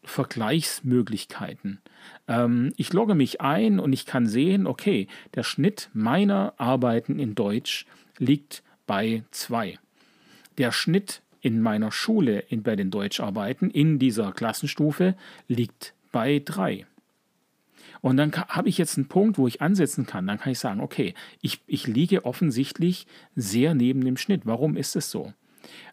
Vergleichsmöglichkeiten. 0.04 1.80
Ähm, 2.28 2.72
ich 2.76 2.92
logge 2.92 3.14
mich 3.14 3.40
ein 3.40 3.78
und 3.78 3.92
ich 3.92 4.06
kann 4.06 4.26
sehen, 4.26 4.66
okay, 4.66 5.06
der 5.34 5.42
Schnitt 5.42 5.90
meiner 5.92 6.54
Arbeiten 6.58 7.18
in 7.18 7.34
Deutsch 7.34 7.86
liegt 8.18 8.62
bei 8.86 9.24
2. 9.30 9.78
Der 10.58 10.72
Schnitt 10.72 11.22
in 11.40 11.60
meiner 11.60 11.92
Schule 11.92 12.40
in, 12.40 12.62
bei 12.62 12.76
den 12.76 12.90
Deutscharbeiten 12.90 13.70
in 13.70 13.98
dieser 13.98 14.32
Klassenstufe 14.32 15.16
liegt 15.48 15.94
bei 16.12 16.42
3. 16.44 16.86
Und 18.00 18.16
dann 18.16 18.32
habe 18.32 18.68
ich 18.68 18.78
jetzt 18.78 18.98
einen 18.98 19.06
Punkt, 19.06 19.38
wo 19.38 19.46
ich 19.46 19.62
ansetzen 19.62 20.06
kann. 20.06 20.26
Dann 20.26 20.38
kann 20.38 20.52
ich 20.52 20.58
sagen, 20.58 20.80
okay, 20.80 21.14
ich, 21.40 21.60
ich 21.66 21.86
liege 21.86 22.24
offensichtlich 22.24 23.06
sehr 23.36 23.74
neben 23.74 24.04
dem 24.04 24.16
Schnitt. 24.16 24.42
Warum 24.44 24.76
ist 24.76 24.96
es 24.96 25.10
so? 25.10 25.32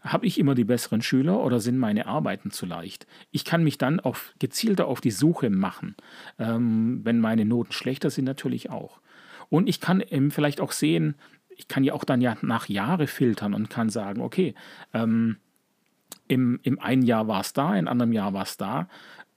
Habe 0.02 0.26
ich 0.26 0.40
immer 0.40 0.56
die 0.56 0.64
besseren 0.64 1.02
Schüler 1.02 1.40
oder 1.40 1.60
sind 1.60 1.78
meine 1.78 2.06
Arbeiten 2.06 2.52
zu 2.52 2.66
leicht? 2.66 3.08
Ich 3.32 3.46
kann 3.46 3.64
mich 3.64 3.78
dann 3.78 4.00
auf, 4.00 4.34
gezielter 4.40 4.88
auf 4.88 5.02
die 5.02 5.12
Suche 5.12 5.50
machen. 5.50 5.96
Ähm, 6.38 7.02
wenn 7.04 7.20
meine 7.20 7.46
Noten 7.46 7.72
schlechter 7.72 8.10
sind, 8.10 8.26
natürlich 8.26 8.70
auch. 8.70 9.00
Und 9.50 9.68
ich 9.68 9.80
kann 9.82 10.04
ähm, 10.10 10.32
vielleicht 10.32 10.62
auch 10.62 10.72
sehen, 10.72 11.16
ich 11.50 11.68
kann 11.68 11.84
ja 11.84 11.94
auch 11.94 12.04
dann 12.04 12.22
ja 12.22 12.38
nach 12.42 12.70
Jahre 12.70 13.08
filtern 13.08 13.54
und 13.54 13.70
kann 13.70 13.90
sagen, 13.90 14.22
okay, 14.22 14.56
ähm, 14.94 15.38
im, 16.28 16.60
im 16.64 16.80
einen 16.80 17.02
Jahr 17.02 17.28
war 17.28 17.42
es 17.42 17.54
da, 17.54 17.76
im 17.76 17.88
anderen 17.88 18.14
Jahr 18.14 18.34
war 18.34 18.44
es 18.44 18.58
da. 18.58 18.88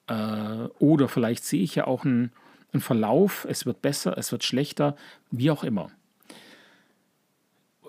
Äh, 0.06 0.68
oder 0.78 1.08
vielleicht 1.08 1.44
sehe 1.44 1.62
ich 1.62 1.74
ja 1.74 1.86
auch 1.86 2.04
einen, 2.04 2.32
einen 2.72 2.80
Verlauf, 2.80 3.46
es 3.48 3.66
wird 3.66 3.82
besser, 3.82 4.16
es 4.16 4.30
wird 4.30 4.44
schlechter, 4.44 4.96
wie 5.30 5.50
auch 5.50 5.64
immer. 5.64 5.90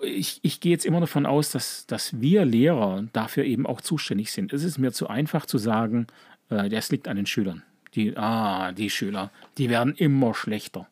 Ich, 0.04 0.40
ich, 0.42 0.60
gehe 0.60 0.72
jetzt 0.72 0.86
immer 0.86 1.00
davon 1.00 1.26
aus, 1.26 1.50
dass, 1.50 1.86
dass 1.86 2.20
wir 2.20 2.44
Lehrer 2.44 3.04
dafür 3.12 3.44
eben 3.44 3.66
auch 3.66 3.80
zuständig 3.80 4.32
sind. 4.32 4.52
Es 4.52 4.64
ist 4.64 4.78
mir 4.78 4.92
zu 4.92 5.08
einfach 5.08 5.46
zu 5.46 5.58
sagen, 5.58 6.06
äh, 6.50 6.68
das 6.68 6.90
liegt 6.90 7.08
an 7.08 7.16
den 7.16 7.26
Schülern. 7.26 7.62
Die, 7.94 8.16
ah, 8.16 8.72
die 8.72 8.90
Schüler, 8.90 9.30
die 9.58 9.70
werden 9.70 9.94
immer 9.94 10.34
schlechter. 10.34 10.88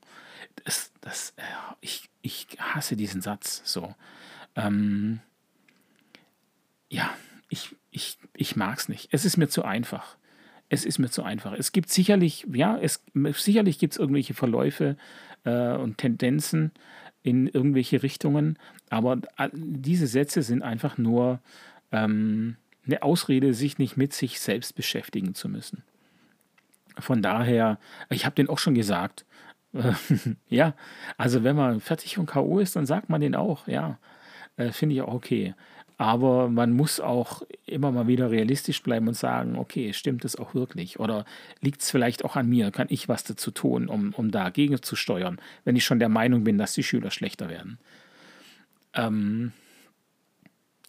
Das, 0.65 0.93
das, 1.01 1.35
äh, 1.37 1.43
ich, 1.81 2.09
ich 2.23 2.47
hasse 2.59 2.97
diesen 2.97 3.21
Satz 3.21 3.63
so. 3.65 3.95
Ähm, 4.55 5.21
ja, 6.89 7.11
ich, 7.49 7.75
ich, 7.91 8.19
ich 8.35 8.57
mag 8.57 8.79
es 8.79 8.89
nicht. 8.89 9.09
Es 9.13 9.25
ist 9.25 9.37
mir 9.37 9.49
zu 9.49 9.65
einfach. 9.65 10.17
Es 10.69 10.85
ist 10.85 10.99
mir 10.99 11.11
zu 11.11 11.23
einfach. 11.23 11.53
Es 11.53 11.73
gibt 11.73 11.91
sicherlich, 11.91 12.47
ja, 12.53 12.79
es, 12.79 13.03
sicherlich 13.15 13.79
gibt 13.79 13.95
es 13.95 13.99
irgendwelche 13.99 14.35
Verläufe 14.35 14.97
äh, 15.45 15.73
und 15.73 15.99
Tendenzen 15.99 16.73
in 17.23 17.47
irgendwelche 17.47 18.03
Richtungen, 18.03 18.59
aber 18.91 19.19
diese 19.53 20.07
Sätze 20.07 20.43
sind 20.43 20.63
einfach 20.63 20.99
nur 20.99 21.41
ähm, 21.93 22.57
eine 22.85 23.03
Ausrede, 23.03 23.55
sich 23.55 23.79
nicht 23.79 23.97
mit 23.97 24.13
sich 24.13 24.41
selbst 24.41 24.75
beschäftigen 24.75 25.35
zu 25.35 25.49
müssen. 25.49 25.83
Von 26.99 27.23
daher, 27.23 27.79
ich 28.11 28.27
habe 28.27 28.35
den 28.35 28.49
auch 28.49 28.59
schon 28.59 28.75
gesagt, 28.75 29.25
ja, 30.49 30.75
also 31.17 31.45
wenn 31.45 31.57
man 31.57 31.81
fertig 31.81 32.19
und 32.19 32.27
K.O. 32.27 32.59
ist, 32.59 32.77
dann 32.77 32.87
sagt 32.87 33.09
man 33.09 33.21
den 33.21 33.35
auch, 33.35 33.67
ja. 33.67 33.99
Äh, 34.57 34.73
Finde 34.73 34.95
ich 34.95 35.03
auch 35.03 35.15
okay. 35.15 35.55
Aber 36.03 36.49
man 36.49 36.73
muss 36.73 36.99
auch 36.99 37.43
immer 37.65 37.93
mal 37.93 38.09
wieder 38.09 38.33
realistisch 38.33 38.83
bleiben 38.83 39.07
und 39.07 39.15
sagen, 39.15 39.55
okay, 39.55 39.93
stimmt 39.93 40.25
es 40.25 40.35
auch 40.35 40.53
wirklich? 40.53 40.99
Oder 40.99 41.25
liegt 41.61 41.81
es 41.81 41.93
vielleicht 41.93 42.25
auch 42.25 42.35
an 42.35 42.49
mir? 42.49 42.73
Kann 42.73 42.89
ich 42.91 43.09
was 43.09 43.23
dazu 43.23 43.53
tun, 43.53 43.87
um, 43.87 44.13
um 44.13 44.33
dagegen 44.33 44.83
zu 44.83 44.97
steuern, 44.97 45.39
wenn 45.65 45.77
ich 45.77 45.85
schon 45.85 46.01
der 46.01 46.09
Meinung 46.09 46.43
bin, 46.43 46.59
dass 46.59 46.75
die 46.75 46.83
Schüler 46.83 47.13
schlechter 47.13 47.49
werden? 47.49 47.79
Ähm, 48.95 49.53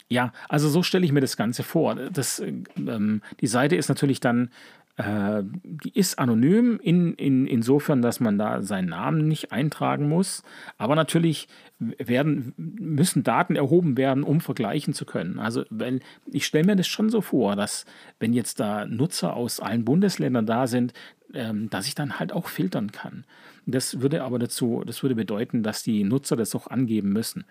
ja, 0.09 0.33
also 0.49 0.67
so 0.67 0.81
stelle 0.81 1.05
ich 1.05 1.11
mir 1.11 1.21
das 1.21 1.37
Ganze 1.37 1.61
vor. 1.61 1.93
Das, 1.93 2.39
ähm, 2.39 3.21
die 3.39 3.45
Seite 3.45 3.75
ist 3.75 3.89
natürlich 3.89 4.19
dann 4.19 4.49
äh, 4.95 5.41
die 5.63 5.97
ist 5.97 6.19
anonym 6.19 6.79
in, 6.81 7.13
in, 7.15 7.47
insofern, 7.47 8.01
dass 8.01 8.19
man 8.19 8.37
da 8.37 8.61
seinen 8.61 8.89
Namen 8.89 9.27
nicht 9.27 9.51
eintragen 9.51 10.07
muss. 10.07 10.43
Aber 10.77 10.95
natürlich 10.95 11.47
werden, 11.79 12.53
müssen 12.57 13.23
Daten 13.23 13.55
erhoben 13.55 13.97
werden, 13.97 14.23
um 14.23 14.39
vergleichen 14.39 14.93
zu 14.93 15.05
können. 15.05 15.39
Also 15.39 15.65
wenn, 15.69 16.01
ich 16.31 16.45
stelle 16.45 16.65
mir 16.65 16.75
das 16.75 16.87
schon 16.87 17.09
so 17.09 17.21
vor, 17.21 17.55
dass 17.55 17.85
wenn 18.19 18.33
jetzt 18.33 18.59
da 18.59 18.85
Nutzer 18.85 19.35
aus 19.35 19.59
allen 19.59 19.83
Bundesländern 19.83 20.45
da 20.45 20.67
sind, 20.67 20.93
ähm, 21.33 21.69
dass 21.71 21.87
ich 21.87 21.95
dann 21.95 22.19
halt 22.19 22.31
auch 22.31 22.47
filtern 22.47 22.91
kann. 22.91 23.25
Das 23.65 24.01
würde 24.01 24.23
aber 24.23 24.37
dazu, 24.37 24.83
das 24.85 25.01
würde 25.01 25.15
bedeuten, 25.15 25.63
dass 25.63 25.81
die 25.81 26.03
Nutzer 26.03 26.35
das 26.35 26.53
auch 26.53 26.67
angeben 26.67 27.09
müssen. 27.09 27.45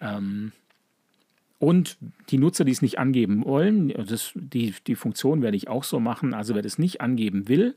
Ähm, 0.00 0.50
und 1.62 1.96
die 2.30 2.38
Nutzer, 2.38 2.64
die 2.64 2.72
es 2.72 2.82
nicht 2.82 2.98
angeben 2.98 3.44
wollen, 3.44 3.90
das, 3.90 4.32
die, 4.34 4.74
die 4.88 4.96
Funktion 4.96 5.42
werde 5.42 5.56
ich 5.56 5.68
auch 5.68 5.84
so 5.84 6.00
machen. 6.00 6.34
Also 6.34 6.56
wer 6.56 6.62
das 6.62 6.76
nicht 6.76 7.00
angeben 7.00 7.46
will, 7.46 7.76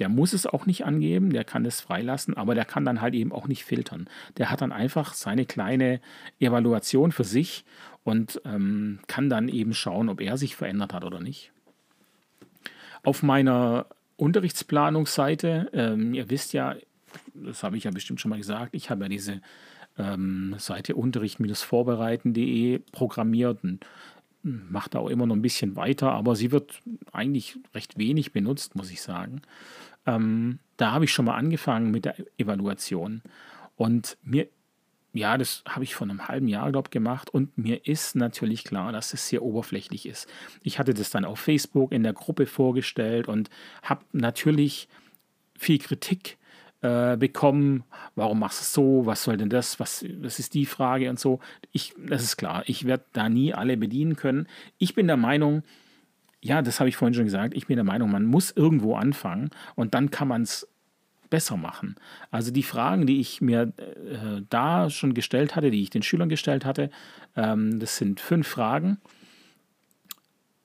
der 0.00 0.10
muss 0.10 0.34
es 0.34 0.46
auch 0.46 0.66
nicht 0.66 0.84
angeben, 0.84 1.32
der 1.32 1.42
kann 1.42 1.64
es 1.64 1.80
freilassen, 1.80 2.36
aber 2.36 2.54
der 2.54 2.66
kann 2.66 2.84
dann 2.84 3.00
halt 3.00 3.14
eben 3.14 3.32
auch 3.32 3.48
nicht 3.48 3.64
filtern. 3.64 4.06
Der 4.36 4.50
hat 4.50 4.60
dann 4.60 4.70
einfach 4.70 5.14
seine 5.14 5.46
kleine 5.46 6.02
Evaluation 6.40 7.10
für 7.10 7.24
sich 7.24 7.64
und 8.04 8.38
ähm, 8.44 8.98
kann 9.06 9.30
dann 9.30 9.48
eben 9.48 9.72
schauen, 9.72 10.10
ob 10.10 10.20
er 10.20 10.36
sich 10.36 10.54
verändert 10.54 10.92
hat 10.92 11.02
oder 11.02 11.18
nicht. 11.18 11.52
Auf 13.02 13.22
meiner 13.22 13.86
Unterrichtsplanungsseite, 14.16 15.70
ähm, 15.72 16.12
ihr 16.12 16.28
wisst 16.28 16.52
ja, 16.52 16.76
das 17.32 17.62
habe 17.62 17.78
ich 17.78 17.84
ja 17.84 17.92
bestimmt 17.92 18.20
schon 18.20 18.28
mal 18.28 18.36
gesagt, 18.36 18.74
ich 18.74 18.90
habe 18.90 19.04
ja 19.04 19.08
diese 19.08 19.40
ähm, 19.98 20.54
Seite 20.58 20.94
unterricht-vorbereiten.de 20.94 22.80
programmiert 22.92 23.62
und 23.62 23.84
macht 24.42 24.94
da 24.94 24.98
auch 24.98 25.08
immer 25.08 25.26
noch 25.26 25.36
ein 25.36 25.42
bisschen 25.42 25.76
weiter, 25.76 26.12
aber 26.12 26.34
sie 26.34 26.50
wird 26.50 26.80
eigentlich 27.12 27.58
recht 27.74 27.98
wenig 27.98 28.32
benutzt, 28.32 28.74
muss 28.74 28.90
ich 28.90 29.00
sagen. 29.00 29.42
Ähm, 30.06 30.58
da 30.76 30.92
habe 30.92 31.04
ich 31.04 31.12
schon 31.12 31.26
mal 31.26 31.36
angefangen 31.36 31.90
mit 31.90 32.04
der 32.04 32.16
Evaluation 32.38 33.22
und 33.76 34.16
mir, 34.22 34.48
ja, 35.12 35.38
das 35.38 35.62
habe 35.68 35.84
ich 35.84 35.94
vor 35.94 36.08
einem 36.08 36.26
halben 36.26 36.48
Jahr, 36.48 36.72
glaube 36.72 36.88
ich, 36.88 36.90
gemacht 36.90 37.30
und 37.30 37.56
mir 37.56 37.86
ist 37.86 38.16
natürlich 38.16 38.64
klar, 38.64 38.90
dass 38.90 39.14
es 39.14 39.28
sehr 39.28 39.42
oberflächlich 39.42 40.06
ist. 40.06 40.26
Ich 40.62 40.78
hatte 40.78 40.94
das 40.94 41.10
dann 41.10 41.24
auf 41.24 41.38
Facebook 41.38 41.92
in 41.92 42.02
der 42.02 42.14
Gruppe 42.14 42.46
vorgestellt 42.46 43.28
und 43.28 43.48
habe 43.82 44.04
natürlich 44.12 44.88
viel 45.56 45.78
Kritik 45.78 46.36
äh, 46.82 47.16
bekommen. 47.16 47.84
Warum 48.16 48.40
machst 48.40 48.60
du 48.60 48.62
es 48.62 48.72
so? 48.72 49.06
Was 49.06 49.22
soll 49.24 49.36
denn 49.36 49.48
das? 49.48 49.80
Was, 49.80 50.04
was 50.20 50.38
ist 50.38 50.54
die 50.54 50.66
Frage 50.66 51.08
und 51.08 51.18
so? 51.18 51.40
Ich, 51.70 51.94
das 51.96 52.22
ist 52.22 52.36
klar, 52.36 52.64
ich 52.66 52.86
werde 52.86 53.04
da 53.12 53.28
nie 53.28 53.54
alle 53.54 53.76
bedienen 53.76 54.16
können. 54.16 54.46
Ich 54.78 54.94
bin 54.94 55.06
der 55.06 55.16
Meinung, 55.16 55.62
ja, 56.40 56.60
das 56.60 56.80
habe 56.80 56.88
ich 56.88 56.96
vorhin 56.96 57.14
schon 57.14 57.24
gesagt, 57.24 57.54
ich 57.54 57.68
bin 57.68 57.76
der 57.76 57.84
Meinung, 57.84 58.10
man 58.10 58.24
muss 58.24 58.50
irgendwo 58.50 58.96
anfangen 58.96 59.50
und 59.76 59.94
dann 59.94 60.10
kann 60.10 60.28
man 60.28 60.42
es 60.42 60.68
besser 61.30 61.56
machen. 61.56 61.94
Also 62.30 62.50
die 62.50 62.62
Fragen, 62.62 63.06
die 63.06 63.20
ich 63.20 63.40
mir 63.40 63.72
äh, 63.78 64.42
da 64.50 64.90
schon 64.90 65.14
gestellt 65.14 65.56
hatte, 65.56 65.70
die 65.70 65.82
ich 65.82 65.90
den 65.90 66.02
Schülern 66.02 66.28
gestellt 66.28 66.66
hatte, 66.66 66.90
ähm, 67.36 67.78
das 67.78 67.96
sind 67.96 68.20
fünf 68.20 68.46
Fragen. 68.46 68.98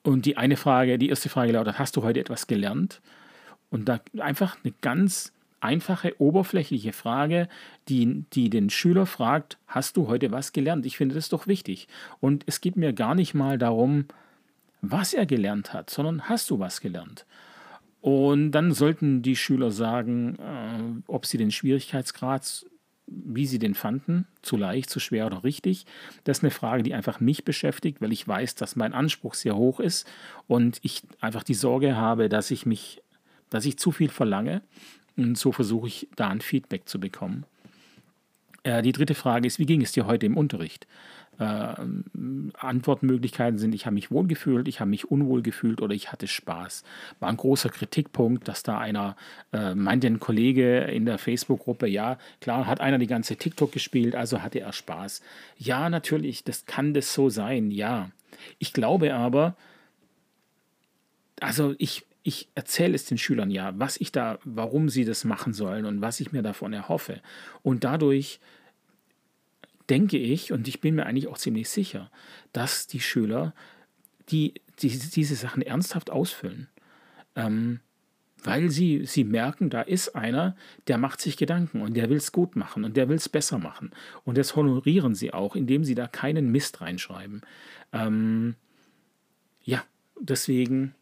Und 0.03 0.26
die 0.26 0.36
eine 0.36 0.57
Frage, 0.57 0.97
die 0.97 1.09
erste 1.09 1.30
Frage 1.30 1.51
lautet, 1.53 1.80
hast 1.80 1.95
du 1.95 2.03
heute 2.03 2.20
etwas 2.20 2.47
gelernt? 2.47 3.01
Und 3.70 3.88
da 3.88 3.99
einfach 4.20 4.57
eine 4.63 4.74
ganz 4.82 5.32
einfache, 5.59 6.19
oberflächliche 6.21 6.93
Frage, 6.93 7.47
die, 7.89 8.25
die 8.33 8.49
den 8.49 8.69
Schüler 8.69 9.05
fragt, 9.05 9.57
hast 9.67 9.97
du 9.97 10.07
heute 10.07 10.31
was 10.31 10.53
gelernt? 10.53 10.85
Ich 10.85 10.97
finde 10.97 11.15
das 11.15 11.29
doch 11.29 11.47
wichtig. 11.47 11.87
Und 12.19 12.43
es 12.45 12.61
geht 12.61 12.75
mir 12.75 12.93
gar 12.93 13.15
nicht 13.15 13.33
mal 13.33 13.57
darum, 13.57 14.05
was 14.81 15.13
er 15.13 15.25
gelernt 15.25 15.73
hat, 15.73 15.89
sondern 15.89 16.29
hast 16.29 16.49
du 16.49 16.59
was 16.59 16.81
gelernt? 16.81 17.25
Und 18.01 18.51
dann 18.51 18.71
sollten 18.73 19.21
die 19.21 19.35
Schüler 19.35 19.71
sagen, 19.71 20.37
äh, 20.39 21.01
ob 21.07 21.25
sie 21.25 21.37
den 21.37 21.51
Schwierigkeitsgrad, 21.51 22.65
wie 23.07 23.45
sie 23.45 23.59
den 23.59 23.73
fanden, 23.73 24.27
zu 24.41 24.57
leicht, 24.57 24.89
zu 24.89 24.99
schwer 24.99 25.25
oder 25.25 25.43
richtig. 25.43 25.85
Das 26.23 26.39
ist 26.39 26.43
eine 26.43 26.51
Frage, 26.51 26.83
die 26.83 26.93
einfach 26.93 27.19
mich 27.19 27.43
beschäftigt, 27.43 28.01
weil 28.01 28.11
ich 28.11 28.27
weiß, 28.27 28.55
dass 28.55 28.75
mein 28.75 28.93
Anspruch 28.93 29.33
sehr 29.33 29.55
hoch 29.55 29.79
ist 29.79 30.07
und 30.47 30.79
ich 30.83 31.01
einfach 31.21 31.43
die 31.43 31.53
Sorge 31.53 31.95
habe, 31.95 32.29
dass 32.29 32.51
ich 32.51 32.65
mich, 32.65 33.01
dass 33.49 33.65
ich 33.65 33.79
zu 33.79 33.91
viel 33.91 34.09
verlange 34.09 34.61
und 35.18 35.38
so 35.38 35.51
versuche 35.51 35.88
ich 35.88 36.07
da 36.15 36.30
ein 36.30 36.41
Feedback 36.41 36.88
zu 36.88 36.99
bekommen. 36.99 37.45
Äh, 38.63 38.82
die 38.82 38.91
dritte 38.91 39.15
Frage 39.15 39.47
ist, 39.47 39.59
wie 39.59 39.65
ging 39.65 39.82
es 39.82 39.91
dir 39.91 40.05
heute 40.05 40.26
im 40.26 40.38
Unterricht? 40.38 40.88
Äh, 41.39 41.76
Antwortmöglichkeiten 42.57 43.59
sind, 43.59 43.76
ich 43.76 43.86
habe 43.86 43.93
mich 43.93 44.09
wohl 44.09 44.26
gefühlt, 44.28 44.68
ich 44.68 44.80
habe 44.80 44.89
mich 44.89 45.11
unwohl 45.11 45.43
gefühlt 45.43 45.82
oder 45.82 45.93
ich 45.93 46.11
hatte 46.11 46.28
Spaß. 46.28 46.84
War 47.20 47.30
ein 47.30 47.38
großer 47.38 47.70
Kritikpunkt, 47.70 48.47
dass 48.47 48.63
da 48.63 48.80
einer, 48.80 49.15
äh, 49.53 49.76
meinte 49.76 50.07
ein 50.07 50.20
Kollege 50.20 50.80
in 50.80 51.05
der 51.05 51.20
Facebook-Gruppe, 51.20 51.88
ja, 51.88 52.18
klar, 52.41 52.65
hat 52.65 52.82
einer 52.82 52.97
die 52.97 53.07
ganze 53.07 53.36
TikTok 53.36 53.72
gespielt, 53.72 54.15
also 54.15 54.41
hatte 54.41 54.59
er 54.59 54.74
Spaß. 54.74 55.22
Ja, 55.57 55.89
natürlich, 55.89 56.43
das 56.43 56.65
kann 56.65 56.95
das 56.95 57.13
so 57.13 57.30
sein, 57.30 57.70
ja. 57.70 58.09
Ich 58.57 58.74
glaube 58.74 59.13
aber, 59.13 59.55
also 61.39 61.76
ich, 61.78 62.06
ich 62.28 62.49
erzähle 62.55 62.93
es 62.93 63.05
den 63.05 63.17
Schülern 63.17 63.49
ja, 63.49 63.71
was 63.80 63.95
ich 63.95 64.11
da, 64.11 64.38
warum 64.43 64.89
sie 64.89 65.05
das 65.05 65.23
machen 65.23 65.53
sollen 65.53 65.86
und 65.86 66.01
was 66.01 66.19
ich 66.19 66.34
mir 66.34 66.41
davon 66.41 66.73
erhoffe. 66.73 67.21
Und 67.63 67.86
dadurch 67.86 68.41
denke 69.89 70.17
ich, 70.17 70.51
und 70.51 70.67
ich 70.67 70.82
bin 70.82 70.95
mir 70.95 71.05
eigentlich 71.05 71.30
auch 71.30 71.38
ziemlich 71.38 71.69
sicher, 71.69 72.11
dass 72.51 72.86
die 72.86 72.99
Schüler 72.99 73.53
die, 74.28 74.55
die 74.80 74.89
diese 74.89 75.36
Sachen 75.36 75.61
ernsthaft 75.61 76.09
ausfüllen. 76.09 76.67
Ähm, 77.38 77.80
weil 78.43 78.69
sie, 78.71 79.05
sie 79.05 79.23
merken, 79.23 79.69
da 79.69 79.82
ist 79.82 80.13
einer, 80.13 80.57
der 80.88 80.97
macht 80.97 81.21
sich 81.21 81.38
Gedanken 81.38 81.82
und 81.82 81.95
der 81.95 82.09
will 82.09 82.17
es 82.17 82.34
gut 82.34 82.57
machen 82.57 82.84
und 82.84 82.97
der 82.97 83.07
will 83.07 83.15
es 83.15 83.30
besser 83.30 83.57
machen. 83.57 83.91
Und 84.25 84.38
das 84.38 84.53
honorieren 84.53 85.15
sie 85.15 85.34
auch, 85.34 85.55
indem 85.55 85.86
sie 85.86 85.95
da 85.95 86.07
keinen 86.07 86.51
Mist 86.51 86.82
reinschreiben. 86.82 87.41
Ähm, 87.93 88.55
ja, 89.63 89.82
deswegen 90.19 90.93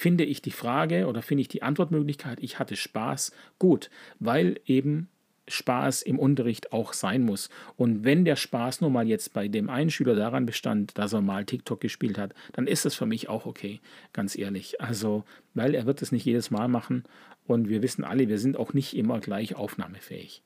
finde 0.00 0.24
ich 0.24 0.40
die 0.40 0.50
Frage 0.50 1.06
oder 1.08 1.20
finde 1.20 1.42
ich 1.42 1.48
die 1.48 1.62
Antwortmöglichkeit, 1.62 2.38
ich 2.40 2.58
hatte 2.58 2.74
Spaß, 2.74 3.32
gut, 3.58 3.90
weil 4.18 4.58
eben 4.64 5.10
Spaß 5.46 6.00
im 6.00 6.18
Unterricht 6.18 6.72
auch 6.72 6.94
sein 6.94 7.22
muss. 7.22 7.50
Und 7.76 8.02
wenn 8.02 8.24
der 8.24 8.36
Spaß 8.36 8.80
nur 8.80 8.88
mal 8.88 9.06
jetzt 9.06 9.34
bei 9.34 9.46
dem 9.46 9.68
einen 9.68 9.90
Schüler 9.90 10.14
daran 10.14 10.46
bestand, 10.46 10.96
dass 10.96 11.12
er 11.12 11.20
mal 11.20 11.44
TikTok 11.44 11.82
gespielt 11.82 12.16
hat, 12.16 12.32
dann 12.52 12.66
ist 12.66 12.86
das 12.86 12.94
für 12.94 13.04
mich 13.04 13.28
auch 13.28 13.44
okay, 13.44 13.80
ganz 14.14 14.38
ehrlich. 14.38 14.80
Also, 14.80 15.24
weil 15.52 15.74
er 15.74 15.84
wird 15.84 16.00
es 16.00 16.12
nicht 16.12 16.24
jedes 16.24 16.50
Mal 16.50 16.68
machen 16.68 17.04
und 17.46 17.68
wir 17.68 17.82
wissen 17.82 18.02
alle, 18.02 18.26
wir 18.26 18.38
sind 18.38 18.56
auch 18.56 18.72
nicht 18.72 18.96
immer 18.96 19.20
gleich 19.20 19.54
aufnahmefähig. 19.54 20.42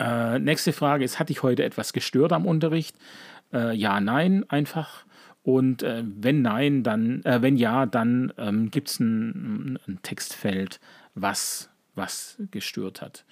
Äh, 0.00 0.40
nächste 0.40 0.72
Frage 0.72 1.04
ist, 1.04 1.20
hatte 1.20 1.32
ich 1.32 1.44
heute 1.44 1.62
etwas 1.62 1.92
gestört 1.92 2.32
am 2.32 2.44
Unterricht? 2.44 2.96
Äh, 3.52 3.76
ja, 3.76 4.00
nein, 4.00 4.44
einfach. 4.50 5.05
Und 5.46 5.84
äh, 5.84 6.02
wenn 6.04 6.42
nein, 6.42 6.82
dann, 6.82 7.22
äh, 7.22 7.40
wenn 7.40 7.56
ja, 7.56 7.86
dann 7.86 8.32
ähm, 8.36 8.72
gibt 8.72 8.88
es 8.88 8.98
ein, 8.98 9.78
ein 9.86 10.00
Textfeld, 10.02 10.80
was 11.14 11.70
was 11.94 12.36
gestört 12.50 13.00
hat. 13.00 13.24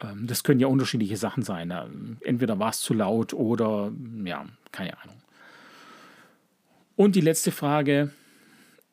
Ähm, 0.00 0.26
das 0.26 0.42
können 0.42 0.58
ja 0.58 0.68
unterschiedliche 0.68 1.18
Sachen 1.18 1.42
sein. 1.42 2.18
Entweder 2.22 2.58
war 2.58 2.70
es 2.70 2.80
zu 2.80 2.94
laut 2.94 3.34
oder 3.34 3.92
ja, 4.24 4.46
keine 4.72 4.98
Ahnung. 5.02 5.16
Und 6.96 7.14
die 7.14 7.20
letzte 7.20 7.52
Frage, 7.52 8.10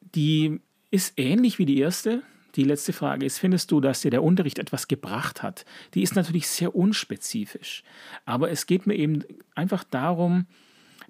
die 0.01 0.59
ist 0.91 1.13
ähnlich 1.17 1.57
wie 1.57 1.65
die 1.65 1.79
erste. 1.79 2.21
Die 2.55 2.65
letzte 2.65 2.91
Frage 2.91 3.25
ist, 3.25 3.39
findest 3.39 3.71
du, 3.71 3.79
dass 3.79 4.01
dir 4.01 4.11
der 4.11 4.23
Unterricht 4.23 4.59
etwas 4.59 4.89
gebracht 4.89 5.41
hat? 5.41 5.63
Die 5.93 6.03
ist 6.03 6.17
natürlich 6.17 6.49
sehr 6.49 6.75
unspezifisch. 6.75 7.81
Aber 8.25 8.51
es 8.51 8.65
geht 8.65 8.87
mir 8.87 8.95
eben 8.95 9.23
einfach 9.55 9.85
darum, 9.85 10.47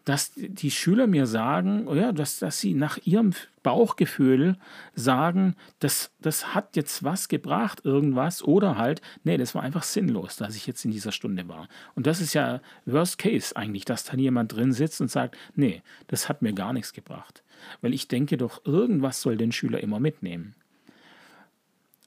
dass 0.05 0.31
die 0.35 0.69
Schüler 0.69 1.07
mir 1.07 1.25
sagen, 1.25 1.87
ja, 1.95 2.11
dass, 2.11 2.37
dass 2.37 2.59
sie 2.59 2.75
nach 2.75 2.99
ihrem 3.05 3.33
Bauchgefühl 3.63 4.55
sagen, 4.93 5.55
das, 5.79 6.11
das 6.21 6.53
hat 6.53 6.75
jetzt 6.75 7.03
was 7.03 7.27
gebracht, 7.27 7.83
irgendwas, 7.83 8.43
oder 8.43 8.77
halt, 8.77 9.01
nee, 9.23 9.37
das 9.37 9.55
war 9.55 9.63
einfach 9.63 9.81
sinnlos, 9.81 10.37
dass 10.37 10.55
ich 10.55 10.67
jetzt 10.67 10.85
in 10.85 10.91
dieser 10.91 11.11
Stunde 11.11 11.47
war. 11.47 11.67
Und 11.95 12.05
das 12.05 12.21
ist 12.21 12.35
ja 12.35 12.61
Worst 12.85 13.17
Case 13.17 13.55
eigentlich, 13.55 13.83
dass 13.83 14.03
dann 14.03 14.19
jemand 14.19 14.55
drin 14.55 14.73
sitzt 14.73 15.01
und 15.01 15.09
sagt, 15.09 15.35
nee, 15.55 15.81
das 16.05 16.29
hat 16.29 16.43
mir 16.43 16.53
gar 16.53 16.71
nichts 16.71 16.93
gebracht. 16.93 17.41
Weil 17.81 17.95
ich 17.95 18.07
denke 18.07 18.37
doch, 18.37 18.63
irgendwas 18.63 19.21
soll 19.21 19.37
den 19.37 19.51
Schüler 19.51 19.79
immer 19.79 19.99
mitnehmen. 19.99 20.53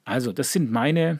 Also, 0.04 0.32
das 0.32 0.52
sind 0.52 0.70
meine 0.70 1.18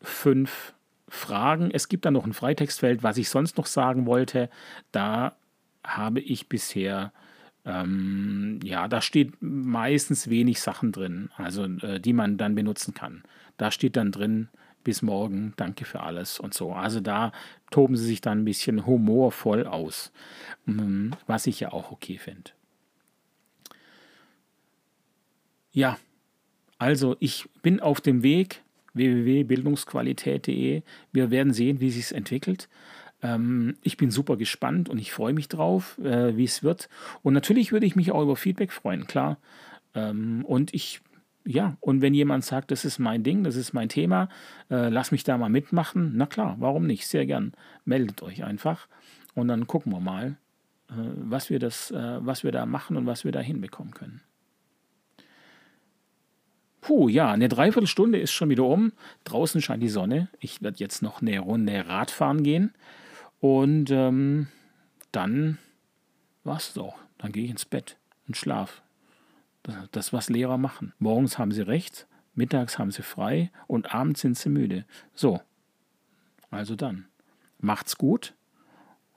fünf 0.00 0.72
Fragen. 1.08 1.70
Es 1.70 1.88
gibt 1.88 2.06
dann 2.06 2.14
noch 2.14 2.24
ein 2.24 2.32
Freitextfeld, 2.32 3.02
was 3.02 3.18
ich 3.18 3.28
sonst 3.28 3.58
noch 3.58 3.66
sagen 3.66 4.06
wollte. 4.06 4.48
Da 4.92 5.36
habe 5.84 6.20
ich 6.20 6.48
bisher, 6.48 7.12
ähm, 7.64 8.60
ja, 8.62 8.88
da 8.88 9.00
steht 9.00 9.34
meistens 9.40 10.28
wenig 10.28 10.60
Sachen 10.60 10.92
drin, 10.92 11.30
also 11.36 11.64
äh, 11.64 12.00
die 12.00 12.12
man 12.12 12.36
dann 12.36 12.54
benutzen 12.54 12.94
kann. 12.94 13.22
Da 13.56 13.70
steht 13.70 13.96
dann 13.96 14.12
drin, 14.12 14.48
bis 14.84 15.02
morgen, 15.02 15.52
danke 15.56 15.84
für 15.84 16.00
alles 16.00 16.40
und 16.40 16.54
so. 16.54 16.72
Also 16.72 17.00
da 17.00 17.32
toben 17.70 17.96
sie 17.96 18.06
sich 18.06 18.20
dann 18.20 18.40
ein 18.40 18.44
bisschen 18.44 18.86
humorvoll 18.86 19.66
aus, 19.66 20.12
ähm, 20.66 21.14
was 21.26 21.46
ich 21.46 21.60
ja 21.60 21.72
auch 21.72 21.90
okay 21.90 22.18
finde. 22.18 22.52
Ja, 25.72 25.98
also 26.78 27.16
ich 27.20 27.48
bin 27.62 27.80
auf 27.80 28.00
dem 28.00 28.22
Weg 28.22 28.62
www.bildungsqualität.de. 28.94 30.82
Wir 31.12 31.30
werden 31.30 31.52
sehen, 31.52 31.80
wie 31.80 31.90
sich 31.90 32.12
entwickelt. 32.12 32.68
Ähm, 33.22 33.76
ich 33.82 33.96
bin 33.96 34.10
super 34.10 34.36
gespannt 34.36 34.88
und 34.88 34.98
ich 34.98 35.12
freue 35.12 35.32
mich 35.32 35.48
drauf, 35.48 35.98
äh, 35.98 36.36
wie 36.36 36.44
es 36.44 36.62
wird. 36.62 36.88
Und 37.22 37.34
natürlich 37.34 37.72
würde 37.72 37.86
ich 37.86 37.96
mich 37.96 38.12
auch 38.12 38.22
über 38.22 38.36
Feedback 38.36 38.72
freuen, 38.72 39.06
klar. 39.06 39.38
Ähm, 39.94 40.44
und 40.44 40.72
ich, 40.74 41.00
ja, 41.44 41.76
und 41.80 42.00
wenn 42.00 42.14
jemand 42.14 42.44
sagt, 42.44 42.70
das 42.70 42.84
ist 42.84 42.98
mein 42.98 43.22
Ding, 43.22 43.44
das 43.44 43.56
ist 43.56 43.72
mein 43.72 43.88
Thema, 43.88 44.28
äh, 44.70 44.88
lass 44.88 45.10
mich 45.12 45.24
da 45.24 45.36
mal 45.38 45.50
mitmachen, 45.50 46.12
na 46.14 46.26
klar, 46.26 46.56
warum 46.58 46.86
nicht? 46.86 47.06
Sehr 47.06 47.26
gern. 47.26 47.52
Meldet 47.84 48.22
euch 48.22 48.44
einfach 48.44 48.88
und 49.34 49.48
dann 49.48 49.66
gucken 49.66 49.92
wir 49.92 50.00
mal, 50.00 50.36
äh, 50.88 50.94
was, 51.16 51.50
wir 51.50 51.58
das, 51.58 51.90
äh, 51.90 52.18
was 52.20 52.44
wir 52.44 52.52
da 52.52 52.66
machen 52.66 52.96
und 52.96 53.06
was 53.06 53.24
wir 53.24 53.32
da 53.32 53.40
hinbekommen 53.40 53.94
können. 53.94 54.20
Puh, 56.80 57.08
ja, 57.08 57.30
eine 57.30 57.48
Dreiviertelstunde 57.48 58.18
ist 58.18 58.32
schon 58.32 58.48
wieder 58.48 58.64
um. 58.64 58.92
Draußen 59.24 59.60
scheint 59.60 59.82
die 59.82 59.90
Sonne. 59.90 60.28
Ich 60.40 60.62
werde 60.62 60.78
jetzt 60.78 61.02
noch 61.02 61.20
eine 61.20 61.38
Runde 61.38 61.86
Radfahren 61.86 62.42
gehen. 62.42 62.72
Und 63.40 63.90
ähm, 63.90 64.48
dann 65.12 65.58
war 66.44 66.58
es 66.58 66.76
auch. 66.76 66.98
Dann 67.18 67.32
gehe 67.32 67.44
ich 67.44 67.50
ins 67.50 67.64
Bett 67.64 67.96
und 68.26 68.36
schlaf. 68.36 68.82
Das, 69.62 69.76
das, 69.90 70.12
was 70.12 70.30
Lehrer 70.30 70.58
machen. 70.58 70.92
Morgens 70.98 71.38
haben 71.38 71.52
sie 71.52 71.66
recht, 71.66 72.06
mittags 72.34 72.78
haben 72.78 72.90
sie 72.90 73.02
frei 73.02 73.50
und 73.66 73.94
abends 73.94 74.20
sind 74.20 74.38
sie 74.38 74.48
müde. 74.48 74.86
So, 75.14 75.40
also 76.50 76.76
dann. 76.76 77.06
Macht's 77.58 77.96
gut 77.96 78.34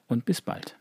und 0.07 0.25
bis 0.25 0.41
bald. 0.41 0.77